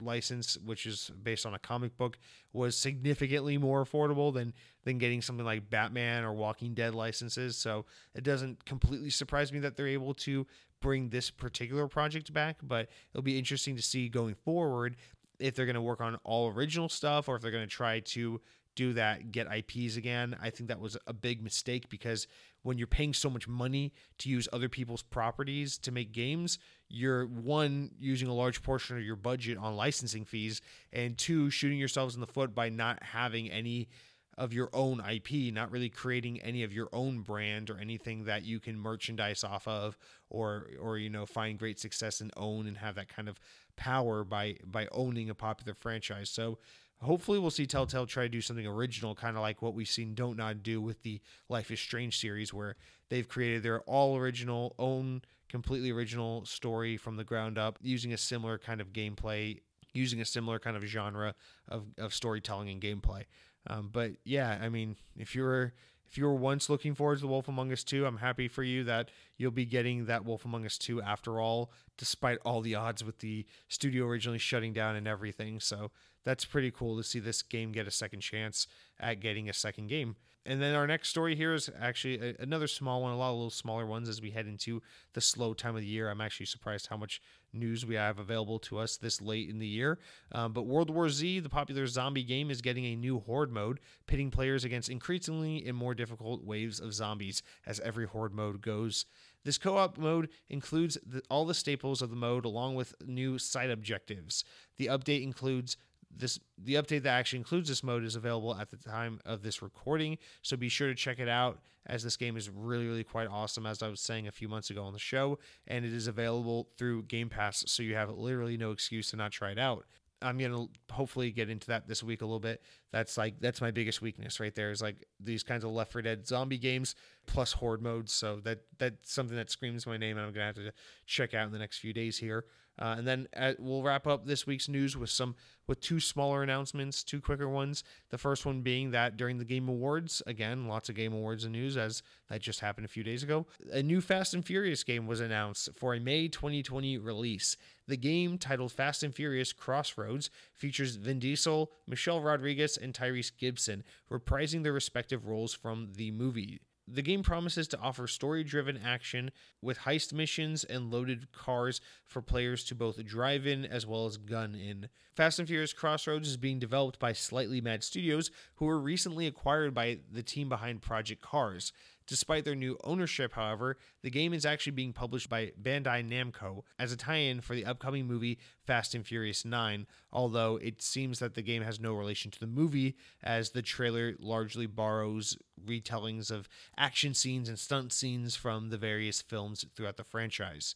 license, 0.02 0.58
which 0.66 0.86
is 0.86 1.12
based 1.22 1.46
on 1.46 1.54
a 1.54 1.60
comic 1.60 1.98
book, 1.98 2.18
was 2.52 2.78
significantly 2.78 3.58
more 3.58 3.84
affordable 3.84 4.34
than 4.34 4.54
than 4.84 4.98
getting 4.98 5.22
something 5.22 5.46
like 5.46 5.70
Batman 5.70 6.24
or 6.24 6.34
Walking 6.34 6.74
Dead 6.74 6.94
licenses. 6.94 7.56
So 7.58 7.86
it 8.14 8.24
doesn't 8.24 8.66
completely 8.66 9.10
surprise 9.10 9.52
me 9.54 9.60
that 9.60 9.76
they're 9.78 9.88
able 9.88 10.14
to 10.16 10.46
bring 10.82 11.10
this 11.10 11.32
particular 11.32 11.88
project 11.88 12.34
back, 12.34 12.58
but 12.62 12.90
it'll 13.14 13.24
be 13.24 13.38
interesting 13.38 13.76
to 13.76 13.82
see 13.82 14.10
going 14.10 14.36
forward 14.36 14.98
if 15.40 15.56
they're 15.56 15.66
going 15.66 15.76
to 15.76 15.82
work 15.82 16.02
on 16.02 16.18
all 16.24 16.50
original 16.50 16.90
stuff 16.90 17.28
or 17.28 17.36
if 17.36 17.42
they're 17.42 17.52
going 17.52 17.64
to 17.64 17.76
try 17.76 18.00
to 18.02 18.40
do 18.76 18.94
that, 18.94 19.32
get 19.32 19.48
IPs 19.52 19.98
again. 19.98 20.36
I 20.42 20.50
think 20.50 20.70
that 20.70 20.80
was 20.80 20.98
a 21.08 21.14
big 21.14 21.42
mistake 21.44 21.90
because 21.90 22.28
when 22.64 22.78
you're 22.78 22.88
paying 22.88 23.14
so 23.14 23.30
much 23.30 23.48
money 23.48 23.94
to 24.20 24.30
use 24.30 24.48
other 24.52 24.70
people's 24.70 25.04
properties 25.04 25.78
to 25.80 25.92
make 25.92 26.12
games, 26.12 26.60
you're 26.90 27.26
one 27.26 27.92
using 28.00 28.28
a 28.28 28.34
large 28.34 28.64
portion 28.64 28.98
of 28.98 29.04
your 29.04 29.16
budget 29.16 29.58
on 29.58 29.76
licensing 29.76 30.26
fees, 30.26 30.62
and 30.92 31.18
two 31.18 31.50
shooting 31.50 31.78
yourselves 31.78 32.16
in 32.16 32.22
the 32.22 32.28
foot 32.28 32.56
by 32.56 32.70
not 32.70 33.02
having 33.04 33.52
any 33.52 33.90
of 34.38 34.54
your 34.54 34.70
own 34.74 35.00
IP, 35.00 35.54
not 35.54 35.72
really 35.72 35.90
creating 35.90 36.42
any 36.42 36.64
of 36.64 36.74
your 36.74 36.90
own 36.92 37.22
brand 37.22 37.70
or 37.70 37.78
anything 37.78 38.26
that 38.26 38.44
you 38.44 38.60
can 38.60 38.80
merchandise 38.80 39.44
off 39.44 39.68
of 39.68 39.98
or 40.30 40.70
or 40.82 40.98
you 40.98 41.10
know 41.10 41.26
find 41.26 41.60
great 41.60 41.80
success 41.80 42.20
and 42.20 42.32
own 42.36 42.66
and 42.66 42.78
have 42.78 42.96
that 42.96 43.08
kind 43.08 43.30
of 43.30 43.40
power 43.76 44.24
by 44.24 44.58
by 44.66 44.88
owning 44.92 45.30
a 45.30 45.36
popular 45.36 45.76
franchise. 45.76 46.30
So 46.30 46.58
hopefully 47.04 47.39
we'll 47.39 47.52
see 47.52 47.66
Telltale 47.66 48.06
try 48.06 48.24
to 48.24 48.30
do 48.30 48.42
something 48.42 48.68
original, 48.68 49.16
kind 49.16 49.36
of 49.36 49.42
like 49.42 49.62
what 49.62 49.74
we've 49.74 49.88
seen 49.88 50.16
Dontnod 50.16 50.63
do 50.63 50.82
with 50.82 51.04
the 51.04 51.22
Life 51.50 51.72
is 51.72 51.80
Strange 51.80 52.20
series, 52.20 52.54
where 52.54 52.76
they've 53.10 53.28
created 53.28 53.63
their 53.63 53.82
all 53.82 54.18
original, 54.18 54.76
own, 54.80 55.22
completely 55.50 55.92
original 55.92 56.46
story 56.46 56.98
from 56.98 57.16
the 57.18 57.24
ground 57.24 57.58
up, 57.58 57.78
using 57.82 58.13
a 58.13 58.18
similar 58.18 58.58
kind 58.58 58.82
of 58.82 58.94
gameplay, 58.94 59.60
using 59.94 60.22
a 60.22 60.26
similar 60.26 60.60
kind 60.60 60.76
of 60.76 60.84
genre 60.84 61.36
of, 61.68 61.86
of 61.98 62.13
storytelling 62.13 62.70
and 62.70 62.82
gameplay. 62.82 63.24
Um, 63.68 63.89
but 63.92 64.12
yeah, 64.24 64.58
I 64.62 64.70
mean, 64.70 64.96
if 65.18 65.36
you 65.36 65.44
were 65.44 65.74
if 66.13 66.18
you 66.20 66.26
were 66.26 66.36
once 66.36 66.70
looking 66.70 66.94
forward 66.94 67.16
to 67.16 67.22
the 67.22 67.28
Wolf 67.28 67.48
Among 67.48 67.72
Us 67.72 67.84
2, 67.84 68.06
I'm 68.06 68.18
happy 68.18 68.48
for 68.48 68.62
you 68.62 68.84
that 68.84 69.10
you'll 69.36 69.50
be 69.50 69.66
getting 69.66 70.06
that 70.06 70.24
Wolf 70.24 70.46
Among 70.46 70.63
Us 70.63 70.78
2 70.78 71.02
after 71.02 71.39
all, 71.39 71.72
despite 71.98 72.38
all 72.46 72.62
the 72.62 72.76
odds 72.76 73.04
with 73.04 73.18
the 73.18 73.48
studio 73.68 74.06
originally 74.06 74.38
shutting 74.38 74.74
down 74.74 74.96
and 74.96 75.08
everything. 75.08 75.60
So 75.60 75.89
that's 76.24 76.46
pretty 76.46 76.72
cool 76.72 76.98
to 76.98 77.04
see 77.04 77.20
this 77.20 77.42
game 77.42 77.72
get 77.72 77.88
a 77.88 77.92
second 77.92 78.22
chance 78.22 78.68
at 79.00 79.20
getting 79.20 79.50
a 79.50 79.54
second 79.54 79.88
game. 79.88 80.16
And 80.46 80.62
then 80.62 80.76
our 80.76 80.86
next 80.86 81.10
story 81.10 81.36
here 81.36 81.54
is 81.54 81.70
actually 81.80 82.20
a, 82.20 82.36
another 82.40 82.68
small 82.68 83.02
one, 83.02 83.14
a 83.14 83.18
lot 83.18 83.30
of 83.30 83.36
little 83.36 83.50
smaller 83.50 83.86
ones 83.86 84.10
as 84.10 84.22
we 84.22 84.32
head 84.32 84.46
into 84.46 84.82
the 85.14 85.22
slow 85.22 85.54
time 85.54 85.76
of 85.76 85.82
the 85.82 85.88
year. 85.88 86.10
I'm 86.10 86.20
actually 86.20 86.48
surprised 86.48 86.88
how 86.88 86.98
much 86.98 87.22
news 87.54 87.86
we 87.86 87.96
have 87.96 88.20
available 88.20 88.60
to 88.60 88.78
us 88.78 88.98
this 88.98 89.22
late 89.22 89.50
in 89.50 89.60
the 89.60 89.68
year. 89.68 90.00
Um, 90.34 90.52
but 90.52 90.64
World 90.64 90.90
War 90.90 91.08
Z, 91.10 91.40
the 91.40 91.50
popular 91.50 91.88
zombie 91.88 92.24
game, 92.24 92.52
is 92.52 92.62
getting 92.62 92.86
a 92.86 92.96
new 92.96 93.20
horde 93.20 93.54
mode, 93.54 93.80
pitting 94.06 94.32
players 94.32 94.66
against 94.66 94.90
increasingly 94.90 95.66
and 95.66 95.78
more 95.78 95.96
difficult 95.96 96.44
waves 96.44 96.80
of 96.80 96.94
zombies 96.94 97.42
as 97.66 97.80
every 97.80 98.06
horde 98.06 98.34
mode 98.34 98.62
goes. 98.62 99.06
This 99.46 99.58
co 99.58 99.78
op 99.78 99.98
mode 99.98 100.30
includes 100.50 100.98
the, 101.06 101.22
all 101.30 101.46
the 101.46 101.54
staples 101.54 102.02
of 102.02 102.10
the 102.10 102.16
mode 102.16 102.44
along 102.44 102.76
with 102.76 102.96
new 103.06 103.38
side 103.38 103.70
objectives. 103.70 104.44
The 104.78 104.88
update 104.88 105.24
includes 105.24 105.78
this 106.15 106.39
the 106.58 106.76
update 106.76 107.04
that 107.04 107.10
actually 107.10 107.39
includes 107.39 107.69
this 107.69 107.84
mode 107.84 108.04
is 108.04 108.15
available 108.15 108.56
at 108.56 108.69
the 108.69 108.78
time 108.78 109.19
of 109.26 109.41
this 109.41 109.62
recording 109.62 110.17
so 110.41 110.56
be 110.56 110.69
sure 110.69 110.88
to 110.88 110.95
check 110.95 111.19
it 111.19 111.30
out 111.30 111.60
as 111.86 112.04
this 112.04 112.17
game 112.17 112.38
is 112.38 112.49
really 112.49 112.88
really 112.88 113.04
quite 113.04 113.28
awesome 113.28 113.65
as 113.65 113.82
i 113.82 113.88
was 113.88 113.99
saying 113.99 114.28
a 114.28 114.32
few 114.32 114.47
months 114.47 114.69
ago 114.69 114.84
on 114.84 114.93
the 114.93 114.99
show 114.99 115.38
and 115.67 115.86
it 115.86 115.93
is 115.93 116.08
available 116.08 116.69
through 116.78 117.04
game 117.04 117.30
pass 117.30 117.63
so 117.67 117.84
you 117.84 117.95
have 117.95 118.10
literally 118.10 118.58
no 118.58 118.71
excuse 118.71 119.10
to 119.12 119.17
not 119.17 119.32
try 119.32 119.52
it 119.52 119.60
out. 119.60 119.86
I'm 120.21 120.38
gonna 120.38 120.67
hopefully 120.89 121.32
get 121.32 121.49
into 121.49 121.67
that 121.67 121.86
this 121.86 122.02
week 122.02 122.21
a 122.21 122.26
little 122.26 122.39
bit. 122.39 122.62
That's 122.91 123.17
like 123.17 123.41
that's 123.41 123.60
my 123.60 123.71
biggest 123.71 124.02
weakness 124.02 124.39
right 124.39 124.56
there 124.56 124.71
is 124.71 124.82
like 124.82 125.06
these 125.19 125.43
kinds 125.43 125.65
of 125.65 125.71
left 125.71 125.91
4 125.91 126.02
dead 126.02 126.26
zombie 126.26 126.58
games 126.58 126.95
plus 127.26 127.52
horde 127.52 127.82
modes 127.82 128.13
so 128.13 128.39
that 128.43 128.60
that's 128.78 129.13
something 129.13 129.36
that 129.36 129.49
screams 129.49 129.86
my 129.86 129.97
name 129.97 130.17
and 130.17 130.26
i'm 130.26 130.34
gonna 130.34 130.45
have 130.45 130.56
to 130.56 130.71
check 131.06 131.34
out 131.34 131.45
in 131.45 131.52
the 131.52 131.60
next 131.60 131.80
few 131.80 131.93
days 131.93 132.17
here 132.17 132.45
uh, 132.80 132.96
and 132.98 133.08
then 133.08 133.28
at, 133.34 133.54
uh, 133.54 133.56
we'll 133.60 133.84
wrap 133.84 134.08
up 134.08 134.26
this 134.26 134.48
week's 134.48 134.68
news 134.68 134.98
with 134.98 135.10
some 135.10 135.36
with 135.68 135.80
two 135.80 136.00
smaller 136.00 136.44
announcements, 136.44 137.04
two 137.04 137.22
quicker 137.22 137.48
ones. 137.48 137.84
The 138.10 138.18
first 138.18 138.46
one 138.46 138.62
being 138.62 138.92
that 138.92 139.16
during 139.16 139.38
the 139.38 139.46
Game 139.46 139.70
Awards, 139.70 140.22
again, 140.28 140.68
lots 140.68 140.90
of 140.90 140.96
Game 140.96 141.14
Awards 141.14 141.44
and 141.44 141.54
news 141.54 141.78
as 141.78 142.04
that 142.30 142.42
just 142.42 142.60
happened 142.60 142.86
a 142.86 142.90
few 142.90 143.04
days 143.04 143.24
ago. 143.24 143.46
A 143.72 143.82
new 143.84 144.02
Fast 144.02 144.34
and 144.34 144.46
Furious 144.46 144.84
game 144.84 145.08
was 145.08 145.20
announced 145.20 145.70
for 145.76 145.94
a 145.94 146.00
May 146.00 146.28
2020 146.28 146.98
release. 146.98 147.56
The 147.88 147.98
game, 147.98 148.38
titled 148.38 148.72
Fast 148.72 149.04
and 149.04 149.14
Furious 149.14 149.54
Crossroads, 149.54 150.30
features 150.54 150.96
Vin 150.96 151.20
Diesel, 151.20 151.72
Michelle 151.88 152.22
Rodriguez, 152.22 152.76
and 152.76 152.94
Tyrese 152.94 153.32
Gibson 153.38 153.84
reprising 154.12 154.64
their 154.64 154.74
respective 154.74 155.28
roles 155.28 155.54
from 155.54 155.94
the 155.96 156.12
movie. 156.12 156.60
The 156.88 157.02
game 157.02 157.24
promises 157.24 157.67
to 157.69 157.80
offer 157.80 158.08
story 158.08 158.43
driven 158.43 158.78
action 158.78 159.32
with 159.62 159.80
heist 159.80 160.12
missions 160.12 160.63
and 160.63 160.91
loaded 160.91 161.32
cars 161.32 161.80
for 162.06 162.22
players 162.22 162.63
to 162.65 162.76
both 162.76 163.04
drive 163.06 163.48
in 163.48 163.65
as 163.65 163.88
well 163.88 164.06
as 164.06 164.17
gun 164.17 164.54
in. 164.54 164.89
Fast 165.15 165.39
and 165.39 165.48
Furious 165.48 165.72
Crossroads 165.72 166.28
is 166.28 166.38
being 166.38 166.60
developed 166.60 167.00
by 167.00 167.13
Slightly 167.13 167.62
Mad 167.62 167.84
Studios, 167.84 168.32
who 168.56 168.65
were 168.65 168.80
recently 168.80 169.28
acquired 169.28 169.74
by 169.74 170.00
the 170.12 170.24
team 170.24 170.50
behind 170.50 170.82
Project 170.82 171.22
Cars. 171.22 171.72
Despite 172.06 172.44
their 172.44 172.56
new 172.56 172.78
ownership, 172.84 173.34
however, 173.34 173.78
the 174.02 174.10
game 174.10 174.34
is 174.34 174.46
actually 174.46 174.74
being 174.74 174.94
published 174.94 175.30
by 175.30 175.54
Bandai 175.62 176.08
Namco 176.08 176.63
as 176.78 176.92
a 176.92 176.98
tie 176.98 177.16
in 177.16 177.42
for 177.42 177.56
the 177.56 177.66
upcoming 177.66 178.06
movie 178.06 178.39
Fast 178.66 178.94
and 178.94 179.06
Furious 179.06 179.46
9, 179.46 179.88
although 180.12 180.58
it 180.58 180.82
seems 180.82 181.20
that 181.20 181.34
the 181.34 181.42
game 181.42 181.63
has 181.63 181.80
no 181.80 181.94
relation 181.94 182.32
to 182.32 182.39
the 182.39 182.48
movie, 182.48 182.96
as 183.24 183.52
the 183.52 183.62
trailer 183.62 184.16
largely 184.20 184.66
borrows 184.66 185.38
retellings 185.63 186.30
of 186.30 186.50
action 186.78 187.13
scenes 187.13 187.48
and 187.48 187.58
stunt 187.58 187.94
scenes 187.94 188.36
from 188.36 188.70
the 188.70 188.78
various 188.78 189.22
films 189.22 189.66
throughout 189.76 189.98
the 189.98 190.04
franchise. 190.04 190.76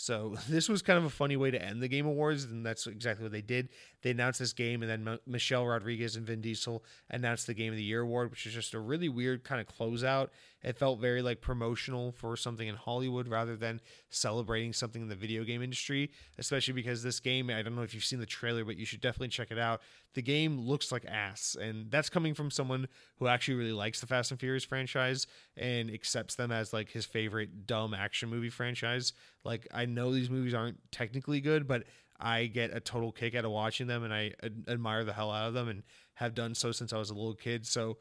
So 0.00 0.34
this 0.48 0.68
was 0.68 0.80
kind 0.80 0.98
of 0.98 1.04
a 1.04 1.10
funny 1.10 1.36
way 1.36 1.50
to 1.50 1.62
end 1.62 1.82
the 1.82 1.88
Game 1.88 2.06
Awards, 2.06 2.44
and 2.44 2.64
that's 2.64 2.86
exactly 2.86 3.22
what 3.22 3.32
they 3.32 3.42
did. 3.42 3.68
They 4.02 4.10
announced 4.10 4.38
this 4.38 4.54
game, 4.54 4.82
and 4.82 4.90
then 4.90 5.06
M- 5.06 5.20
Michelle 5.26 5.66
Rodriguez 5.66 6.16
and 6.16 6.26
Vin 6.26 6.40
Diesel 6.40 6.82
announced 7.10 7.46
the 7.46 7.52
Game 7.52 7.72
of 7.72 7.76
the 7.76 7.84
Year 7.84 8.00
award, 8.00 8.30
which 8.30 8.46
is 8.46 8.54
just 8.54 8.72
a 8.72 8.80
really 8.80 9.10
weird 9.10 9.44
kind 9.44 9.60
of 9.60 9.66
closeout. 9.66 10.28
It 10.62 10.76
felt 10.76 11.00
very 11.00 11.22
like 11.22 11.40
promotional 11.40 12.12
for 12.12 12.36
something 12.36 12.68
in 12.68 12.74
Hollywood 12.74 13.28
rather 13.28 13.56
than 13.56 13.80
celebrating 14.10 14.72
something 14.72 15.02
in 15.02 15.08
the 15.08 15.14
video 15.14 15.42
game 15.44 15.62
industry, 15.62 16.10
especially 16.38 16.74
because 16.74 17.02
this 17.02 17.20
game, 17.20 17.50
I 17.50 17.62
don't 17.62 17.74
know 17.74 17.82
if 17.82 17.94
you've 17.94 18.04
seen 18.04 18.20
the 18.20 18.26
trailer, 18.26 18.64
but 18.64 18.76
you 18.76 18.84
should 18.84 19.00
definitely 19.00 19.28
check 19.28 19.50
it 19.50 19.58
out. 19.58 19.80
The 20.14 20.22
game 20.22 20.60
looks 20.60 20.92
like 20.92 21.04
ass, 21.06 21.56
and 21.60 21.90
that's 21.90 22.10
coming 22.10 22.34
from 22.34 22.50
someone 22.50 22.88
who 23.18 23.26
actually 23.26 23.54
really 23.54 23.72
likes 23.72 24.00
the 24.00 24.06
Fast 24.06 24.30
and 24.30 24.40
Furious 24.40 24.64
franchise 24.64 25.26
and 25.56 25.90
accepts 25.90 26.34
them 26.34 26.52
as 26.52 26.72
like 26.72 26.90
his 26.90 27.06
favorite 27.06 27.66
dumb 27.66 27.94
action 27.94 28.28
movie 28.28 28.50
franchise. 28.50 29.12
Like, 29.44 29.66
I 29.72 29.86
know 29.86 30.12
these 30.12 30.30
movies 30.30 30.52
aren't 30.52 30.78
technically 30.92 31.40
good, 31.40 31.66
but 31.66 31.84
I 32.20 32.46
get 32.46 32.76
a 32.76 32.80
total 32.80 33.12
kick 33.12 33.34
out 33.34 33.46
of 33.46 33.50
watching 33.50 33.86
them 33.86 34.04
and 34.04 34.12
I 34.12 34.32
ad- 34.42 34.64
admire 34.68 35.04
the 35.04 35.12
hell 35.12 35.30
out 35.30 35.48
of 35.48 35.54
them 35.54 35.68
and 35.68 35.82
have 36.14 36.34
done 36.34 36.54
so 36.54 36.70
since 36.70 36.92
I 36.92 36.98
was 36.98 37.08
a 37.08 37.14
little 37.14 37.34
kid. 37.34 37.66
So 37.66 37.96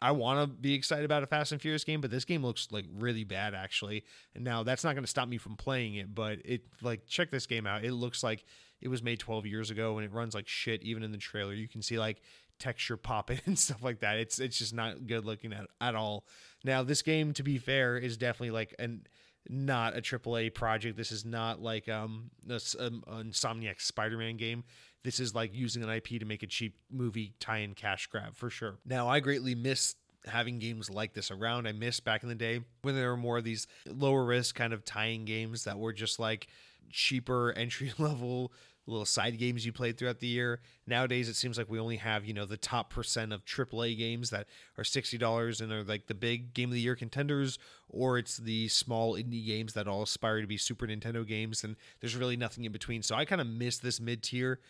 I 0.00 0.12
want 0.12 0.40
to 0.40 0.46
be 0.46 0.74
excited 0.74 1.04
about 1.04 1.22
a 1.22 1.26
Fast 1.26 1.52
and 1.52 1.60
Furious 1.60 1.84
game, 1.84 2.00
but 2.00 2.10
this 2.10 2.24
game 2.24 2.44
looks 2.44 2.68
like 2.70 2.84
really 2.98 3.24
bad 3.24 3.54
actually. 3.54 4.04
And 4.34 4.44
now 4.44 4.62
that's 4.62 4.84
not 4.84 4.94
going 4.94 5.04
to 5.04 5.10
stop 5.10 5.28
me 5.28 5.38
from 5.38 5.56
playing 5.56 5.94
it, 5.94 6.14
but 6.14 6.38
it 6.44 6.62
like 6.82 7.06
check 7.06 7.30
this 7.30 7.46
game 7.46 7.66
out. 7.66 7.84
It 7.84 7.92
looks 7.92 8.22
like 8.22 8.44
it 8.80 8.88
was 8.88 9.02
made 9.02 9.18
12 9.18 9.46
years 9.46 9.70
ago 9.70 9.96
and 9.96 10.04
it 10.04 10.12
runs 10.12 10.34
like 10.34 10.48
shit 10.48 10.82
even 10.82 11.02
in 11.02 11.12
the 11.12 11.18
trailer. 11.18 11.54
You 11.54 11.68
can 11.68 11.80
see 11.80 11.98
like 11.98 12.20
texture 12.58 12.96
popping 12.96 13.40
and 13.46 13.58
stuff 13.58 13.82
like 13.82 14.00
that. 14.00 14.18
It's 14.18 14.38
it's 14.38 14.58
just 14.58 14.74
not 14.74 15.06
good 15.06 15.24
looking 15.24 15.52
at 15.52 15.66
at 15.80 15.94
all. 15.94 16.26
Now, 16.64 16.82
this 16.82 17.02
game 17.02 17.32
to 17.34 17.42
be 17.42 17.58
fair 17.58 17.96
is 17.96 18.16
definitely 18.16 18.50
like 18.50 18.74
an 18.78 19.06
not 19.48 19.96
a 19.96 20.00
AAA 20.00 20.54
project. 20.54 20.96
This 20.96 21.12
is 21.12 21.24
not 21.24 21.60
like 21.60 21.88
um, 21.88 22.30
a, 22.48 22.60
um, 22.78 23.04
a 23.06 23.24
Insomniac 23.24 23.80
Spider-Man 23.80 24.36
game. 24.36 24.64
This 25.04 25.20
is 25.20 25.34
like 25.34 25.54
using 25.54 25.82
an 25.82 25.90
IP 25.90 26.20
to 26.20 26.24
make 26.24 26.42
a 26.42 26.46
cheap 26.46 26.76
movie 26.90 27.34
tie-in 27.38 27.74
cash 27.74 28.06
grab 28.08 28.36
for 28.36 28.50
sure. 28.50 28.78
Now, 28.84 29.08
I 29.08 29.20
greatly 29.20 29.54
miss 29.54 29.94
having 30.26 30.58
games 30.58 30.90
like 30.90 31.14
this 31.14 31.30
around. 31.30 31.68
I 31.68 31.72
miss 31.72 32.00
back 32.00 32.22
in 32.22 32.28
the 32.28 32.34
day 32.34 32.60
when 32.82 32.96
there 32.96 33.10
were 33.10 33.16
more 33.16 33.38
of 33.38 33.44
these 33.44 33.66
lower 33.86 34.24
risk 34.24 34.56
kind 34.56 34.72
of 34.72 34.84
tie-in 34.84 35.24
games 35.24 35.64
that 35.64 35.78
were 35.78 35.92
just 35.92 36.18
like 36.18 36.48
cheaper 36.90 37.52
entry 37.56 37.92
level 37.98 38.52
little 38.86 39.04
side 39.04 39.38
games 39.38 39.66
you 39.66 39.72
played 39.72 39.98
throughout 39.98 40.20
the 40.20 40.26
year. 40.26 40.60
Nowadays, 40.86 41.28
it 41.28 41.36
seems 41.36 41.58
like 41.58 41.68
we 41.68 41.78
only 41.78 41.96
have, 41.96 42.24
you 42.24 42.32
know, 42.32 42.44
the 42.44 42.56
top 42.56 42.90
percent 42.90 43.32
of 43.32 43.44
AAA 43.44 43.98
games 43.98 44.30
that 44.30 44.46
are 44.78 44.84
$60 44.84 45.60
and 45.60 45.72
are 45.72 45.82
like 45.82 46.06
the 46.06 46.14
big 46.14 46.54
game 46.54 46.68
of 46.68 46.74
the 46.74 46.80
year 46.80 46.96
contenders, 46.96 47.58
or 47.88 48.18
it's 48.18 48.36
the 48.36 48.68
small 48.68 49.14
indie 49.14 49.44
games 49.44 49.72
that 49.74 49.88
all 49.88 50.02
aspire 50.02 50.40
to 50.40 50.46
be 50.46 50.56
Super 50.56 50.86
Nintendo 50.86 51.26
games, 51.26 51.64
and 51.64 51.76
there's 52.00 52.16
really 52.16 52.36
nothing 52.36 52.64
in 52.64 52.72
between. 52.72 53.02
So 53.02 53.14
I 53.14 53.24
kind 53.24 53.40
of 53.40 53.46
miss 53.46 53.78
this 53.78 54.00
mid 54.00 54.22
tier 54.22 54.60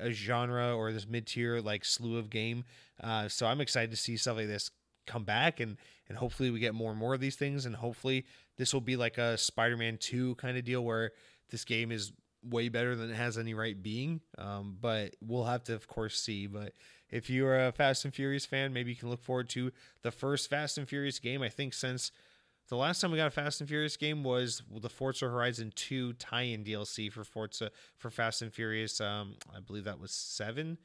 uh, 0.00 0.10
genre 0.10 0.74
or 0.74 0.92
this 0.92 1.06
mid 1.06 1.26
tier 1.26 1.60
like 1.60 1.84
slew 1.84 2.18
of 2.18 2.30
game. 2.30 2.64
Uh, 3.02 3.28
so 3.28 3.46
I'm 3.46 3.60
excited 3.60 3.90
to 3.90 3.96
see 3.96 4.16
stuff 4.16 4.36
like 4.36 4.46
this 4.46 4.70
come 5.06 5.24
back 5.24 5.60
and 5.60 5.76
and 6.08 6.18
hopefully 6.18 6.50
we 6.50 6.58
get 6.58 6.74
more 6.74 6.90
and 6.90 6.98
more 6.98 7.14
of 7.14 7.20
these 7.20 7.36
things 7.36 7.66
and 7.66 7.76
hopefully 7.76 8.24
this 8.56 8.72
will 8.72 8.80
be 8.80 8.96
like 8.96 9.18
a 9.18 9.36
Spider-Man 9.36 9.98
2 9.98 10.34
kind 10.36 10.56
of 10.56 10.64
deal 10.64 10.82
where 10.82 11.12
this 11.50 11.64
game 11.64 11.92
is 11.92 12.12
way 12.48 12.68
better 12.68 12.94
than 12.94 13.10
it 13.10 13.16
has 13.16 13.38
any 13.38 13.54
right 13.54 13.80
being. 13.80 14.20
Um, 14.38 14.76
but 14.80 15.16
we'll 15.20 15.44
have 15.44 15.64
to, 15.64 15.74
of 15.74 15.88
course, 15.88 16.18
see. 16.18 16.46
But 16.46 16.72
if 17.10 17.30
you're 17.30 17.66
a 17.66 17.72
Fast 17.72 18.04
and 18.04 18.14
Furious 18.14 18.46
fan, 18.46 18.72
maybe 18.72 18.90
you 18.90 18.96
can 18.96 19.10
look 19.10 19.22
forward 19.22 19.48
to 19.50 19.72
the 20.02 20.10
first 20.10 20.50
Fast 20.50 20.78
and 20.78 20.88
Furious 20.88 21.18
game. 21.18 21.42
I 21.42 21.48
think 21.48 21.74
since 21.74 22.10
the 22.68 22.76
last 22.76 23.00
time 23.00 23.10
we 23.10 23.18
got 23.18 23.26
a 23.26 23.30
Fast 23.30 23.60
and 23.60 23.68
Furious 23.68 23.96
game 23.96 24.24
was 24.24 24.62
the 24.70 24.88
Forza 24.88 25.26
Horizon 25.26 25.72
2 25.74 26.14
tie-in 26.14 26.64
DLC 26.64 27.12
for 27.12 27.24
Forza 27.24 27.70
for 27.98 28.10
Fast 28.10 28.42
and 28.42 28.52
Furious. 28.52 29.00
Um, 29.00 29.36
I 29.54 29.60
believe 29.60 29.84
that 29.84 30.00
was 30.00 30.12
seven, 30.12 30.78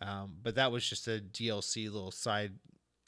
um, 0.00 0.34
but 0.42 0.56
that 0.56 0.70
was 0.70 0.86
just 0.86 1.08
a 1.08 1.20
DLC 1.20 1.90
little 1.90 2.10
side 2.10 2.52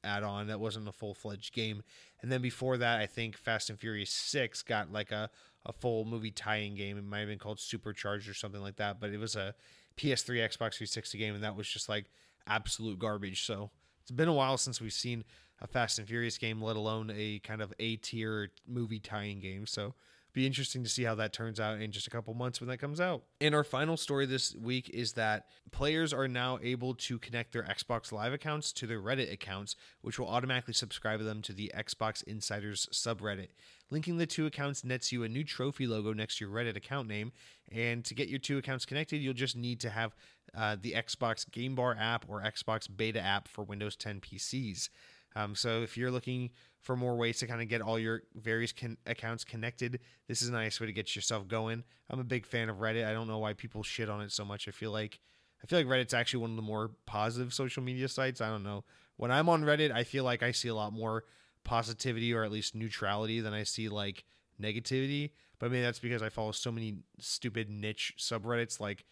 add-on. 0.03 0.47
That 0.47 0.61
wasn't 0.61 0.89
a 0.89 0.93
full-fledged 0.93 1.53
game. 1.53 1.83
And 2.23 2.33
then 2.33 2.41
before 2.41 2.79
that, 2.79 3.01
I 3.01 3.07
think 3.07 3.37
Fast 3.37 3.69
and 3.69 3.79
Furious 3.79 4.11
6 4.11 4.63
got 4.63 4.91
like 4.91 5.13
a 5.13 5.29
a 5.67 5.73
full 5.73 6.05
movie 6.05 6.31
tie-in 6.31 6.75
game. 6.75 6.99
It 6.99 7.05
might 7.05 7.21
have 7.21 7.29
been 7.29 7.39
called 7.39 7.59
Supercharged 7.59 8.29
or 8.29 8.35
something 8.35 8.61
like 8.61 8.77
that, 8.77 9.01
but 9.01 9.11
it 9.11 9.19
was 9.19 9.37
a 9.37 9.55
PS3, 9.97 10.39
Xbox 10.39 10.77
360 10.77 11.19
game, 11.19 11.35
and 11.35 11.45
that 11.45 11.57
was 11.57 11.69
just 11.69 11.89
like 11.89 12.07
absolute 12.47 12.99
garbage. 12.99 13.47
So 13.47 13.71
it's 14.03 14.11
been 14.11 14.29
a 14.29 14.35
while 14.35 14.59
since 14.59 14.81
we've 14.81 14.93
seen 14.93 15.25
a 15.61 15.67
Fast 15.67 15.99
and 15.99 16.09
Furious 16.09 16.37
game, 16.37 16.61
let 16.61 16.77
alone 16.77 17.13
a 17.15 17.39
kind 17.41 17.63
of 17.63 17.73
A 17.79 17.97
tier 17.97 18.51
movie 18.67 18.99
tie-in 18.99 19.41
game. 19.41 19.67
So 19.67 19.95
be 20.35 20.47
interesting 20.47 20.83
to 20.83 20.89
see 20.89 21.05
how 21.05 21.15
that 21.15 21.33
turns 21.33 21.61
out 21.61 21.81
in 21.81 21.93
just 21.93 22.09
a 22.09 22.11
couple 22.11 22.35
months 22.35 22.61
when 22.61 22.69
that 22.69 22.79
comes 22.79 23.01
out. 23.01 23.23
And 23.41 23.55
our 23.55 23.63
final 23.63 23.97
story 23.97 24.27
this 24.27 24.55
week 24.57 24.91
is 24.91 25.13
that 25.13 25.47
players 25.71 26.13
are 26.13 26.27
now 26.27 26.59
able 26.61 26.95
to 26.95 27.19
connect 27.21 27.53
their 27.53 27.63
Xbox 27.63 28.11
Live 28.11 28.33
accounts 28.33 28.73
to 28.73 28.87
their 28.87 29.01
Reddit 29.01 29.33
accounts, 29.33 29.77
which 30.03 30.19
will 30.19 30.29
automatically 30.29 30.75
subscribe 30.75 31.21
them 31.21 31.41
to 31.43 31.53
the 31.53 31.73
Xbox 31.75 32.25
Insiders 32.25 32.89
subreddit. 32.93 33.51
Linking 33.91 34.19
the 34.19 34.27
two 34.27 34.47
accounts 34.47 34.85
nets 34.85 35.13
you 35.13 35.23
a 35.23 35.29
new 35.29 35.45
trophy 35.45 35.87
logo 35.87 36.13
next 36.13 36.39
to 36.39 36.45
your 36.45 36.55
Reddit 36.55 36.77
account 36.77 37.07
name. 37.07 37.31
And 37.71 38.05
to 38.05 38.15
get 38.15 38.29
your 38.29 38.41
two 38.41 38.59
accounts 38.59 38.85
connected, 38.85 39.19
you'll 39.19 39.35
just 39.35 39.57
need 39.57 39.79
to 39.81 39.91
have 39.91 40.17
uh, 40.57 40.77
the 40.81 40.93
Xbox 40.93 41.49
Game 41.51 41.77
Bar 41.77 41.97
app 41.99 42.25
or 42.29 42.43
Xbox 42.43 42.89
Beta 42.95 43.21
app 43.21 43.47
for 43.47 43.63
Windows 43.63 43.95
10 43.95 44.21
PCs. 44.21 44.89
Um, 45.37 45.55
so 45.55 45.83
if 45.83 45.97
you're 45.97 46.11
looking 46.11 46.51
for 46.81 46.97
more 46.97 47.17
ways 47.17 47.39
to 47.39 47.47
kind 47.47 47.61
of 47.61 47.69
get 47.69 47.81
all 47.81 47.99
your 47.99 48.23
various 48.35 48.73
con- 48.73 48.99
accounts 49.07 49.45
connected, 49.45 50.01
this 50.29 50.43
is 50.43 50.49
a 50.49 50.53
nice 50.53 50.81
way 50.81 50.87
to 50.87 50.93
get 50.93 51.17
yourself 51.17 51.49
going. 51.49 51.83
I'm 52.09 52.21
a 52.21 52.25
big 52.25 52.47
fan 52.47 52.69
of 52.69 52.77
Reddit. 52.77 53.07
I 53.07 53.13
don't 53.13 53.27
know 53.27 53.39
why 53.39 53.55
people 53.55 53.83
shit 53.83 54.09
on 54.09 54.21
it 54.21 54.33
so 54.33 54.45
much. 54.45 54.69
I 54.69 54.71
feel 54.71 54.93
like 54.93 55.21
I 55.63 55.67
feel 55.67 55.79
like 55.79 55.89
Reddit's 55.89 56.15
actually 56.15 56.41
one 56.41 56.51
of 56.51 56.57
the 56.57 56.63
more 56.63 56.91
positive 57.07 57.55
social 57.55 57.83
media 57.83 58.09
sites. 58.09 58.41
I 58.41 58.51
don't 58.51 58.63
know. 58.63 58.85
When 59.17 59.31
I'm 59.31 59.49
on 59.49 59.63
Reddit, 59.63 59.91
I 59.91 60.05
feel 60.05 60.23
like 60.23 60.43
I 60.43 60.53
see 60.53 60.69
a 60.69 60.75
lot 60.75 60.93
more 60.93 61.25
positivity 61.65 62.35
or 62.35 62.45
at 62.45 62.53
least 62.53 62.75
neutrality 62.75 63.41
than 63.41 63.55
I 63.55 63.63
see 63.63 63.89
like 63.89 64.25
negativity. 64.61 65.31
But 65.59 65.71
maybe 65.71 65.83
that's 65.83 66.01
because 66.01 66.23
I 66.23 66.29
follow 66.29 66.53
so 66.53 66.71
many 66.71 66.99
stupid 67.19 67.71
niche 67.71 68.15
subreddits 68.19 68.79
like 68.79 69.05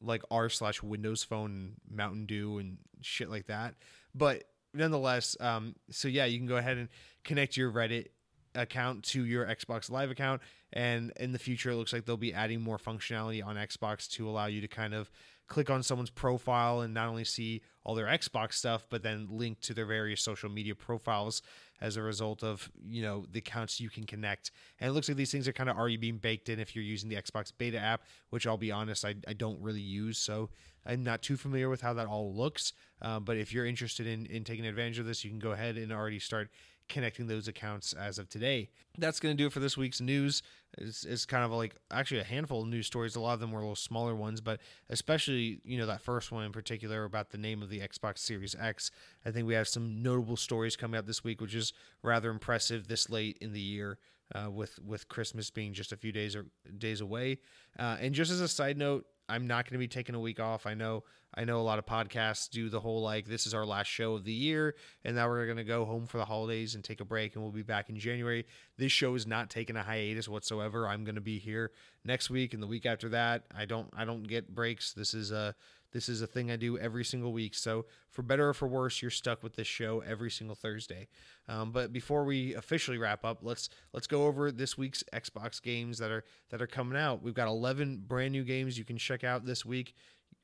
like 0.00 0.22
r 0.30 0.48
slash 0.48 0.82
Windows 0.82 1.22
Phone 1.22 1.74
Mountain 1.88 2.26
Dew 2.26 2.58
and 2.58 2.78
shit 3.02 3.30
like 3.30 3.46
that. 3.46 3.74
But 4.14 4.44
nonetheless, 4.74 5.36
um, 5.40 5.74
so 5.90 6.08
yeah, 6.08 6.24
you 6.24 6.38
can 6.38 6.46
go 6.46 6.56
ahead 6.56 6.78
and 6.78 6.88
connect 7.24 7.56
your 7.56 7.70
Reddit 7.70 8.06
account 8.54 9.04
to 9.04 9.24
your 9.24 9.46
Xbox 9.46 9.90
Live 9.90 10.10
account. 10.10 10.42
And 10.72 11.12
in 11.18 11.32
the 11.32 11.38
future, 11.38 11.70
it 11.70 11.76
looks 11.76 11.92
like 11.92 12.06
they'll 12.06 12.16
be 12.16 12.34
adding 12.34 12.60
more 12.60 12.78
functionality 12.78 13.44
on 13.44 13.56
Xbox 13.56 14.08
to 14.12 14.28
allow 14.28 14.46
you 14.46 14.60
to 14.60 14.68
kind 14.68 14.94
of 14.94 15.10
click 15.48 15.68
on 15.68 15.82
someone's 15.82 16.10
profile 16.10 16.80
and 16.80 16.94
not 16.94 17.08
only 17.08 17.24
see 17.24 17.62
all 17.84 17.94
their 17.94 18.06
Xbox 18.06 18.54
stuff, 18.54 18.86
but 18.88 19.02
then 19.02 19.28
link 19.30 19.60
to 19.60 19.74
their 19.74 19.86
various 19.86 20.22
social 20.22 20.48
media 20.48 20.74
profiles 20.74 21.42
as 21.82 21.96
a 21.96 22.02
result 22.02 22.42
of 22.44 22.70
you 22.88 23.02
know 23.02 23.26
the 23.30 23.40
accounts 23.40 23.80
you 23.80 23.90
can 23.90 24.04
connect. 24.04 24.52
And 24.80 24.88
it 24.88 24.92
looks 24.92 25.08
like 25.08 25.18
these 25.18 25.32
things 25.32 25.48
are 25.48 25.52
kind 25.52 25.68
of 25.68 25.76
already 25.76 25.98
being 25.98 26.16
baked 26.16 26.48
in 26.48 26.60
if 26.60 26.74
you're 26.74 26.84
using 26.84 27.10
the 27.10 27.16
Xbox 27.16 27.52
Beta 27.56 27.78
app, 27.78 28.02
which 28.30 28.46
I'll 28.46 28.56
be 28.56 28.70
honest, 28.70 29.04
I, 29.04 29.16
I 29.26 29.32
don't 29.34 29.60
really 29.60 29.80
use, 29.80 30.16
so 30.16 30.48
I'm 30.86 31.02
not 31.02 31.22
too 31.22 31.36
familiar 31.36 31.68
with 31.68 31.80
how 31.80 31.92
that 31.94 32.06
all 32.06 32.32
looks. 32.34 32.72
Uh, 33.02 33.18
but 33.18 33.36
if 33.36 33.52
you're 33.52 33.66
interested 33.66 34.06
in 34.06 34.26
in 34.26 34.44
taking 34.44 34.64
advantage 34.64 35.00
of 35.00 35.06
this, 35.06 35.24
you 35.24 35.30
can 35.30 35.40
go 35.40 35.50
ahead 35.50 35.76
and 35.76 35.92
already 35.92 36.20
start 36.20 36.50
connecting 36.88 37.26
those 37.26 37.48
accounts 37.48 37.92
as 37.92 38.18
of 38.18 38.28
today. 38.28 38.70
That's 38.98 39.20
going 39.20 39.36
to 39.36 39.42
do 39.42 39.46
it 39.46 39.52
for 39.52 39.60
this 39.60 39.76
week's 39.76 40.00
news. 40.00 40.42
It's, 40.78 41.04
it's 41.04 41.26
kind 41.26 41.44
of 41.44 41.50
like 41.52 41.76
actually 41.90 42.20
a 42.20 42.24
handful 42.24 42.62
of 42.62 42.68
news 42.68 42.86
stories. 42.86 43.16
A 43.16 43.20
lot 43.20 43.34
of 43.34 43.40
them 43.40 43.52
were 43.52 43.60
a 43.60 43.62
little 43.62 43.76
smaller 43.76 44.14
ones, 44.14 44.40
but 44.40 44.60
especially, 44.90 45.60
you 45.64 45.78
know, 45.78 45.86
that 45.86 46.00
first 46.00 46.32
one 46.32 46.44
in 46.44 46.52
particular 46.52 47.04
about 47.04 47.30
the 47.30 47.38
name 47.38 47.62
of 47.62 47.68
the 47.70 47.80
Xbox 47.80 48.18
Series 48.18 48.54
X. 48.58 48.90
I 49.24 49.30
think 49.30 49.46
we 49.46 49.54
have 49.54 49.68
some 49.68 50.02
notable 50.02 50.36
stories 50.36 50.76
coming 50.76 50.98
out 50.98 51.06
this 51.06 51.24
week, 51.24 51.40
which 51.40 51.54
is 51.54 51.72
rather 52.02 52.30
impressive 52.30 52.88
this 52.88 53.08
late 53.10 53.38
in 53.40 53.52
the 53.52 53.60
year. 53.60 53.98
Uh, 54.34 54.50
with 54.50 54.78
with 54.78 55.08
Christmas 55.08 55.50
being 55.50 55.74
just 55.74 55.92
a 55.92 55.96
few 55.96 56.10
days 56.10 56.34
or 56.34 56.46
days 56.78 57.02
away, 57.02 57.36
uh, 57.78 57.98
and 58.00 58.14
just 58.14 58.30
as 58.30 58.40
a 58.40 58.48
side 58.48 58.78
note, 58.78 59.04
I'm 59.28 59.46
not 59.46 59.64
going 59.64 59.74
to 59.74 59.78
be 59.78 59.88
taking 59.88 60.14
a 60.14 60.20
week 60.20 60.40
off. 60.40 60.66
I 60.66 60.74
know 60.74 61.04
I 61.34 61.44
know 61.44 61.60
a 61.60 61.62
lot 61.62 61.78
of 61.78 61.86
podcasts 61.86 62.50
do 62.50 62.68
the 62.68 62.80
whole 62.80 63.00
like 63.00 63.26
this 63.26 63.46
is 63.46 63.54
our 63.54 63.64
last 63.64 63.86
show 63.86 64.14
of 64.14 64.24
the 64.24 64.32
year 64.32 64.74
and 65.04 65.16
now 65.16 65.28
we're 65.28 65.46
going 65.46 65.56
to 65.56 65.64
go 65.64 65.86
home 65.86 66.06
for 66.06 66.18
the 66.18 66.24
holidays 66.26 66.74
and 66.74 66.84
take 66.84 67.00
a 67.00 67.06
break 67.06 67.34
and 67.34 67.42
we'll 67.42 67.52
be 67.52 67.62
back 67.62 67.88
in 67.88 67.98
January. 67.98 68.44
This 68.76 68.92
show 68.92 69.14
is 69.14 69.26
not 69.26 69.48
taking 69.48 69.76
a 69.76 69.82
hiatus 69.82 70.28
whatsoever. 70.28 70.86
I'm 70.86 71.04
going 71.04 71.14
to 71.14 71.22
be 71.22 71.38
here 71.38 71.70
next 72.04 72.28
week 72.28 72.52
and 72.52 72.62
the 72.62 72.66
week 72.66 72.84
after 72.84 73.08
that. 73.10 73.44
I 73.56 73.64
don't 73.64 73.88
I 73.96 74.04
don't 74.04 74.24
get 74.24 74.54
breaks. 74.54 74.92
This 74.92 75.14
is 75.14 75.30
a 75.30 75.54
this 75.92 76.08
is 76.08 76.22
a 76.22 76.26
thing 76.26 76.50
I 76.50 76.56
do 76.56 76.78
every 76.78 77.04
single 77.04 77.32
week. 77.32 77.54
So, 77.54 77.84
for 78.10 78.22
better 78.22 78.48
or 78.48 78.54
for 78.54 78.66
worse, 78.66 79.02
you're 79.02 79.10
stuck 79.10 79.42
with 79.42 79.56
this 79.56 79.66
show 79.66 80.00
every 80.00 80.30
single 80.30 80.56
Thursday. 80.56 81.08
Um, 81.48 81.70
but 81.70 81.92
before 81.92 82.24
we 82.24 82.54
officially 82.54 82.98
wrap 82.98 83.24
up, 83.24 83.38
let's 83.42 83.68
let's 83.92 84.06
go 84.06 84.26
over 84.26 84.50
this 84.50 84.76
week's 84.76 85.04
Xbox 85.12 85.62
games 85.62 85.98
that 85.98 86.10
are 86.10 86.24
that 86.50 86.62
are 86.62 86.66
coming 86.66 86.98
out. 86.98 87.22
We've 87.22 87.34
got 87.34 87.48
11 87.48 88.04
brand 88.06 88.32
new 88.32 88.44
games 88.44 88.78
you 88.78 88.84
can 88.84 88.98
check 88.98 89.22
out 89.22 89.44
this 89.44 89.64
week 89.64 89.94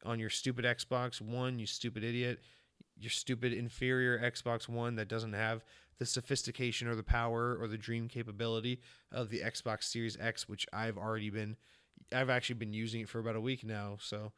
on 0.04 0.18
your 0.18 0.30
stupid 0.30 0.64
Xbox 0.64 1.20
One. 1.20 1.58
You 1.58 1.66
stupid 1.66 2.04
idiot. 2.04 2.40
Your 3.00 3.10
stupid 3.10 3.52
inferior 3.52 4.18
Xbox 4.18 4.68
One 4.68 4.96
that 4.96 5.08
doesn't 5.08 5.32
have 5.32 5.64
the 5.98 6.06
sophistication 6.06 6.88
or 6.88 6.94
the 6.94 7.02
power 7.02 7.56
or 7.60 7.68
the 7.68 7.78
dream 7.78 8.08
capability 8.08 8.80
of 9.10 9.30
the 9.30 9.40
Xbox 9.40 9.84
Series 9.84 10.16
X, 10.20 10.48
which 10.48 10.66
I've 10.72 10.98
already 10.98 11.30
been. 11.30 11.56
I've 12.12 12.30
actually 12.30 12.56
been 12.56 12.72
using 12.72 13.00
it 13.02 13.08
for 13.08 13.18
about 13.18 13.36
a 13.36 13.40
week 13.40 13.64
now, 13.64 13.98
so 14.00 14.32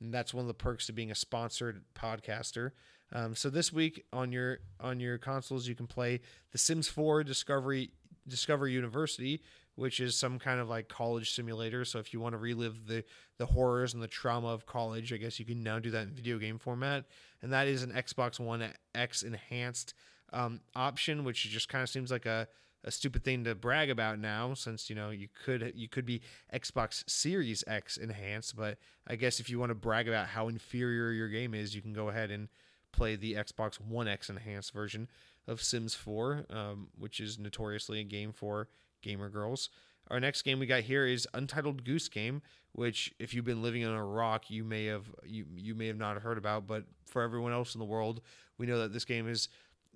and 0.00 0.12
that's 0.12 0.34
one 0.34 0.42
of 0.42 0.48
the 0.48 0.54
perks 0.54 0.86
to 0.86 0.92
being 0.92 1.10
a 1.10 1.14
sponsored 1.14 1.82
podcaster. 1.94 2.72
Um, 3.12 3.34
so 3.34 3.50
this 3.50 3.72
week 3.72 4.04
on 4.12 4.32
your 4.32 4.58
on 4.80 5.00
your 5.00 5.18
consoles, 5.18 5.68
you 5.68 5.74
can 5.74 5.86
play 5.86 6.20
The 6.52 6.58
Sims 6.58 6.88
4 6.88 7.24
Discovery 7.24 7.90
Discover 8.26 8.68
University, 8.68 9.42
which 9.76 10.00
is 10.00 10.16
some 10.16 10.38
kind 10.38 10.58
of 10.60 10.68
like 10.68 10.88
college 10.88 11.32
simulator. 11.32 11.84
So 11.84 11.98
if 11.98 12.12
you 12.12 12.20
want 12.20 12.32
to 12.32 12.38
relive 12.38 12.86
the 12.86 13.04
the 13.38 13.46
horrors 13.46 13.94
and 13.94 14.02
the 14.02 14.08
trauma 14.08 14.48
of 14.48 14.66
college, 14.66 15.12
I 15.12 15.18
guess 15.18 15.38
you 15.38 15.44
can 15.44 15.62
now 15.62 15.78
do 15.78 15.90
that 15.92 16.08
in 16.08 16.14
video 16.14 16.38
game 16.38 16.58
format. 16.58 17.04
And 17.42 17.52
that 17.52 17.68
is 17.68 17.82
an 17.82 17.92
Xbox 17.92 18.40
One 18.40 18.64
X 18.94 19.22
enhanced 19.22 19.94
um, 20.32 20.60
option, 20.74 21.22
which 21.24 21.48
just 21.48 21.68
kind 21.68 21.82
of 21.82 21.88
seems 21.88 22.10
like 22.10 22.26
a 22.26 22.48
a 22.86 22.90
stupid 22.90 23.24
thing 23.24 23.44
to 23.44 23.54
brag 23.54 23.90
about 23.90 24.18
now 24.18 24.54
since 24.54 24.88
you 24.88 24.94
know 24.94 25.10
you 25.10 25.28
could 25.44 25.72
you 25.74 25.88
could 25.88 26.06
be 26.06 26.22
Xbox 26.54 27.08
Series 27.10 27.64
X 27.66 27.96
enhanced 27.96 28.56
but 28.56 28.78
I 29.06 29.16
guess 29.16 29.40
if 29.40 29.50
you 29.50 29.58
want 29.58 29.70
to 29.70 29.74
brag 29.74 30.08
about 30.08 30.28
how 30.28 30.48
inferior 30.48 31.10
your 31.10 31.28
game 31.28 31.52
is 31.52 31.74
you 31.74 31.82
can 31.82 31.92
go 31.92 32.08
ahead 32.08 32.30
and 32.30 32.48
play 32.92 33.16
the 33.16 33.34
Xbox 33.34 33.80
One 33.80 34.06
X 34.06 34.30
enhanced 34.30 34.72
version 34.72 35.08
of 35.48 35.60
Sims 35.62 35.94
4 35.94 36.46
um, 36.48 36.88
which 36.96 37.18
is 37.18 37.38
notoriously 37.38 38.00
a 38.00 38.04
game 38.04 38.32
for 38.32 38.68
gamer 39.02 39.28
girls. 39.28 39.68
Our 40.08 40.20
next 40.20 40.42
game 40.42 40.60
we 40.60 40.66
got 40.66 40.84
here 40.84 41.04
is 41.04 41.26
Untitled 41.34 41.84
Goose 41.84 42.08
Game 42.08 42.40
which 42.72 43.12
if 43.18 43.34
you've 43.34 43.44
been 43.44 43.62
living 43.62 43.84
on 43.84 43.96
a 43.96 44.04
rock 44.04 44.48
you 44.48 44.62
may 44.62 44.84
have 44.84 45.06
you 45.24 45.44
you 45.56 45.74
may 45.74 45.88
have 45.88 45.98
not 45.98 46.18
heard 46.18 46.38
about 46.38 46.68
but 46.68 46.84
for 47.04 47.22
everyone 47.22 47.52
else 47.52 47.74
in 47.74 47.80
the 47.80 47.84
world 47.84 48.20
we 48.58 48.66
know 48.66 48.78
that 48.78 48.92
this 48.92 49.04
game 49.04 49.28
is 49.28 49.48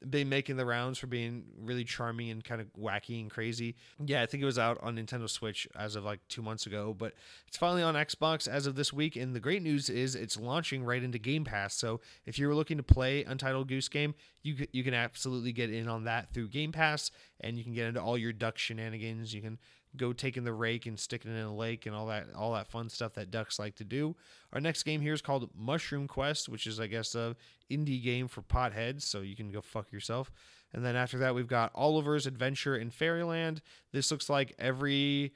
been 0.08 0.28
making 0.28 0.56
the 0.56 0.64
rounds 0.64 0.98
for 0.98 1.06
being 1.06 1.44
really 1.58 1.84
charming 1.84 2.30
and 2.30 2.42
kind 2.42 2.60
of 2.60 2.68
wacky 2.72 3.20
and 3.20 3.30
crazy. 3.30 3.76
Yeah, 4.04 4.22
I 4.22 4.26
think 4.26 4.42
it 4.42 4.46
was 4.46 4.58
out 4.58 4.78
on 4.82 4.96
Nintendo 4.96 5.28
Switch 5.28 5.68
as 5.76 5.96
of 5.96 6.04
like 6.04 6.20
two 6.28 6.42
months 6.42 6.66
ago, 6.66 6.94
but 6.96 7.12
it's 7.46 7.56
finally 7.56 7.82
on 7.82 7.94
Xbox 7.94 8.48
as 8.48 8.66
of 8.66 8.76
this 8.76 8.92
week. 8.92 9.16
And 9.16 9.34
the 9.34 9.40
great 9.40 9.62
news 9.62 9.90
is 9.90 10.14
it's 10.14 10.38
launching 10.38 10.84
right 10.84 11.02
into 11.02 11.18
Game 11.18 11.44
Pass. 11.44 11.74
So 11.74 12.00
if 12.24 12.38
you're 12.38 12.54
looking 12.54 12.78
to 12.78 12.82
play 12.82 13.24
Untitled 13.24 13.68
Goose 13.68 13.88
Game, 13.88 14.14
you 14.42 14.66
you 14.72 14.82
can 14.82 14.94
absolutely 14.94 15.52
get 15.52 15.70
in 15.70 15.88
on 15.88 16.04
that 16.04 16.32
through 16.32 16.48
Game 16.48 16.72
Pass, 16.72 17.10
and 17.40 17.58
you 17.58 17.64
can 17.64 17.74
get 17.74 17.86
into 17.86 18.00
all 18.00 18.16
your 18.16 18.32
duck 18.32 18.56
shenanigans. 18.56 19.34
You 19.34 19.42
can 19.42 19.58
go 19.96 20.12
taking 20.12 20.44
the 20.44 20.52
rake 20.52 20.86
and 20.86 20.98
sticking 20.98 21.32
it 21.32 21.38
in 21.38 21.46
a 21.46 21.54
lake 21.54 21.86
and 21.86 21.94
all 21.94 22.06
that 22.06 22.26
all 22.34 22.52
that 22.54 22.68
fun 22.68 22.88
stuff 22.88 23.14
that 23.14 23.30
ducks 23.30 23.58
like 23.58 23.74
to 23.76 23.84
do. 23.84 24.14
Our 24.52 24.60
next 24.60 24.84
game 24.84 25.00
here 25.00 25.12
is 25.12 25.22
called 25.22 25.50
Mushroom 25.56 26.06
Quest, 26.06 26.48
which 26.48 26.66
is 26.66 26.78
I 26.78 26.86
guess 26.86 27.14
a 27.14 27.36
indie 27.70 28.02
game 28.02 28.28
for 28.28 28.42
potheads, 28.42 29.02
so 29.02 29.20
you 29.20 29.36
can 29.36 29.50
go 29.50 29.60
fuck 29.60 29.92
yourself. 29.92 30.30
And 30.72 30.84
then 30.84 30.96
after 30.96 31.18
that, 31.18 31.34
we've 31.34 31.48
got 31.48 31.72
Oliver's 31.74 32.26
Adventure 32.26 32.76
in 32.76 32.90
Fairyland. 32.90 33.60
This 33.92 34.10
looks 34.10 34.30
like 34.30 34.54
every 34.58 35.32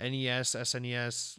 NES, 0.00 0.54
SNES, 0.54 1.38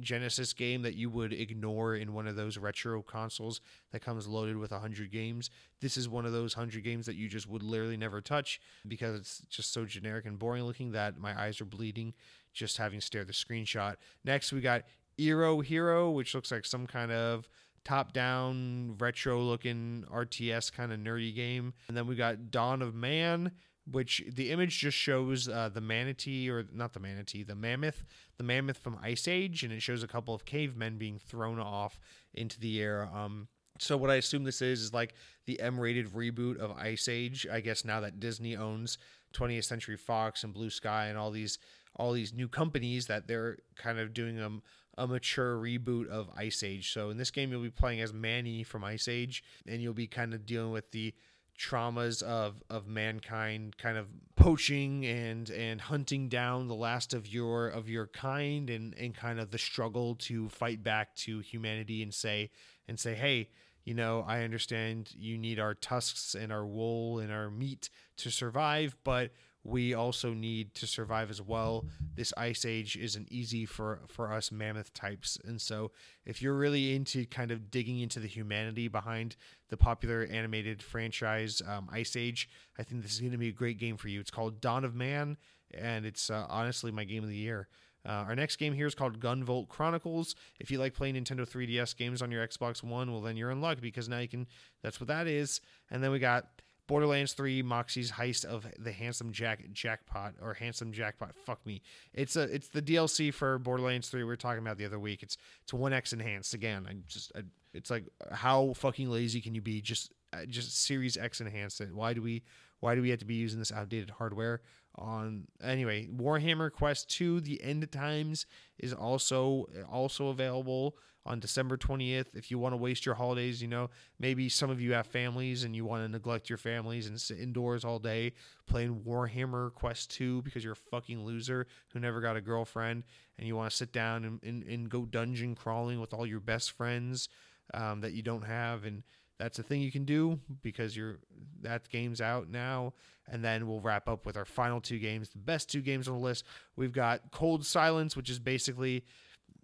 Genesis 0.00 0.52
game 0.52 0.82
that 0.82 0.94
you 0.94 1.10
would 1.10 1.32
ignore 1.32 1.94
in 1.96 2.12
one 2.12 2.26
of 2.26 2.36
those 2.36 2.58
retro 2.58 3.02
consoles 3.02 3.60
that 3.92 4.00
comes 4.00 4.26
loaded 4.26 4.56
with 4.56 4.70
100 4.70 5.10
games. 5.10 5.50
This 5.80 5.96
is 5.96 6.08
one 6.08 6.26
of 6.26 6.32
those 6.32 6.56
100 6.56 6.82
games 6.84 7.06
that 7.06 7.16
you 7.16 7.28
just 7.28 7.48
would 7.48 7.62
literally 7.62 7.96
never 7.96 8.20
touch 8.20 8.60
because 8.86 9.18
it's 9.18 9.42
just 9.48 9.72
so 9.72 9.84
generic 9.84 10.26
and 10.26 10.38
boring 10.38 10.64
looking 10.64 10.92
that 10.92 11.18
my 11.18 11.38
eyes 11.40 11.60
are 11.60 11.66
bleeding 11.66 12.14
just 12.52 12.78
having 12.78 13.00
stared 13.00 13.28
the 13.28 13.32
screenshot. 13.32 13.96
Next, 14.24 14.52
we 14.52 14.60
got 14.60 14.82
Eero 15.18 15.64
Hero, 15.64 16.10
which 16.10 16.34
looks 16.34 16.50
like 16.50 16.64
some 16.64 16.86
kind 16.86 17.12
of 17.12 17.48
top 17.84 18.12
down 18.12 18.96
retro 18.98 19.40
looking 19.40 20.04
RTS 20.12 20.72
kind 20.72 20.92
of 20.92 20.98
nerdy 20.98 21.34
game. 21.34 21.72
And 21.88 21.96
then 21.96 22.06
we 22.06 22.16
got 22.16 22.50
Dawn 22.50 22.82
of 22.82 22.94
Man, 22.94 23.52
which 23.90 24.22
the 24.28 24.50
image 24.50 24.78
just 24.78 24.96
shows 24.96 25.48
uh, 25.48 25.70
the 25.72 25.80
manatee 25.80 26.50
or 26.50 26.64
not 26.72 26.92
the 26.92 27.00
manatee, 27.00 27.42
the 27.42 27.54
mammoth, 27.54 28.04
the 28.36 28.44
mammoth 28.44 28.78
from 28.78 28.98
Ice 29.02 29.28
Age, 29.28 29.62
and 29.62 29.72
it 29.72 29.80
shows 29.80 30.02
a 30.02 30.08
couple 30.08 30.34
of 30.34 30.44
cavemen 30.44 30.98
being 30.98 31.18
thrown 31.18 31.60
off 31.60 32.00
into 32.34 32.58
the 32.58 32.80
air. 32.80 33.08
Um, 33.14 33.48
so 33.78 33.96
what 33.96 34.10
I 34.10 34.16
assume 34.16 34.44
this 34.44 34.62
is 34.62 34.80
is 34.80 34.92
like 34.92 35.14
the 35.46 35.60
M-rated 35.60 36.12
reboot 36.12 36.58
of 36.58 36.72
Ice 36.72 37.08
Age. 37.08 37.46
I 37.50 37.60
guess 37.60 37.84
now 37.84 38.00
that 38.00 38.18
Disney 38.18 38.56
owns 38.56 38.98
20th 39.34 39.64
Century 39.64 39.96
Fox 39.96 40.42
and 40.42 40.52
Blue 40.52 40.70
Sky 40.70 41.06
and 41.06 41.18
all 41.18 41.30
these 41.30 41.58
all 41.98 42.12
these 42.12 42.34
new 42.34 42.48
companies 42.48 43.06
that 43.06 43.26
they're 43.26 43.56
kind 43.74 43.98
of 43.98 44.12
doing 44.12 44.38
a, 44.38 44.50
a 44.98 45.06
mature 45.06 45.56
reboot 45.56 46.06
of 46.08 46.28
Ice 46.36 46.62
Age. 46.62 46.92
So 46.92 47.08
in 47.08 47.16
this 47.16 47.30
game, 47.30 47.50
you'll 47.50 47.62
be 47.62 47.70
playing 47.70 48.02
as 48.02 48.12
Manny 48.12 48.64
from 48.64 48.84
Ice 48.84 49.08
Age, 49.08 49.42
and 49.66 49.80
you'll 49.80 49.94
be 49.94 50.06
kind 50.06 50.34
of 50.34 50.44
dealing 50.44 50.72
with 50.72 50.90
the 50.90 51.14
traumas 51.58 52.22
of 52.22 52.62
of 52.68 52.86
mankind 52.86 53.76
kind 53.78 53.96
of 53.96 54.06
poaching 54.36 55.06
and 55.06 55.48
and 55.50 55.80
hunting 55.80 56.28
down 56.28 56.68
the 56.68 56.74
last 56.74 57.14
of 57.14 57.26
your 57.26 57.68
of 57.68 57.88
your 57.88 58.06
kind 58.08 58.68
and 58.68 58.94
and 58.94 59.14
kind 59.14 59.40
of 59.40 59.50
the 59.50 59.58
struggle 59.58 60.14
to 60.14 60.48
fight 60.48 60.82
back 60.82 61.14
to 61.14 61.40
humanity 61.40 62.02
and 62.02 62.12
say 62.12 62.50
and 62.86 63.00
say 63.00 63.14
hey 63.14 63.48
you 63.84 63.94
know 63.94 64.24
i 64.26 64.42
understand 64.42 65.10
you 65.16 65.38
need 65.38 65.58
our 65.58 65.74
tusks 65.74 66.34
and 66.34 66.52
our 66.52 66.66
wool 66.66 67.18
and 67.18 67.32
our 67.32 67.50
meat 67.50 67.88
to 68.16 68.30
survive 68.30 68.96
but 69.02 69.30
we 69.66 69.94
also 69.94 70.32
need 70.32 70.74
to 70.74 70.86
survive 70.86 71.30
as 71.30 71.42
well. 71.42 71.86
This 72.14 72.32
ice 72.36 72.64
age 72.64 72.96
isn't 72.96 73.30
easy 73.30 73.66
for 73.66 74.00
for 74.08 74.32
us 74.32 74.52
mammoth 74.52 74.92
types, 74.92 75.38
and 75.44 75.60
so 75.60 75.90
if 76.24 76.40
you're 76.40 76.54
really 76.54 76.94
into 76.94 77.26
kind 77.26 77.50
of 77.50 77.70
digging 77.70 78.00
into 78.00 78.20
the 78.20 78.28
humanity 78.28 78.88
behind 78.88 79.36
the 79.68 79.76
popular 79.76 80.26
animated 80.30 80.82
franchise 80.82 81.60
um, 81.66 81.88
Ice 81.92 82.16
Age, 82.16 82.48
I 82.78 82.84
think 82.84 83.02
this 83.02 83.12
is 83.12 83.20
going 83.20 83.32
to 83.32 83.38
be 83.38 83.48
a 83.48 83.52
great 83.52 83.78
game 83.78 83.96
for 83.96 84.08
you. 84.08 84.20
It's 84.20 84.30
called 84.30 84.60
Dawn 84.60 84.84
of 84.84 84.94
Man, 84.94 85.36
and 85.74 86.06
it's 86.06 86.30
uh, 86.30 86.46
honestly 86.48 86.92
my 86.92 87.04
game 87.04 87.24
of 87.24 87.28
the 87.28 87.36
year. 87.36 87.68
Uh, 88.06 88.24
our 88.28 88.36
next 88.36 88.56
game 88.56 88.72
here 88.72 88.86
is 88.86 88.94
called 88.94 89.18
Gunvolt 89.18 89.68
Chronicles. 89.68 90.36
If 90.60 90.70
you 90.70 90.78
like 90.78 90.94
playing 90.94 91.16
Nintendo 91.16 91.40
3DS 91.40 91.96
games 91.96 92.22
on 92.22 92.30
your 92.30 92.46
Xbox 92.46 92.82
One, 92.82 93.10
well, 93.10 93.20
then 93.20 93.36
you're 93.36 93.50
in 93.50 93.60
luck 93.60 93.80
because 93.80 94.08
now 94.08 94.18
you 94.18 94.28
can. 94.28 94.46
That's 94.82 95.00
what 95.00 95.08
that 95.08 95.26
is. 95.26 95.60
And 95.90 96.04
then 96.04 96.12
we 96.12 96.20
got 96.20 96.46
Borderlands 96.86 97.32
3 97.32 97.62
Moxie's 97.62 98.12
Heist 98.12 98.44
of 98.44 98.66
the 98.78 98.92
Handsome 98.92 99.32
Jack 99.32 99.64
Jackpot 99.72 100.34
or 100.40 100.54
Handsome 100.54 100.92
Jackpot. 100.92 101.34
Fuck 101.44 101.64
me. 101.66 101.82
It's 102.12 102.36
a 102.36 102.42
it's 102.42 102.68
the 102.68 102.82
DLC 102.82 103.32
for 103.32 103.58
Borderlands 103.58 104.08
3 104.08 104.20
we 104.20 104.24
were 104.24 104.36
talking 104.36 104.62
about 104.62 104.78
the 104.78 104.84
other 104.84 104.98
week. 104.98 105.22
It's 105.22 105.36
it's 105.62 105.72
1x 105.72 106.12
enhanced 106.12 106.54
again. 106.54 106.86
I 106.88 106.94
just 107.06 107.32
I, 107.34 107.40
it's 107.74 107.90
like 107.90 108.04
how 108.32 108.72
fucking 108.74 109.10
lazy 109.10 109.40
can 109.40 109.54
you 109.54 109.60
be? 109.60 109.80
Just 109.80 110.12
uh, 110.32 110.46
just 110.46 110.82
Series 110.84 111.16
X 111.16 111.40
enhanced 111.40 111.80
it. 111.80 111.94
Why 111.94 112.12
do 112.12 112.22
we 112.22 112.42
why 112.80 112.94
do 112.94 113.02
we 113.02 113.10
have 113.10 113.18
to 113.20 113.24
be 113.24 113.34
using 113.34 113.58
this 113.58 113.72
outdated 113.72 114.10
hardware? 114.10 114.60
On 114.98 115.46
anyway, 115.62 116.08
Warhammer 116.08 116.72
Quest 116.72 117.10
2: 117.10 117.40
The 117.40 117.62
End 117.62 117.90
Times 117.92 118.46
is 118.78 118.94
also 118.94 119.66
also 119.90 120.28
available 120.28 120.96
on 121.26 121.40
December 121.40 121.76
20th. 121.76 122.34
If 122.34 122.50
you 122.50 122.58
want 122.58 122.72
to 122.72 122.76
waste 122.76 123.04
your 123.04 123.16
holidays, 123.16 123.60
you 123.60 123.68
know, 123.68 123.90
maybe 124.18 124.48
some 124.48 124.70
of 124.70 124.80
you 124.80 124.92
have 124.94 125.06
families 125.06 125.64
and 125.64 125.74
you 125.74 125.84
want 125.84 126.04
to 126.04 126.08
neglect 126.08 126.48
your 126.48 126.56
families 126.56 127.08
and 127.08 127.20
sit 127.20 127.40
indoors 127.40 127.84
all 127.84 127.98
day 127.98 128.32
playing 128.66 129.02
Warhammer 129.06 129.74
Quest 129.74 130.10
2 130.12 130.42
because 130.42 130.62
you're 130.62 130.72
a 130.72 130.90
fucking 130.90 131.24
loser 131.24 131.66
who 131.92 132.00
never 132.00 132.20
got 132.20 132.36
a 132.36 132.40
girlfriend 132.40 133.04
and 133.38 133.46
you 133.46 133.56
want 133.56 133.70
to 133.70 133.76
sit 133.76 133.92
down 133.92 134.24
and, 134.24 134.42
and, 134.42 134.62
and 134.62 134.88
go 134.88 135.04
dungeon 135.04 135.54
crawling 135.54 136.00
with 136.00 136.14
all 136.14 136.26
your 136.26 136.40
best 136.40 136.72
friends 136.72 137.28
um, 137.74 138.00
that 138.00 138.12
you 138.12 138.22
don't 138.22 138.44
have. 138.44 138.84
And 138.84 139.02
that's 139.38 139.58
a 139.58 139.62
thing 139.62 139.82
you 139.82 139.92
can 139.92 140.04
do 140.04 140.38
because 140.62 140.96
you're 140.96 141.18
that 141.62 141.88
game's 141.88 142.20
out 142.20 142.48
now 142.48 142.92
and 143.28 143.44
then 143.44 143.66
we'll 143.66 143.80
wrap 143.80 144.08
up 144.08 144.24
with 144.24 144.36
our 144.36 144.44
final 144.44 144.80
two 144.80 144.98
games 144.98 145.30
the 145.30 145.38
best 145.38 145.70
two 145.70 145.80
games 145.80 146.08
on 146.08 146.14
the 146.14 146.20
list 146.20 146.44
we've 146.76 146.92
got 146.92 147.20
cold 147.32 147.64
silence 147.64 148.16
which 148.16 148.30
is 148.30 148.38
basically 148.38 149.04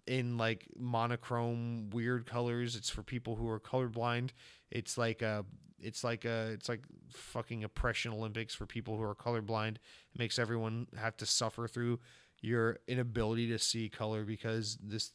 in 0.07 0.37
like 0.37 0.67
monochrome 0.77 1.89
weird 1.91 2.25
colors. 2.25 2.75
It's 2.75 2.89
for 2.89 3.03
people 3.03 3.35
who 3.35 3.47
are 3.49 3.59
colorblind. 3.59 4.31
It's 4.71 4.97
like 4.97 5.21
a 5.21 5.45
it's 5.79 6.03
like 6.03 6.25
a 6.25 6.51
it's 6.51 6.69
like 6.69 6.83
fucking 7.11 7.63
oppression 7.63 8.13
olympics 8.13 8.55
for 8.55 8.65
people 8.65 8.97
who 8.97 9.03
are 9.03 9.15
colorblind. 9.15 9.75
It 9.75 10.19
makes 10.19 10.39
everyone 10.39 10.87
have 10.97 11.17
to 11.17 11.25
suffer 11.25 11.67
through 11.67 11.99
your 12.41 12.79
inability 12.87 13.47
to 13.49 13.59
see 13.59 13.89
color 13.89 14.23
because 14.23 14.77
this 14.81 15.11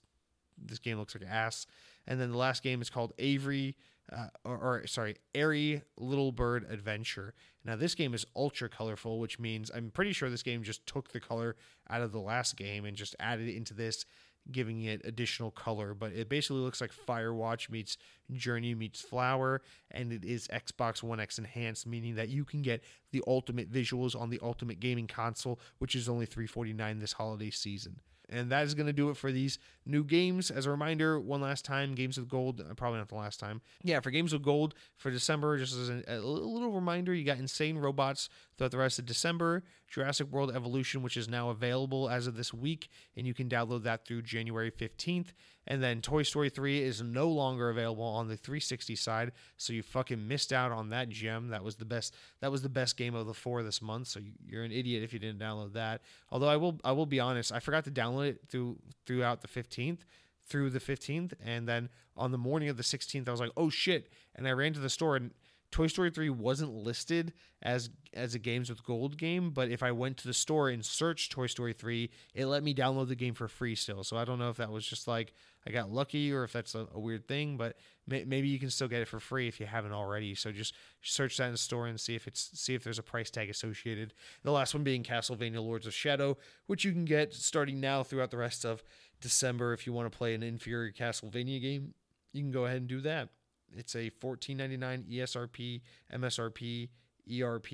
this 0.57 0.78
game 0.78 0.99
looks 0.99 1.14
like 1.14 1.28
ass. 1.28 1.66
And 2.07 2.20
then 2.20 2.30
the 2.30 2.39
last 2.39 2.62
game 2.62 2.80
is 2.80 2.91
called 2.91 3.12
avery 3.18 3.76
uh, 4.11 4.28
or, 4.45 4.57
or, 4.57 4.86
sorry, 4.86 5.16
Aery 5.34 5.82
Little 5.99 6.32
Bird 6.32 6.66
Adventure. 6.70 7.34
Now, 7.64 7.76
this 7.76 7.95
game 7.95 8.14
is 8.14 8.24
ultra 8.34 8.68
colorful, 8.68 9.18
which 9.18 9.39
means 9.39 9.70
I'm 9.74 9.91
pretty 9.91 10.12
sure 10.12 10.30
this 10.30 10.43
game 10.43 10.62
just 10.62 10.86
took 10.86 11.12
the 11.12 11.20
color 11.20 11.57
out 11.91 12.01
of 12.01 12.12
the 12.12 12.20
last 12.20 12.57
game 12.57 12.84
and 12.84 12.97
just 12.97 13.14
added 13.20 13.49
it 13.49 13.57
into 13.57 13.74
this, 13.74 14.07
giving 14.51 14.82
it 14.82 15.03
additional 15.05 15.51
color. 15.51 15.94
But 15.94 16.12
it 16.12 16.28
basically 16.28 16.61
looks 16.61 16.80
like 16.80 16.92
Firewatch 16.92 17.70
meets 17.70 17.96
Journey 18.32 18.74
meets 18.74 19.01
Flower, 19.01 19.62
and 19.90 20.12
it 20.12 20.24
is 20.24 20.49
Xbox 20.49 21.03
One 21.03 21.20
X 21.20 21.38
enhanced, 21.38 21.86
meaning 21.86 22.16
that 22.16 22.28
you 22.28 22.44
can 22.44 22.62
get 22.62 22.82
the 23.12 23.22
ultimate 23.26 23.70
visuals 23.70 24.18
on 24.18 24.30
the 24.30 24.40
ultimate 24.42 24.80
gaming 24.80 25.07
console, 25.07 25.59
which 25.78 25.94
is 25.94 26.09
only 26.09 26.26
349 26.26 26.99
this 26.99 27.12
holiday 27.12 27.51
season. 27.51 28.01
And 28.30 28.51
that 28.51 28.64
is 28.64 28.74
going 28.74 28.86
to 28.86 28.92
do 28.92 29.09
it 29.11 29.16
for 29.16 29.32
these 29.32 29.59
new 29.86 30.05
games. 30.05 30.51
As 30.51 30.66
a 30.66 30.70
reminder, 30.70 31.18
one 31.18 31.40
last 31.40 31.64
time, 31.64 31.94
Games 31.94 32.18
with 32.18 32.28
Gold, 32.28 32.61
uh, 32.61 32.74
probably 32.74 32.99
not 32.99 33.09
the 33.09 33.14
last 33.14 33.40
time. 33.40 33.62
Yeah, 33.82 34.01
for 34.01 34.11
Games 34.11 34.32
with 34.32 34.42
Gold 34.42 34.74
for 34.99 35.11
December, 35.11 35.57
just 35.57 35.74
as 35.74 35.88
a, 35.88 36.03
a 36.09 36.18
little 36.18 36.72
reminder, 36.72 37.14
you 37.14 37.24
got 37.24 37.38
Insane 37.38 37.78
Robots 37.78 38.28
throughout 38.59 38.72
the 38.72 38.78
rest 38.78 38.98
of 38.98 39.06
December, 39.06 39.62
Jurassic 39.86 40.30
World 40.30 40.54
Evolution, 40.54 41.02
which 41.02 41.16
is 41.16 41.28
now 41.28 41.48
available 41.48 42.11
as 42.11 42.26
of 42.26 42.36
this 42.36 42.52
week, 42.52 42.90
and 43.16 43.26
you 43.26 43.32
can 43.32 43.48
download 43.48 43.84
that 43.84 44.04
through 44.04 44.22
January 44.22 44.70
15th. 44.70 45.28
And 45.66 45.82
then 45.82 46.02
Toy 46.02 46.24
Story 46.24 46.50
3 46.50 46.82
is 46.82 47.00
no 47.00 47.28
longer 47.28 47.70
available 47.70 48.04
on 48.04 48.26
the 48.26 48.36
360 48.36 48.96
side, 48.96 49.32
so 49.56 49.72
you 49.72 49.82
fucking 49.82 50.26
missed 50.26 50.52
out 50.52 50.72
on 50.72 50.90
that 50.90 51.09
gem. 51.09 51.48
That 51.48 51.62
was 51.62 51.76
the 51.76 51.84
best. 51.84 52.14
That 52.40 52.50
was 52.50 52.62
the 52.62 52.68
best 52.68 52.96
game 52.96 53.14
of 53.14 53.26
the 53.26 53.34
four 53.34 53.62
this 53.62 53.80
month. 53.80 54.09
So 54.09 54.20
you're 54.44 54.64
an 54.64 54.72
idiot 54.72 55.02
if 55.02 55.12
you 55.12 55.18
didn't 55.18 55.40
download 55.40 55.74
that. 55.74 56.02
Although 56.30 56.48
I 56.48 56.56
will, 56.56 56.80
I 56.84 56.92
will 56.92 57.06
be 57.06 57.20
honest, 57.20 57.52
I 57.52 57.61
forgot 57.61 57.84
to 57.84 57.90
download 57.90 58.28
it 58.28 58.40
through 58.48 58.78
throughout 59.06 59.42
the 59.42 59.48
15th 59.48 60.00
through 60.48 60.70
the 60.70 60.80
15th 60.80 61.34
and 61.44 61.68
then 61.68 61.90
on 62.16 62.32
the 62.32 62.38
morning 62.38 62.70
of 62.70 62.78
the 62.78 62.82
16th 62.82 63.28
I 63.28 63.30
was 63.30 63.40
like, 63.40 63.52
"Oh 63.54 63.68
shit." 63.68 64.11
And 64.34 64.48
I 64.48 64.52
ran 64.52 64.72
to 64.72 64.80
the 64.80 64.88
store 64.88 65.14
and 65.16 65.32
Toy 65.70 65.86
Story 65.86 66.10
3 66.10 66.30
wasn't 66.30 66.72
listed 66.72 67.32
as 67.62 67.90
as 68.14 68.34
a 68.34 68.38
games 68.38 68.70
with 68.70 68.84
gold 68.84 69.18
game, 69.18 69.50
but 69.50 69.70
if 69.70 69.82
I 69.82 69.92
went 69.92 70.16
to 70.18 70.26
the 70.26 70.32
store 70.32 70.70
and 70.70 70.84
searched 70.84 71.30
Toy 71.30 71.46
Story 71.46 71.74
3, 71.74 72.10
it 72.34 72.46
let 72.46 72.62
me 72.62 72.74
download 72.74 73.08
the 73.08 73.14
game 73.14 73.34
for 73.34 73.48
free 73.48 73.74
still. 73.74 74.02
So 74.02 74.16
I 74.16 74.24
don't 74.24 74.38
know 74.38 74.48
if 74.48 74.56
that 74.56 74.70
was 74.70 74.86
just 74.86 75.06
like 75.06 75.34
I 75.66 75.70
got 75.70 75.90
lucky 75.90 76.32
or 76.32 76.44
if 76.44 76.52
that's 76.52 76.74
a, 76.74 76.88
a 76.94 76.98
weird 76.98 77.28
thing, 77.28 77.58
but 77.58 77.76
may, 78.06 78.24
maybe 78.24 78.48
you 78.48 78.58
can 78.58 78.70
still 78.70 78.88
get 78.88 79.02
it 79.02 79.08
for 79.08 79.20
free 79.20 79.46
if 79.46 79.60
you 79.60 79.66
haven't 79.66 79.92
already. 79.92 80.34
So 80.34 80.50
just 80.50 80.74
search 81.02 81.36
that 81.36 81.46
in 81.46 81.52
the 81.52 81.58
store 81.58 81.86
and 81.86 82.00
see 82.00 82.14
if 82.14 82.26
it's 82.26 82.50
see 82.58 82.74
if 82.74 82.82
there's 82.82 82.98
a 82.98 83.02
price 83.02 83.30
tag 83.30 83.50
associated. 83.50 84.14
The 84.42 84.52
last 84.52 84.72
one 84.72 84.84
being 84.84 85.02
Castlevania 85.02 85.62
Lords 85.62 85.86
of 85.86 85.92
Shadow, 85.92 86.38
which 86.66 86.84
you 86.84 86.92
can 86.92 87.04
get 87.04 87.34
starting 87.34 87.78
now 87.78 88.02
throughout 88.02 88.30
the 88.30 88.38
rest 88.38 88.64
of 88.64 88.82
December 89.20 89.74
if 89.74 89.86
you 89.86 89.92
want 89.92 90.10
to 90.10 90.16
play 90.16 90.34
an 90.34 90.42
inferior 90.42 90.92
Castlevania 90.92 91.60
game. 91.60 91.92
You 92.32 92.42
can 92.42 92.52
go 92.52 92.64
ahead 92.64 92.78
and 92.78 92.88
do 92.88 93.00
that. 93.02 93.28
It's 93.76 93.94
a 93.94 94.10
$14.99 94.10 95.10
ESRP, 95.10 95.80
MSRP, 96.12 96.88
ERP, 97.30 97.66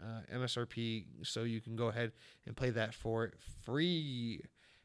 uh, 0.00 0.36
MSRP. 0.36 1.04
So 1.22 1.42
you 1.42 1.60
can 1.60 1.76
go 1.76 1.88
ahead 1.88 2.12
and 2.46 2.56
play 2.56 2.70
that 2.70 2.94
for 2.94 3.32
free. 3.64 4.40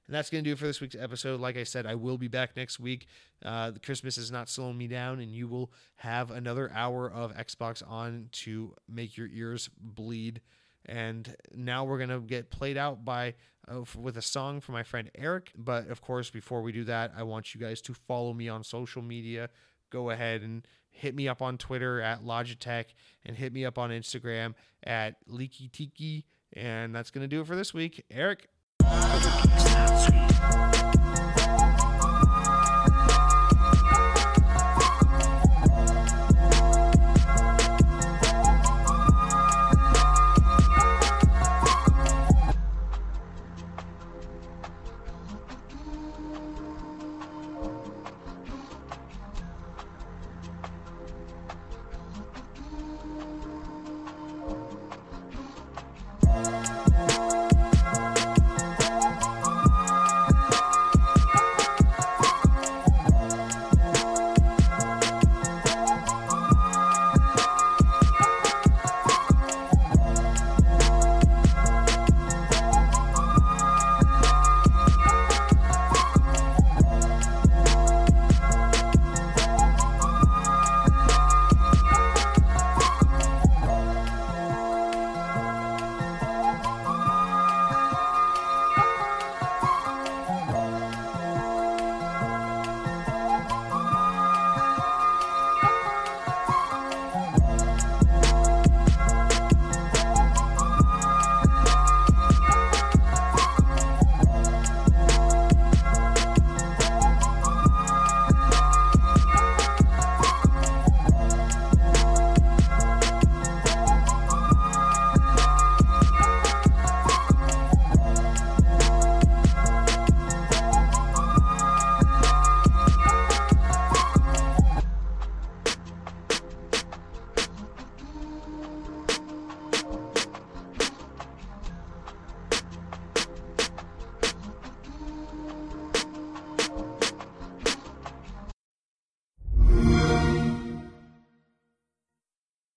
And 0.08 0.16
that's 0.16 0.30
going 0.30 0.44
to 0.44 0.50
do 0.50 0.54
it 0.54 0.60
for 0.60 0.66
this 0.66 0.82
week's 0.82 0.96
episode. 0.96 1.40
Like 1.40 1.58
I 1.58 1.64
said, 1.64 1.86
I 1.86 1.96
will 1.96 2.18
be 2.18 2.28
back 2.28 2.56
next 2.58 2.80
week. 2.80 3.08
Uh, 3.46 3.72
Christmas 3.84 4.18
is 4.18 4.32
not 4.32 4.50
slowing 4.50 4.78
me 4.78 4.88
down, 4.88 5.20
and 5.20 5.32
you 5.32 5.48
will 5.48 5.72
have 5.96 6.32
another 6.32 6.72
hour 6.74 7.10
of 7.10 7.34
Xbox 7.36 7.82
on 7.88 8.28
to 8.34 8.74
make 8.90 9.16
your 9.16 9.28
ears 9.28 9.70
bleed. 9.80 10.42
And 10.86 11.34
now 11.56 11.86
we're 11.86 11.98
going 11.98 12.10
to 12.10 12.20
get 12.20 12.50
played 12.50 12.76
out 12.76 13.06
by 13.06 13.36
uh, 13.68 13.84
with 13.98 14.18
a 14.18 14.22
song 14.22 14.60
from 14.60 14.74
my 14.74 14.84
friend 14.84 15.10
Eric. 15.16 15.52
But 15.56 15.88
of 15.90 16.02
course, 16.02 16.30
before 16.30 16.62
we 16.62 16.72
do 16.72 16.84
that, 16.86 17.14
I 17.16 17.24
want 17.24 17.54
you 17.54 17.62
guys 17.62 17.82
to 17.82 17.94
follow 17.94 18.34
me 18.34 18.50
on 18.50 18.64
social 18.64 19.02
media 19.02 19.50
go 19.92 20.10
ahead 20.10 20.42
and 20.42 20.66
hit 20.90 21.14
me 21.14 21.28
up 21.28 21.42
on 21.42 21.58
Twitter 21.58 22.02
at 22.02 22.24
Logitech 22.24 22.86
and 23.26 23.38
hit 23.38 23.54
me 23.54 23.66
up 23.66 23.78
on 23.78 23.92
Instagram 23.92 24.56
at 24.84 25.16
Leaky 25.28 25.68
Tiki. 25.68 26.26
And 26.54 26.96
that's 26.96 27.12
going 27.12 27.22
to 27.24 27.28
do 27.28 27.42
it 27.42 27.48
for 27.48 27.56
this 27.56 27.74
week. 27.74 28.04
Eric. 28.10 28.48